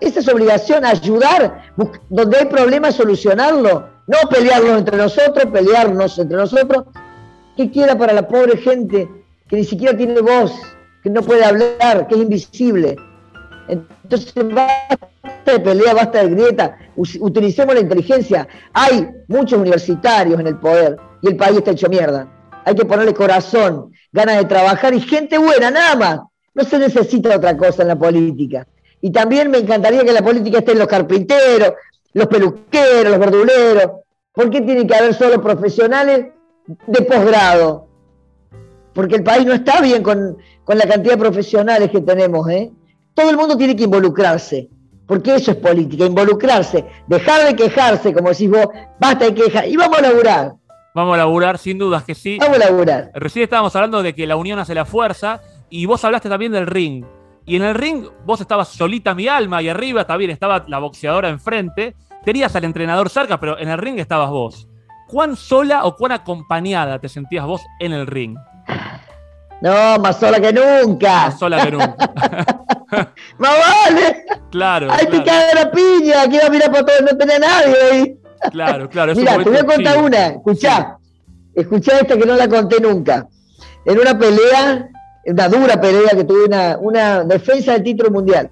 Esa 0.00 0.20
es 0.20 0.28
obligación, 0.28 0.84
ayudar, 0.84 1.72
donde 2.08 2.38
hay 2.38 2.46
problemas, 2.46 2.94
solucionarlo. 2.94 3.88
No 4.06 4.16
pelearnos 4.30 4.78
entre 4.78 4.96
nosotros, 4.96 5.46
pelearnos 5.52 6.18
entre 6.18 6.36
nosotros. 6.36 6.84
¿Qué 7.56 7.70
quiera 7.70 7.98
para 7.98 8.12
la 8.12 8.26
pobre 8.26 8.56
gente 8.56 9.08
que 9.48 9.56
ni 9.56 9.64
siquiera 9.64 9.96
tiene 9.96 10.20
voz, 10.20 10.52
que 11.02 11.10
no 11.10 11.22
puede 11.22 11.44
hablar, 11.44 12.06
que 12.06 12.14
es 12.14 12.20
invisible. 12.20 12.96
Entonces, 13.66 14.32
basta 14.34 14.98
de 15.46 15.60
pelea, 15.60 15.94
basta 15.94 16.22
de 16.22 16.30
grieta, 16.30 16.78
utilicemos 16.96 17.74
la 17.74 17.80
inteligencia. 17.80 18.46
Hay 18.72 19.08
muchos 19.26 19.58
universitarios 19.58 20.38
en 20.38 20.46
el 20.46 20.56
poder 20.56 20.96
y 21.22 21.28
el 21.28 21.36
país 21.36 21.58
está 21.58 21.72
hecho 21.72 21.88
mierda. 21.88 22.28
Hay 22.64 22.74
que 22.74 22.84
ponerle 22.84 23.14
corazón, 23.14 23.92
ganas 24.12 24.38
de 24.38 24.44
trabajar 24.44 24.92
y 24.94 25.00
gente 25.00 25.38
buena, 25.38 25.70
nada 25.70 25.96
más. 25.96 26.20
No 26.54 26.64
se 26.64 26.78
necesita 26.78 27.36
otra 27.36 27.56
cosa 27.56 27.82
en 27.82 27.88
la 27.88 27.98
política. 27.98 28.66
Y 29.00 29.12
también 29.12 29.50
me 29.50 29.58
encantaría 29.58 30.02
que 30.02 30.08
en 30.08 30.14
la 30.14 30.22
política 30.22 30.58
estén 30.58 30.78
los 30.78 30.88
carpinteros, 30.88 31.74
los 32.14 32.26
peluqueros, 32.26 33.10
los 33.10 33.18
verduleros. 33.18 33.90
¿Por 34.32 34.50
qué 34.50 34.60
tiene 34.60 34.86
que 34.86 34.94
haber 34.94 35.14
solo 35.14 35.42
profesionales 35.42 36.26
de 36.86 37.02
posgrado? 37.02 37.88
porque 38.98 39.14
el 39.14 39.22
país 39.22 39.46
no 39.46 39.52
está 39.52 39.80
bien 39.80 40.02
con, 40.02 40.36
la 40.66 40.88
cantidad 40.88 41.12
de 41.12 41.18
profesionales 41.18 41.88
que 41.88 42.00
tenemos. 42.00 42.50
¿eh? 42.50 42.72
Todo 43.14 43.30
el 43.30 43.36
mundo 43.36 43.56
tiene 43.56 43.76
que 43.76 43.84
involucrarse, 43.84 44.68
porque 45.06 45.36
eso 45.36 45.52
es 45.52 45.56
política, 45.58 46.04
involucrarse, 46.04 46.84
dejar 47.06 47.46
de 47.46 47.54
quejarse, 47.54 48.12
como 48.12 48.30
decís 48.30 48.50
vos, 48.50 48.66
basta 48.98 49.26
de 49.26 49.34
quejar, 49.34 49.68
y 49.68 49.76
vamos 49.76 49.98
a 49.98 50.02
laburar. 50.02 50.52
Vamos 50.96 51.14
a 51.14 51.18
laburar, 51.18 51.58
sin 51.58 51.78
dudas 51.78 52.02
que 52.02 52.16
sí. 52.16 52.38
Vamos 52.40 52.56
a 52.56 52.70
laburar. 52.70 53.12
Recién 53.14 53.44
estábamos 53.44 53.76
hablando 53.76 54.02
de 54.02 54.16
que 54.16 54.26
la 54.26 54.34
unión 54.34 54.58
hace 54.58 54.74
la 54.74 54.84
fuerza, 54.84 55.42
y 55.70 55.86
vos 55.86 56.04
hablaste 56.04 56.28
también 56.28 56.50
del 56.50 56.66
ring. 56.66 57.04
Y 57.48 57.56
en 57.56 57.62
el 57.62 57.74
ring 57.74 58.04
vos 58.26 58.42
estabas 58.42 58.68
solita 58.68 59.14
mi 59.14 59.26
alma, 59.26 59.62
y 59.62 59.70
arriba 59.70 60.06
también 60.06 60.30
estaba 60.30 60.64
la 60.68 60.78
boxeadora 60.80 61.30
enfrente. 61.30 61.96
Tenías 62.22 62.54
al 62.54 62.64
entrenador 62.64 63.08
cerca, 63.08 63.40
pero 63.40 63.58
en 63.58 63.70
el 63.70 63.78
ring 63.78 63.98
estabas 63.98 64.28
vos. 64.28 64.68
¿Cuán 65.08 65.34
sola 65.34 65.86
o 65.86 65.96
cuán 65.96 66.12
acompañada 66.12 66.98
te 66.98 67.08
sentías 67.08 67.46
vos 67.46 67.62
en 67.80 67.94
el 67.94 68.06
ring? 68.06 68.36
No, 69.62 69.98
más 69.98 70.20
sola 70.20 70.38
que 70.38 70.52
nunca. 70.52 71.28
Más 71.28 71.38
sola 71.38 71.64
que 71.64 71.70
nunca. 71.70 71.96
más 73.38 73.54
vale. 73.58 74.26
Claro. 74.50 74.92
Ahí 74.92 75.06
te 75.06 75.24
cae 75.24 75.54
la 75.54 75.70
piña, 75.70 76.22
aquí 76.24 76.36
va 76.36 76.48
a 76.48 76.50
mirar 76.50 76.70
para 76.70 76.84
todo, 76.84 77.00
no 77.00 77.16
tenía 77.16 77.38
nadie 77.38 77.76
ahí. 77.90 78.18
Claro, 78.50 78.90
claro. 78.90 79.14
Mira, 79.14 79.38
te 79.38 79.48
voy 79.48 79.56
a 79.56 79.64
contar 79.64 79.96
una, 80.02 80.26
escuchá. 80.26 80.98
Escuchá 81.54 82.00
esta 82.00 82.14
que 82.18 82.26
no 82.26 82.34
la 82.34 82.46
conté 82.46 82.78
nunca. 82.78 83.26
En 83.86 83.98
una 83.98 84.18
pelea, 84.18 84.90
una 85.28 85.48
dura 85.48 85.80
pelea 85.80 86.10
que 86.10 86.24
tuve 86.24 86.44
una, 86.44 86.78
una 86.78 87.24
defensa 87.24 87.72
del 87.72 87.82
título 87.82 88.10
mundial. 88.10 88.50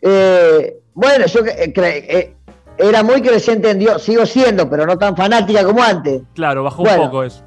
Eh, 0.00 0.78
bueno, 0.94 1.26
yo 1.26 1.40
eh, 1.46 2.34
era 2.78 3.02
muy 3.02 3.22
creciente 3.22 3.70
en 3.70 3.78
Dios, 3.78 4.02
sigo 4.02 4.26
siendo, 4.26 4.68
pero 4.68 4.86
no 4.86 4.98
tan 4.98 5.16
fanática 5.16 5.64
como 5.64 5.82
antes. 5.82 6.22
Claro, 6.34 6.64
bajó 6.64 6.82
un 6.82 6.96
poco 6.96 7.24
eso. 7.24 7.42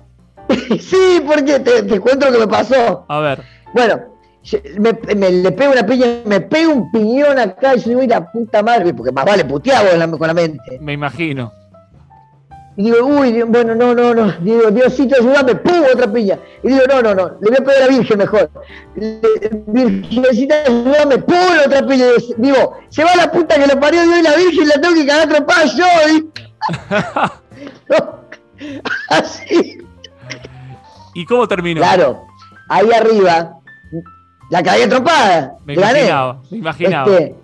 sí, 0.80 1.22
porque 1.26 1.60
te, 1.60 2.00
cuento 2.00 2.28
lo 2.28 2.34
que 2.34 2.40
me 2.40 2.48
pasó. 2.48 3.06
A 3.08 3.20
ver. 3.20 3.44
Bueno, 3.74 4.00
me, 4.80 5.32
le 5.32 5.52
pego 5.52 5.74
una 5.74 5.86
piña, 5.86 6.06
me 6.26 6.42
pego 6.42 6.72
un 6.72 6.92
piñón 6.92 7.38
acá 7.40 7.76
y 7.76 7.80
yo 7.80 7.90
digo, 7.90 8.02
la 8.04 8.32
puta 8.32 8.64
madre, 8.64 8.94
porque 8.94 9.12
más 9.12 9.26
vale 9.26 9.44
puteado 9.46 10.18
con 10.18 10.28
la 10.28 10.34
mente. 10.34 10.80
Me 10.80 10.94
imagino. 10.94 11.52
Y 12.78 12.84
digo, 12.84 13.06
uy, 13.06 13.42
bueno, 13.44 13.74
no, 13.74 13.96
no, 13.96 14.14
no. 14.14 14.34
Digo, 14.42 14.70
Diosito, 14.70 15.16
ayúdame, 15.16 15.56
¡pum! 15.56 15.82
Otra 15.94 16.12
piña. 16.12 16.38
Y 16.62 16.70
digo, 16.70 16.82
no, 16.90 17.02
no, 17.02 17.16
no, 17.16 17.38
le 17.40 17.50
voy 17.50 17.58
a 17.58 17.64
pegar 17.64 17.76
a 17.76 17.86
la 17.86 17.88
Virgen 17.88 18.18
mejor. 18.18 18.50
Virgencita, 19.68 20.56
ayúdame, 20.68 21.18
¡pum! 21.20 21.38
Otra 21.66 21.88
piña. 21.88 22.06
Digo, 22.38 22.78
se 22.90 23.04
va 23.04 23.16
la 23.16 23.32
puta 23.32 23.56
que 23.56 23.68
lo 23.68 23.80
parió 23.80 24.04
y 24.04 24.22
la 24.22 24.36
Virgen, 24.36 24.68
la 24.68 24.82
tengo 24.82 24.96
que 24.96 25.06
cagar 25.06 25.30
tropada 25.30 25.66
yo. 25.66 25.86
Así. 29.10 29.78
¿Y 31.14 31.26
cómo 31.26 31.48
terminó? 31.48 31.80
Claro, 31.80 32.26
ahí 32.68 32.92
arriba, 32.92 33.58
la 34.50 34.64
caí 34.64 34.82
atropada. 34.82 35.56
Me 35.66 35.76
imaginaba, 35.76 36.42
me 36.52 36.58
imaginaba. 36.58 37.12
Este, 37.12 37.36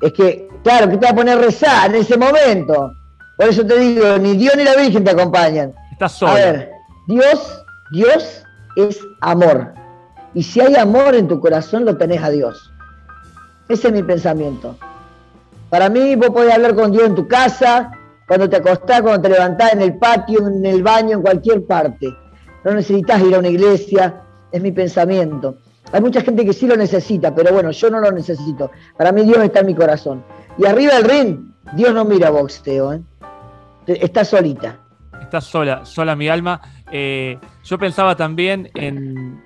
es 0.00 0.12
que, 0.12 0.48
claro, 0.62 0.88
que 0.88 0.96
te 0.96 1.06
va 1.06 1.10
a 1.10 1.14
poner 1.16 1.38
a 1.38 1.40
rezar 1.40 1.90
en 1.90 2.02
ese 2.02 2.16
momento. 2.16 2.92
Por 3.36 3.48
eso 3.48 3.66
te 3.66 3.78
digo, 3.78 4.18
ni 4.18 4.36
Dios 4.36 4.54
ni 4.56 4.64
la 4.64 4.76
Virgen 4.76 5.04
te 5.04 5.10
acompañan. 5.10 5.74
Estás 5.90 6.12
solo. 6.12 6.32
A 6.32 6.34
ver, 6.34 6.70
Dios, 7.08 7.64
Dios 7.92 8.44
es 8.76 9.00
amor. 9.20 9.74
Y 10.34 10.42
si 10.42 10.60
hay 10.60 10.76
amor 10.76 11.14
en 11.14 11.28
tu 11.28 11.40
corazón, 11.40 11.84
lo 11.84 11.96
tenés 11.96 12.22
a 12.22 12.30
Dios. 12.30 12.72
Ese 13.68 13.88
es 13.88 13.92
mi 13.92 14.02
pensamiento. 14.02 14.76
Para 15.70 15.88
mí, 15.88 16.16
vos 16.16 16.30
podés 16.30 16.54
hablar 16.54 16.74
con 16.74 16.92
Dios 16.92 17.04
en 17.04 17.14
tu 17.14 17.26
casa, 17.26 17.92
cuando 18.26 18.48
te 18.48 18.56
acostás, 18.56 19.02
cuando 19.02 19.22
te 19.22 19.28
levantás, 19.30 19.72
en 19.72 19.82
el 19.82 19.98
patio, 19.98 20.46
en 20.46 20.64
el 20.64 20.82
baño, 20.82 21.16
en 21.16 21.22
cualquier 21.22 21.66
parte. 21.66 22.08
No 22.64 22.72
necesitas 22.72 23.20
ir 23.22 23.34
a 23.34 23.38
una 23.38 23.48
iglesia, 23.48 24.22
es 24.50 24.62
mi 24.62 24.72
pensamiento. 24.72 25.56
Hay 25.92 26.00
mucha 26.00 26.22
gente 26.22 26.44
que 26.44 26.52
sí 26.52 26.66
lo 26.66 26.76
necesita, 26.76 27.34
pero 27.34 27.52
bueno, 27.52 27.70
yo 27.70 27.90
no 27.90 28.00
lo 28.00 28.10
necesito. 28.10 28.70
Para 28.96 29.12
mí 29.12 29.22
Dios 29.22 29.38
está 29.42 29.60
en 29.60 29.66
mi 29.66 29.74
corazón. 29.74 30.24
Y 30.58 30.66
arriba 30.66 30.94
del 30.94 31.04
ring, 31.04 31.51
Dios 31.74 31.94
no 31.94 32.04
mira 32.04 32.30
boxeo, 32.30 32.92
¿eh? 32.92 33.02
Está 33.86 34.24
solita. 34.24 34.78
Está 35.20 35.40
sola, 35.40 35.84
sola 35.84 36.14
mi 36.14 36.28
alma. 36.28 36.60
Eh, 36.90 37.38
yo 37.64 37.78
pensaba 37.78 38.16
también 38.16 38.70
en... 38.74 39.42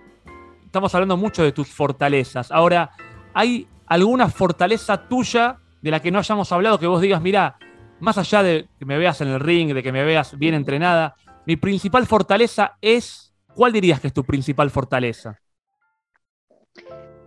Estamos 0.64 0.94
hablando 0.94 1.16
mucho 1.16 1.42
de 1.42 1.52
tus 1.52 1.68
fortalezas. 1.68 2.50
Ahora, 2.50 2.90
¿hay 3.32 3.66
alguna 3.86 4.28
fortaleza 4.28 5.08
tuya 5.08 5.58
de 5.80 5.90
la 5.90 6.00
que 6.00 6.10
no 6.10 6.18
hayamos 6.18 6.50
hablado 6.52 6.78
que 6.78 6.86
vos 6.86 7.00
digas, 7.00 7.22
mira, 7.22 7.56
más 8.00 8.18
allá 8.18 8.42
de 8.42 8.68
que 8.78 8.84
me 8.84 8.98
veas 8.98 9.20
en 9.20 9.28
el 9.28 9.40
ring, 9.40 9.72
de 9.72 9.82
que 9.82 9.92
me 9.92 10.04
veas 10.04 10.36
bien 10.36 10.54
entrenada, 10.54 11.14
mi 11.46 11.56
principal 11.56 12.06
fortaleza 12.06 12.76
es, 12.80 13.32
¿cuál 13.54 13.72
dirías 13.72 14.00
que 14.00 14.08
es 14.08 14.12
tu 14.12 14.24
principal 14.24 14.70
fortaleza? 14.70 15.38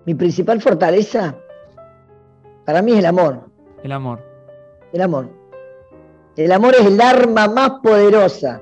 Mi 0.06 0.14
principal 0.14 0.62
fortaleza, 0.62 1.36
para 2.66 2.82
mí 2.82 2.91
es 2.91 3.00
el 3.00 3.06
amor. 3.06 3.50
El 3.84 3.93
amor. 3.93 4.28
El 4.93 5.01
amor. 5.01 5.29
El 6.35 6.51
amor 6.51 6.75
es 6.75 6.85
el 6.85 6.99
arma 7.01 7.47
más 7.47 7.71
poderosa. 7.83 8.61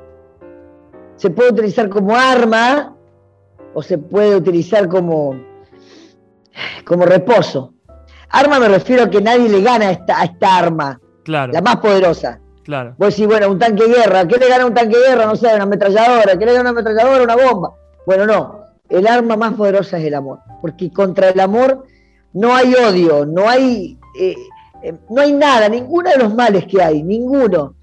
Se 1.16 1.30
puede 1.30 1.52
utilizar 1.52 1.90
como 1.90 2.16
arma 2.16 2.96
o 3.74 3.82
se 3.82 3.98
puede 3.98 4.36
utilizar 4.36 4.88
como, 4.88 5.40
como 6.86 7.06
reposo. 7.06 7.74
Arma 8.30 8.60
me 8.60 8.68
refiero 8.68 9.04
a 9.04 9.10
que 9.10 9.22
nadie 9.22 9.50
le 9.50 9.62
gana 9.62 9.88
a 9.88 9.92
esta, 9.92 10.22
a 10.22 10.26
esta 10.26 10.58
arma. 10.58 11.00
Claro. 11.24 11.54
La 11.54 11.62
más 11.62 11.78
poderosa. 11.78 12.40
Claro. 12.64 12.96
Vos 12.98 13.10
decís, 13.10 13.28
bueno, 13.28 13.50
un 13.50 13.60
tanque 13.60 13.88
de 13.88 13.94
guerra. 13.94 14.28
¿Qué 14.28 14.38
le 14.38 14.50
gana 14.50 14.66
un 14.66 14.74
tanque 14.74 14.98
de 14.98 15.08
guerra? 15.10 15.26
No 15.26 15.36
sé, 15.36 15.54
una 15.54 15.64
ametralladora. 15.64 16.38
¿Qué 16.38 16.46
le 16.46 16.54
gana 16.54 16.62
una 16.62 16.70
ametralladora? 16.72 17.24
Una 17.24 17.36
bomba. 17.36 17.74
Bueno, 18.06 18.26
no. 18.26 18.62
El 18.90 19.08
arma 19.08 19.38
más 19.38 19.54
poderosa 19.54 19.98
es 19.98 20.06
el 20.06 20.16
amor. 20.16 20.40
Porque 20.62 20.92
contra 20.92 21.30
el 21.30 21.40
amor 21.40 21.86
no 22.34 22.56
hay 22.56 22.74
odio, 22.76 23.26
no 23.26 23.50
hay, 23.50 23.98
eh, 24.20 24.36
eh, 24.84 24.94
no 25.10 25.22
hay 25.22 25.34
nada, 25.34 25.70
ninguno 25.70 26.10
de 26.10 26.18
los 26.18 26.34
males 26.34 26.66
que 26.66 26.82
hay, 26.82 27.04
ninguno. 27.04 27.76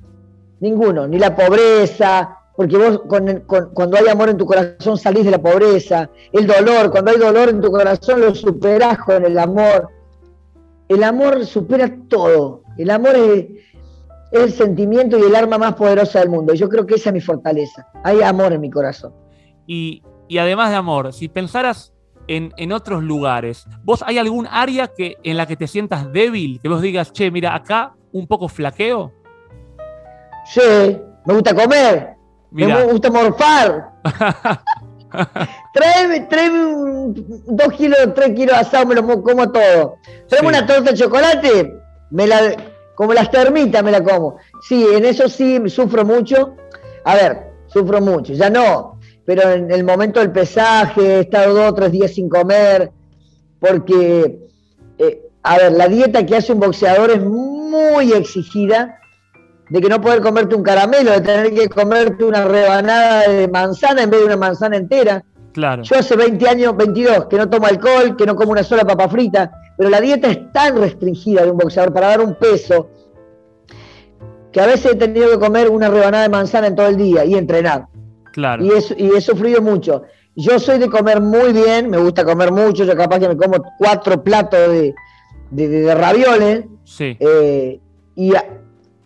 Ninguno. 0.61 1.07
Ni 1.07 1.19
la 1.19 1.35
pobreza, 1.35 2.39
porque 2.57 2.77
vos 2.77 3.03
cuando 3.75 3.97
hay 3.97 4.09
amor 4.09 4.29
en 4.29 4.39
tu 4.39 4.47
corazón 4.47 4.97
salís 4.97 5.25
de 5.25 5.33
la 5.33 5.43
pobreza. 5.43 6.09
El 6.33 6.47
dolor, 6.47 6.91
cuando 6.91 7.11
hay 7.11 7.19
dolor 7.19 7.49
en 7.49 7.61
tu 7.61 7.71
corazón 7.71 8.21
lo 8.21 8.35
superás 8.35 8.99
con 8.99 9.25
el 9.25 9.39
amor. 9.39 9.89
El 10.89 11.03
amor 11.03 11.45
supera 11.47 11.93
todo. 12.09 12.63
El 12.77 12.91
amor 12.91 13.17
es, 13.17 13.47
el 14.35 14.53
sentimiento 14.53 15.17
y 15.19 15.23
el 15.23 15.35
arma 15.35 15.59
más 15.59 15.75
poderosa 15.75 16.19
del 16.19 16.29
mundo. 16.29 16.55
Yo 16.55 16.69
creo 16.69 16.85
que 16.85 16.97
esa 16.97 17.11
es 17.11 17.15
mi 17.15 17.21
fortaleza. 17.21 17.87
Hay 18.03 18.21
amor 18.21 18.53
en 18.53 18.61
mi 18.61 18.71
corazón. 18.71 19.13
Y, 19.67 20.03
además 20.39 20.71
de 20.71 20.77
amor, 20.77 21.13
si 21.13 21.29
pensaras 21.29 21.94
en, 22.29 22.73
otros 22.73 23.03
lugares, 23.03 23.67
¿vos 23.83 24.03
hay 24.07 24.19
algún 24.19 24.47
área 24.51 24.89
que, 24.89 25.17
en 25.23 25.37
la 25.37 25.47
que 25.47 25.57
te 25.57 25.67
sientas 25.67 26.13
débil? 26.13 26.61
Que 26.61 26.69
vos 26.69 26.83
digas, 26.83 27.13
che, 27.13 27.31
mira, 27.31 27.55
acá 27.55 27.95
un 28.13 28.27
poco 28.27 28.49
flaqueo. 28.49 29.13
Sí, 30.47 30.61
me 31.25 31.35
gusta 31.35 31.55
comer. 31.55 32.15
Me 32.51 32.85
gusta 32.85 33.11
morfar. 33.11 33.91
tráeme, 35.75 36.29
dos 37.47 37.73
kilos, 37.75 37.99
tres 38.15 38.31
kilos 38.31 38.55
de 38.55 38.61
asado, 38.61 38.87
me 38.87 38.95
lo 38.95 39.23
como 39.23 39.51
todo. 39.51 39.97
Tráeme 40.29 40.49
una 40.49 40.67
torta 40.67 40.91
de 40.93 40.97
chocolate, 40.97 41.75
me 42.11 42.27
la, 42.27 42.57
como 42.95 43.13
las 43.13 43.31
termitas 43.31 43.83
me 43.83 43.91
la 43.91 44.03
como. 44.03 44.37
Sí, 44.63 44.87
en 44.95 45.05
eso 45.05 45.29
sí 45.29 45.61
sufro 45.69 46.05
mucho. 46.05 46.57
A 47.05 47.15
ver, 47.15 47.51
sufro 47.67 48.01
mucho, 48.01 48.33
ya 48.33 48.51
no, 48.51 48.94
pero 49.25 49.51
en 49.51 49.71
el 49.71 49.85
momento 49.85 50.21
del 50.21 50.33
pesaje 50.33 51.01
he 51.01 51.21
estado 51.21 51.55
dos 51.55 51.71
o 51.71 51.75
tres 51.75 51.93
días 51.93 52.13
sin 52.13 52.29
comer, 52.29 52.91
porque, 53.59 54.39
eh, 54.99 55.23
a 55.43 55.57
ver, 55.57 55.73
la 55.73 55.89
dieta 55.89 56.27
que 56.27 56.37
hace 56.37 56.53
un 56.53 56.61
boxeador 56.61 57.11
es 57.11 57.25
muy 57.25 58.13
exigida, 58.13 58.99
de 59.71 59.81
que 59.81 59.89
no 59.89 60.01
poder 60.01 60.21
comerte 60.21 60.55
un 60.55 60.63
caramelo, 60.63 61.11
de 61.13 61.21
tener 61.23 61.55
que 61.55 61.69
comerte 61.69 62.25
una 62.25 62.45
rebanada 62.45 63.29
de 63.29 63.49
manzana 63.49 64.03
en 64.03 64.11
vez 64.11 64.21
de 64.21 64.27
una 64.27 64.37
manzana 64.37 64.77
entera. 64.77 65.25
Claro. 65.53 65.83
Yo 65.85 65.97
hace 65.99 66.17
20 66.17 66.49
años, 66.49 66.77
22, 66.77 67.27
que 67.27 67.37
no 67.37 67.49
tomo 67.49 67.67
alcohol, 67.67 68.17
que 68.17 68.27
no 68.27 68.37
como 68.37 68.53
una 68.53 68.63
sola 68.63 68.85
papa 68.85 69.09
frita, 69.09 69.51
pero 69.77 69.89
la 69.89 70.01
dieta 70.01 70.29
es 70.29 70.53
tan 70.53 70.77
restringida 70.77 71.45
de 71.45 71.51
un 71.51 71.57
boxeador 71.57 71.93
para 71.95 72.09
dar 72.09 72.21
un 72.21 72.35
peso 72.35 72.91
que 74.53 74.61
a 74.61 74.67
veces 74.67 74.93
he 74.93 74.95
tenido 74.95 75.31
que 75.31 75.39
comer 75.39 75.69
una 75.69 75.89
rebanada 75.89 76.25
de 76.25 76.29
manzana 76.29 76.69
en 76.69 76.77
todo 76.77 76.87
el 76.87 76.97
día 76.97 77.25
y 77.25 77.35
entrenar. 77.35 77.87
Claro. 78.35 78.65
Y, 78.65 78.69
y 78.99 79.11
he 79.17 79.21
sufrido 79.21 79.63
mucho. 79.63 80.03
Yo 80.35 80.59
soy 80.59 80.81
de 80.81 80.91
comer 80.91 81.21
muy 81.21 81.53
bien, 81.53 81.89
me 81.89 81.99
gusta 81.99 82.25
comer 82.25 82.51
mucho, 82.51 82.85
yo 82.85 82.97
capaz 82.97 83.21
que 83.21 83.29
me 83.29 83.37
como 83.37 83.63
cuatro 83.79 84.23
platos 84.23 84.69
de, 84.69 84.95
de, 85.51 85.95
ravioles. 85.95 86.65
Sí. 86.83 87.17
Eh, 87.21 87.79
y 88.17 88.33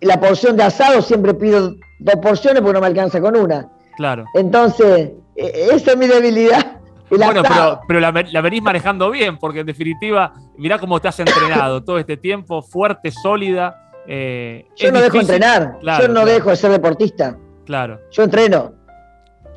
la 0.01 0.18
porción 0.18 0.57
de 0.57 0.62
asado 0.64 1.03
siempre 1.03 1.35
pido 1.35 1.74
dos 1.99 2.16
porciones 2.22 2.62
porque 2.62 2.72
no 2.72 2.81
me 2.81 2.87
alcanza 2.87 3.20
con 3.20 3.37
una. 3.37 3.68
Claro. 3.99 4.24
Entonces, 4.35 5.11
e, 5.37 5.68
esa 5.72 5.93
es 5.93 5.97
mi 5.97 6.07
debilidad. 6.07 6.74
Bueno, 7.11 7.43
pero, 7.89 8.01
la, 8.01 8.11
venís 8.11 8.62
manejando 8.62 9.11
bien, 9.11 9.39
porque 9.39 9.61
en 9.61 9.66
definitiva, 9.66 10.35
mirá 10.59 10.79
cómo 10.79 11.01
te 11.01 11.09
has 11.09 11.18
entrenado 11.18 11.83
todo 11.83 11.99
este 11.99 12.18
tiempo, 12.18 12.61
fuerte, 12.61 13.11
sólida. 13.11 13.93
Eh, 14.07 14.66
yo 14.76 14.93
no 14.93 15.01
dejo 15.01 15.18
entrenar, 15.18 15.79
yo 15.81 16.09
no 16.09 16.26
dejo 16.26 16.51
de 16.51 16.57
ser 16.57 16.70
deportista. 16.70 17.35
Claro. 17.64 17.99
Yo 18.11 18.24
entreno. 18.24 18.78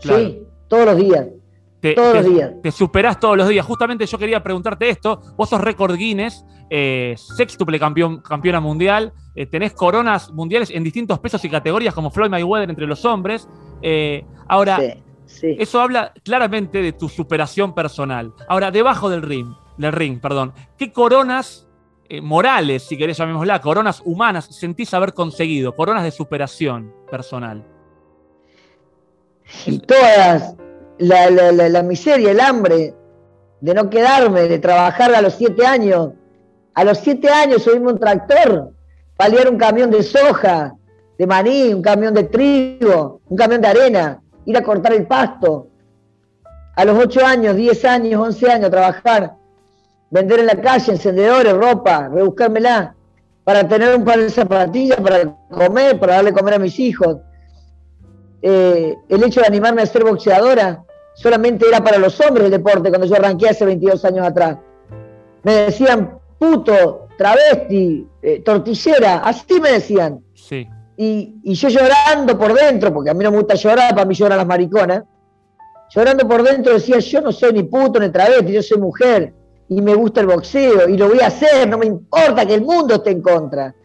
Sí, 0.01 0.43
todos 0.67 0.85
los 0.85 0.97
días. 0.97 1.27
todos 1.95 2.15
los 2.15 2.25
días. 2.25 2.51
Te 2.61 2.71
superás 2.71 3.19
todos 3.19 3.37
los 3.37 3.47
días. 3.47 3.65
Justamente 3.65 4.05
yo 4.05 4.17
quería 4.17 4.41
preguntarte 4.43 4.89
esto. 4.89 5.21
Vos 5.35 5.49
sos 5.49 5.61
récord 5.61 5.95
Guinness, 5.95 6.45
eh, 6.69 7.15
sextuple 7.17 7.79
campeón, 7.79 8.21
campeona 8.21 8.59
mundial, 8.59 9.13
eh, 9.35 9.45
tenés 9.45 9.73
coronas 9.73 10.31
mundiales 10.31 10.69
en 10.71 10.83
distintos 10.83 11.19
pesos 11.19 11.43
y 11.45 11.49
categorías 11.49 11.93
como 11.93 12.11
Floyd 12.11 12.29
Mayweather 12.29 12.69
entre 12.69 12.85
los 12.85 13.05
hombres. 13.05 13.47
Eh, 13.81 14.25
ahora, 14.47 14.79
eso 15.41 15.81
habla 15.81 16.13
claramente 16.23 16.81
de 16.81 16.93
tu 16.93 17.07
superación 17.07 17.73
personal. 17.73 18.33
Ahora, 18.47 18.71
debajo 18.71 19.09
del 19.09 19.21
ring, 19.21 19.47
del 19.77 19.93
ring, 19.93 20.19
perdón, 20.19 20.53
¿qué 20.77 20.91
coronas 20.91 21.67
eh, 22.09 22.21
morales, 22.21 22.83
si 22.83 22.97
querés 22.97 23.17
llamémosla, 23.17 23.61
coronas 23.61 24.01
humanas, 24.03 24.45
sentís 24.45 24.93
haber 24.93 25.13
conseguido? 25.13 25.75
Coronas 25.75 26.03
de 26.03 26.11
superación 26.11 26.93
personal. 27.09 27.65
Y 29.65 29.79
todas, 29.79 30.55
la, 30.97 31.29
la, 31.29 31.83
miseria, 31.83 32.31
el 32.31 32.39
hambre, 32.39 32.93
de 33.59 33.73
no 33.73 33.89
quedarme, 33.89 34.47
de 34.47 34.59
trabajar 34.59 35.13
a 35.13 35.21
los 35.21 35.35
siete 35.35 35.65
años. 35.65 36.11
A 36.73 36.83
los 36.83 36.99
siete 36.99 37.29
años 37.29 37.63
subimos 37.63 37.93
un 37.93 37.99
tractor, 37.99 38.71
paliar 39.17 39.49
un 39.49 39.57
camión 39.57 39.91
de 39.91 40.03
soja, 40.03 40.73
de 41.17 41.27
maní, 41.27 41.73
un 41.73 41.81
camión 41.81 42.13
de 42.13 42.23
trigo, 42.23 43.21
un 43.27 43.37
camión 43.37 43.61
de 43.61 43.67
arena 43.67 44.21
ir 44.45 44.57
a 44.57 44.63
cortar 44.63 44.93
el 44.93 45.07
pasto. 45.07 45.67
A 46.75 46.85
los 46.85 46.97
8 46.97 47.25
años, 47.25 47.55
10 47.55 47.85
años, 47.85 48.21
11 48.21 48.51
años, 48.51 48.69
trabajar, 48.69 49.35
vender 50.09 50.39
en 50.39 50.47
la 50.47 50.55
calle, 50.55 50.93
encendedores, 50.93 51.53
ropa, 51.53 52.07
rebuscármela, 52.07 52.95
para 53.43 53.67
tener 53.67 53.95
un 53.95 54.05
par 54.05 54.19
de 54.19 54.29
zapatillas, 54.29 54.99
para 54.99 55.35
comer, 55.49 55.99
para 55.99 56.15
darle 56.15 56.33
comer 56.33 56.55
a 56.55 56.59
mis 56.59 56.79
hijos. 56.79 57.17
Eh, 58.41 58.97
el 59.07 59.23
hecho 59.23 59.41
de 59.41 59.47
animarme 59.47 59.81
a 59.81 59.85
ser 59.85 60.03
boxeadora 60.03 60.83
solamente 61.13 61.67
era 61.67 61.83
para 61.83 61.97
los 61.97 62.19
hombres 62.21 62.45
el 62.45 62.51
deporte 62.51 62.89
cuando 62.89 63.05
yo 63.05 63.15
arranqué 63.15 63.49
hace 63.49 63.65
22 63.65 64.03
años 64.05 64.25
atrás. 64.25 64.57
Me 65.43 65.53
decían 65.53 66.19
puto, 66.41 67.07
travesti, 67.17 68.07
eh, 68.21 68.39
tortillera, 68.39 69.17
así 69.17 69.61
me 69.61 69.73
decían. 69.73 70.23
Sí. 70.33 70.67
Y, 70.97 71.53
yo 71.53 71.69
llorando 71.69 72.37
por 72.37 72.53
dentro, 72.53 72.91
porque 72.91 73.11
a 73.11 73.13
mí 73.13 73.23
no 73.23 73.31
me 73.31 73.37
gusta 73.37 73.53
llorar, 73.55 73.93
para 73.93 74.05
mí 74.05 74.15
lloran 74.15 74.39
las 74.39 74.47
mariconas, 74.47 75.03
llorando 75.89 76.27
por 76.27 76.41
dentro 76.43 76.73
decía, 76.73 76.97
yo 76.99 77.21
no 77.21 77.31
soy 77.31 77.53
ni 77.53 77.63
puto 77.63 77.99
ni 77.99 78.09
travesti, 78.09 78.53
yo 78.53 78.63
soy 78.63 78.79
mujer 78.79 79.33
y 79.69 79.81
me 79.81 79.93
gusta 79.93 80.21
el 80.21 80.27
boxeo 80.27 80.89
y 80.89 80.97
lo 80.97 81.09
voy 81.09 81.19
a 81.19 81.27
hacer, 81.27 81.69
no 81.69 81.77
me 81.77 81.85
importa 81.85 82.45
que 82.45 82.55
el 82.55 82.61
mundo 82.61 82.95
esté 82.95 83.11
en 83.11 83.21
contra. 83.21 83.75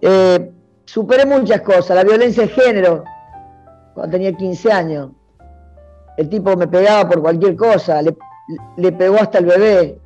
Eh, 0.00 0.52
superé 0.84 1.26
muchas 1.26 1.60
cosas, 1.62 1.96
la 1.96 2.04
violencia 2.04 2.44
de 2.44 2.48
género, 2.48 3.04
cuando 3.94 4.12
tenía 4.12 4.32
15 4.32 4.72
años. 4.72 5.10
El 6.16 6.28
tipo 6.28 6.56
me 6.56 6.68
pegaba 6.68 7.08
por 7.08 7.20
cualquier 7.22 7.56
cosa, 7.56 8.00
le, 8.02 8.92
pegó 8.92 9.16
hasta 9.16 9.38
el 9.38 9.46
bebé. 9.46 9.98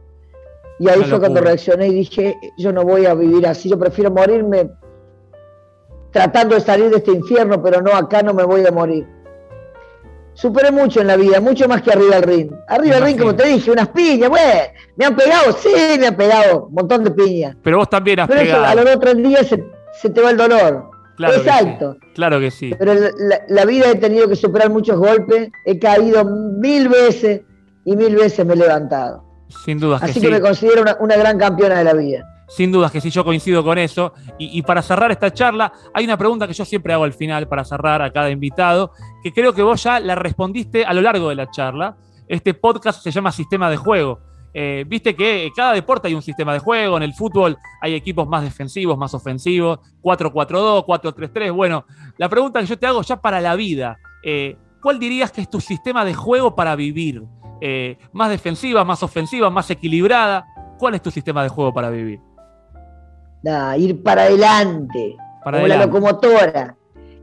Y 0.79 0.89
ahí 0.89 1.03
fue 1.03 1.19
cuando 1.19 1.41
reaccioné 1.41 1.89
y 1.89 1.95
dije, 1.95 2.39
yo 2.57 2.73
no 2.73 2.85
voy 2.85 3.05
a 3.07 3.15
vivir 3.15 3.47
así, 3.47 3.69
yo 3.69 3.79
prefiero 3.79 4.11
morirme 4.11 4.71
tratando 6.11 6.55
de 6.55 6.61
salir 6.61 6.91
de 6.91 6.97
este 6.99 7.13
infierno, 7.13 7.63
pero 7.63 7.83
no, 7.83 7.93
acá 7.93 8.23
no 8.23 8.33
me 8.33 8.45
voy 8.45 8.65
a 8.67 8.71
morir. 8.71 9.07
Superé 10.33 10.71
mucho 10.71 11.01
en 11.01 11.09
la 11.09 11.17
vida, 11.17 11.41
mucho 11.41 11.69
más 11.69 11.83
que 11.83 11.91
arriba 11.91 12.15
del 12.15 12.23
ring. 12.23 12.53
Arriba 12.69 12.95
del 12.95 13.05
ring, 13.05 13.19
como 13.19 13.35
te 13.35 13.49
dije, 13.49 13.73
unas 13.73 13.89
piñas, 13.89 14.31
bueno, 14.31 14.61
me 14.97 15.05
han 15.05 15.17
pegado, 15.17 15.53
sí, 15.53 15.99
me 15.99 16.07
han 16.07 16.17
pegado, 16.17 16.67
un 16.67 16.75
montón 16.75 17.03
de 17.03 17.11
piñas. 17.11 17.57
Pero 17.63 17.79
vos 17.79 17.91
también 17.91 18.21
has 18.21 18.29
pero 18.29 18.41
pegado. 18.41 18.65
a 18.65 18.75
los 18.77 18.97
otros 18.97 19.17
días 19.17 19.49
se, 19.49 19.65
te 20.11 20.21
va 20.21 20.31
el 20.31 20.37
dolor. 20.37 20.91
Claro 21.17 21.35
Exacto. 21.35 21.97
Claro 22.15 22.39
que 22.39 22.51
sí. 22.51 22.75
Pero 22.79 22.95
la, 22.95 23.41
la, 23.49 23.65
vida 23.65 23.91
he 23.91 23.97
tenido 23.97 24.29
que 24.29 24.37
superar 24.37 24.71
muchos 24.71 24.97
golpes, 24.99 25.51
he 25.65 25.79
caído 25.79 26.25
mil 26.25 26.89
veces 26.89 27.43
y 27.85 27.97
mil 27.97 28.15
veces 28.15 28.47
me 28.47 28.55
he 28.55 28.57
levantado. 28.57 29.25
Sin 29.65 29.79
duda. 29.81 29.99
Así 30.01 30.21
que, 30.21 30.31
me 30.31 30.41
considero 30.41 30.85
una 31.01 31.17
gran 31.17 31.39
campeona 31.39 31.79
de 31.79 31.85
la 31.85 31.95
vida. 31.95 32.25
Sin 32.49 32.73
dudas 32.73 32.91
que 32.91 33.01
sí, 33.01 33.11
yo 33.11 33.25
coincido 33.25 33.63
con 33.63 33.79
eso. 33.79 34.15
Y, 34.39 34.63
para 34.63 34.81
cerrar 34.81 35.11
esta 35.11 35.33
charla, 35.33 35.73
hay 35.93 36.05
una 36.05 36.17
pregunta 36.17 36.47
que 36.47 36.55
yo 36.55 36.65
siempre 36.65 36.93
hago 36.93 37.05
al 37.05 37.13
final 37.13 37.47
para 37.47 37.65
cerrar 37.65 38.01
a 38.01 38.11
cada 38.11 38.31
invitado, 38.31 38.93
que 39.23 39.33
creo 39.33 39.53
que 39.53 39.63
vos 39.63 39.83
ya 39.83 40.01
la 40.01 40.15
respondiste 40.15 40.85
a 40.85 40.95
lo 40.95 41.03
largo 41.03 41.29
de 41.29 41.35
la 41.35 41.51
charla. 41.51 41.97
Este 42.27 42.55
podcast 42.55 43.03
se 43.03 43.11
llama 43.11 43.33
Sistema 43.33 43.71
de 43.71 43.77
Juego. 43.77 44.21
Eh, 44.61 44.85
viste 44.89 45.15
que 45.15 45.45
en 45.45 45.53
cada 45.53 45.73
deporte 45.73 46.09
hay 46.09 46.15
un 46.15 46.23
sistema 46.23 46.53
de 46.53 46.59
juego, 46.59 46.97
en 46.97 47.05
el 47.05 47.15
fútbol 47.15 47.57
hay 47.81 47.95
equipos 47.95 48.27
más 48.27 48.43
defensivos, 48.43 48.99
más 48.99 49.15
ofensivos, 49.15 49.79
4-4-2, 50.03 50.85
4-3-3. 50.85 51.55
Bueno, 51.55 51.85
la 52.17 52.29
pregunta 52.29 52.59
que 52.59 52.67
yo 52.67 52.77
te 52.77 52.85
hago 52.89 53.01
ya 53.03 53.21
para 53.21 53.41
la 53.41 53.55
vida, 53.55 53.99
eh, 54.25 54.57
¿cuál 54.83 54.99
dirías 54.99 55.31
que 55.31 55.43
es 55.43 55.49
tu 55.49 55.61
sistema 55.61 56.05
de 56.05 56.13
juego 56.13 56.57
para 56.57 56.75
vivir? 56.75 57.23
Eh, 57.61 57.99
¿Más 58.11 58.31
defensiva, 58.31 58.83
más 58.83 59.01
ofensiva, 59.05 59.49
más 59.49 59.71
equilibrada? 59.71 60.45
¿Cuál 60.77 60.97
es 60.97 61.03
tu 61.03 61.13
sistema 61.13 61.45
de 61.45 61.51
juego 61.51 61.73
para 61.73 61.91
vivir? 61.91 62.19
ir 63.79 64.03
para 64.03 64.23
adelante, 64.23 65.17
como 65.45 65.69
la 65.69 65.87
locomotora. 65.87 66.75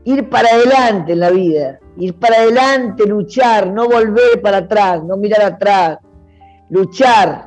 Ir 0.04 0.26
para 0.30 0.48
adelante 0.48 1.12
en 1.12 1.20
la 1.20 1.28
vida, 1.28 1.80
ir 1.98 2.14
para 2.14 2.36
adelante, 2.36 3.06
luchar, 3.06 3.66
no 3.66 3.86
volver 3.86 4.40
para 4.40 4.58
atrás, 4.58 5.04
no 5.04 5.18
mirar 5.18 5.42
atrás, 5.42 5.98
luchar, 6.70 7.46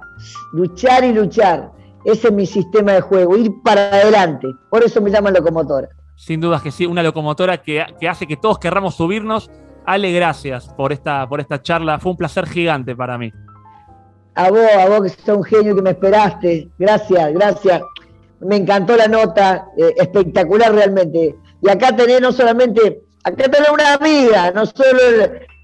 luchar 0.53 1.03
y 1.03 1.13
luchar. 1.13 1.71
Ese 2.05 2.27
es 2.27 2.33
mi 2.33 2.45
sistema 2.45 2.93
de 2.93 3.01
juego, 3.01 3.37
ir 3.37 3.51
para 3.63 3.89
adelante. 3.89 4.47
Por 4.69 4.83
eso 4.83 5.01
me 5.01 5.11
llaman 5.11 5.33
locomotora. 5.33 5.89
Sin 6.15 6.41
dudas 6.41 6.61
que 6.61 6.71
sí, 6.71 6.85
una 6.85 7.03
locomotora 7.03 7.61
que, 7.61 7.85
hace 8.09 8.27
que 8.27 8.37
todos 8.37 8.59
querramos 8.59 8.95
subirnos. 8.95 9.49
Ale, 9.85 10.11
gracias 10.11 10.67
por 10.69 10.91
esta, 10.91 11.27
por 11.27 11.39
esta 11.39 11.61
charla. 11.61 11.99
Fue 11.99 12.11
un 12.11 12.17
placer 12.17 12.47
gigante 12.47 12.95
para 12.95 13.17
mí. 13.17 13.31
A 14.35 14.49
vos, 14.49 14.59
a 14.59 14.87
vos 14.87 15.01
que 15.03 15.09
sos 15.09 15.37
un 15.37 15.43
genio 15.43 15.75
que 15.75 15.81
me 15.81 15.91
esperaste. 15.91 16.69
Gracias, 16.77 17.33
gracias 17.33 17.81
me 18.41 18.57
encantó 18.57 18.95
la 18.95 19.07
nota, 19.07 19.67
eh, 19.77 19.93
espectacular 19.97 20.73
realmente. 20.73 21.35
Y 21.61 21.69
acá 21.69 21.95
tenés 21.95 22.21
no 22.21 22.31
solamente, 22.31 23.01
acá 23.23 23.49
tenés 23.49 23.69
una 23.69 23.93
amiga, 23.93 24.51
no 24.51 24.65
solo 24.65 24.99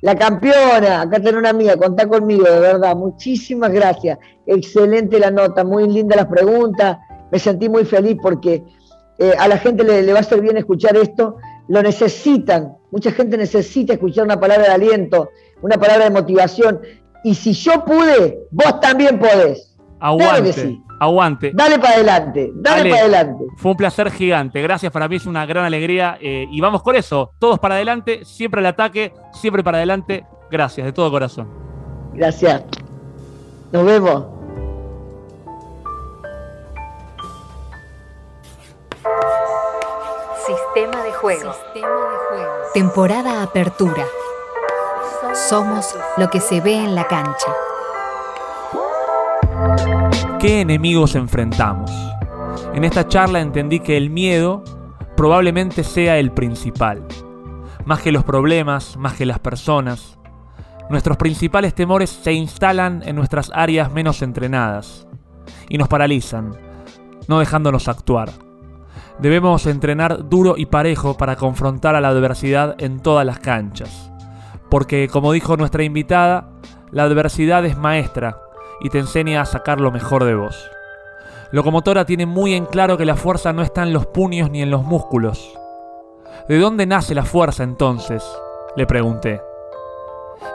la 0.05 0.15
campeona, 0.15 1.01
acá 1.01 1.17
tenés 1.17 1.33
una 1.33 1.49
amiga, 1.49 1.75
contá 1.77 2.07
conmigo, 2.07 2.43
de 2.43 2.59
verdad. 2.59 2.95
Muchísimas 2.95 3.71
gracias. 3.71 4.19
Excelente 4.45 5.17
la 5.17 5.31
nota, 5.31 5.63
muy 5.63 5.89
linda 5.89 6.15
las 6.15 6.27
preguntas. 6.27 6.99
Me 7.31 7.39
sentí 7.39 7.69
muy 7.69 7.85
feliz 7.85 8.15
porque 8.21 8.63
eh, 9.17 9.33
a 9.39 9.47
la 9.47 9.57
gente 9.57 9.83
le, 9.83 10.03
le, 10.03 10.13
va 10.13 10.19
a 10.19 10.23
ser 10.23 10.41
bien 10.41 10.57
escuchar 10.57 10.95
esto. 10.95 11.37
Lo 11.69 11.81
necesitan. 11.81 12.77
Mucha 12.91 13.11
gente 13.13 13.35
necesita 13.35 13.93
escuchar 13.93 14.25
una 14.25 14.39
palabra 14.39 14.67
de 14.67 14.73
aliento, 14.73 15.31
una 15.63 15.79
palabra 15.79 16.03
de 16.03 16.11
motivación. 16.11 16.81
Y 17.23 17.33
si 17.33 17.53
yo 17.53 17.83
pude, 17.83 18.45
vos 18.51 18.79
también 18.81 19.17
podés. 19.17 19.75
Aguante. 19.99 20.83
Aguante. 21.05 21.51
Dale 21.53 21.79
para 21.79 21.95
adelante, 21.95 22.51
dale, 22.53 22.89
para 22.89 23.01
adelante. 23.01 23.45
Fue 23.57 23.71
un 23.71 23.77
placer 23.77 24.11
gigante. 24.11 24.61
Gracias, 24.61 24.91
para 24.91 25.07
mí 25.07 25.15
es 25.15 25.25
una 25.25 25.45
gran 25.45 25.65
alegría. 25.65 26.17
Eh, 26.21 26.47
y 26.49 26.61
vamos 26.61 26.83
con 26.83 26.95
eso. 26.95 27.31
Todos 27.39 27.59
para 27.59 27.75
adelante, 27.75 28.25
siempre 28.25 28.61
el 28.61 28.67
ataque, 28.67 29.13
siempre 29.33 29.63
para 29.63 29.77
adelante. 29.77 30.25
Gracias, 30.51 30.85
de 30.85 30.93
todo 30.93 31.09
corazón. 31.11 31.49
Gracias. 32.13 32.63
Nos 33.71 33.85
vemos. 33.85 34.25
Sistema 40.45 41.03
de 41.03 41.11
juego. 41.13 41.53
Sistema 41.53 41.87
de 41.87 42.37
juego. 42.37 42.53
Temporada 42.73 43.43
Apertura. 43.43 44.05
Somos 45.49 45.95
lo 46.17 46.29
que 46.29 46.39
se 46.39 46.61
ve 46.61 46.75
en 46.75 46.95
la 46.95 47.07
cancha 47.07 47.64
qué 50.45 50.61
enemigos 50.61 51.15
enfrentamos. 51.15 51.89
En 52.75 52.83
esta 52.83 53.07
charla 53.07 53.39
entendí 53.39 53.79
que 53.79 53.97
el 53.97 54.11
miedo 54.11 54.63
probablemente 55.17 55.83
sea 55.83 56.19
el 56.19 56.31
principal. 56.33 57.03
Más 57.83 57.99
que 58.01 58.11
los 58.11 58.23
problemas, 58.23 58.95
más 58.95 59.13
que 59.13 59.25
las 59.25 59.39
personas. 59.39 60.19
Nuestros 60.87 61.17
principales 61.17 61.73
temores 61.73 62.11
se 62.11 62.33
instalan 62.33 63.01
en 63.07 63.15
nuestras 63.15 63.51
áreas 63.55 63.91
menos 63.91 64.21
entrenadas 64.21 65.07
y 65.67 65.79
nos 65.79 65.87
paralizan, 65.87 66.55
no 67.27 67.39
dejándonos 67.39 67.87
actuar. 67.87 68.29
Debemos 69.17 69.65
entrenar 69.65 70.29
duro 70.29 70.57
y 70.59 70.67
parejo 70.67 71.17
para 71.17 71.37
confrontar 71.37 71.95
a 71.95 72.01
la 72.01 72.09
adversidad 72.09 72.75
en 72.77 72.99
todas 72.99 73.25
las 73.25 73.39
canchas. 73.39 74.11
Porque, 74.69 75.07
como 75.07 75.31
dijo 75.31 75.57
nuestra 75.57 75.83
invitada, 75.83 76.51
la 76.91 77.01
adversidad 77.01 77.65
es 77.65 77.75
maestra 77.79 78.44
y 78.79 78.89
te 78.89 78.99
enseña 78.99 79.41
a 79.41 79.45
sacar 79.45 79.79
lo 79.79 79.91
mejor 79.91 80.23
de 80.23 80.35
vos. 80.35 80.69
Locomotora 81.51 82.05
tiene 82.05 82.25
muy 82.25 82.53
en 82.53 82.65
claro 82.65 82.97
que 82.97 83.05
la 83.05 83.15
fuerza 83.15 83.53
no 83.53 83.61
está 83.61 83.83
en 83.83 83.93
los 83.93 84.05
puños 84.05 84.49
ni 84.49 84.61
en 84.61 84.71
los 84.71 84.83
músculos. 84.83 85.57
¿De 86.47 86.59
dónde 86.59 86.85
nace 86.85 87.15
la 87.15 87.23
fuerza 87.23 87.63
entonces? 87.63 88.23
Le 88.75 88.85
pregunté. 88.85 89.41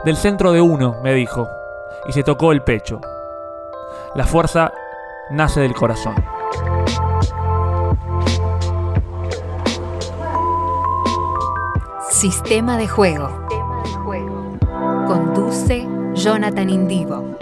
Del 0.05 0.15
centro 0.15 0.51
de 0.51 0.61
uno, 0.61 0.97
me 1.03 1.13
dijo, 1.13 1.47
y 2.07 2.11
se 2.11 2.23
tocó 2.23 2.51
el 2.51 2.61
pecho. 2.61 3.01
La 4.15 4.25
fuerza 4.25 4.71
nace 5.31 5.61
del 5.61 5.73
corazón. 5.73 6.15
Sistema 12.09 12.77
de 12.77 12.87
juego. 12.87 13.29
Conduce 15.07 15.87
Jonathan 16.13 16.69
Indigo. 16.69 17.37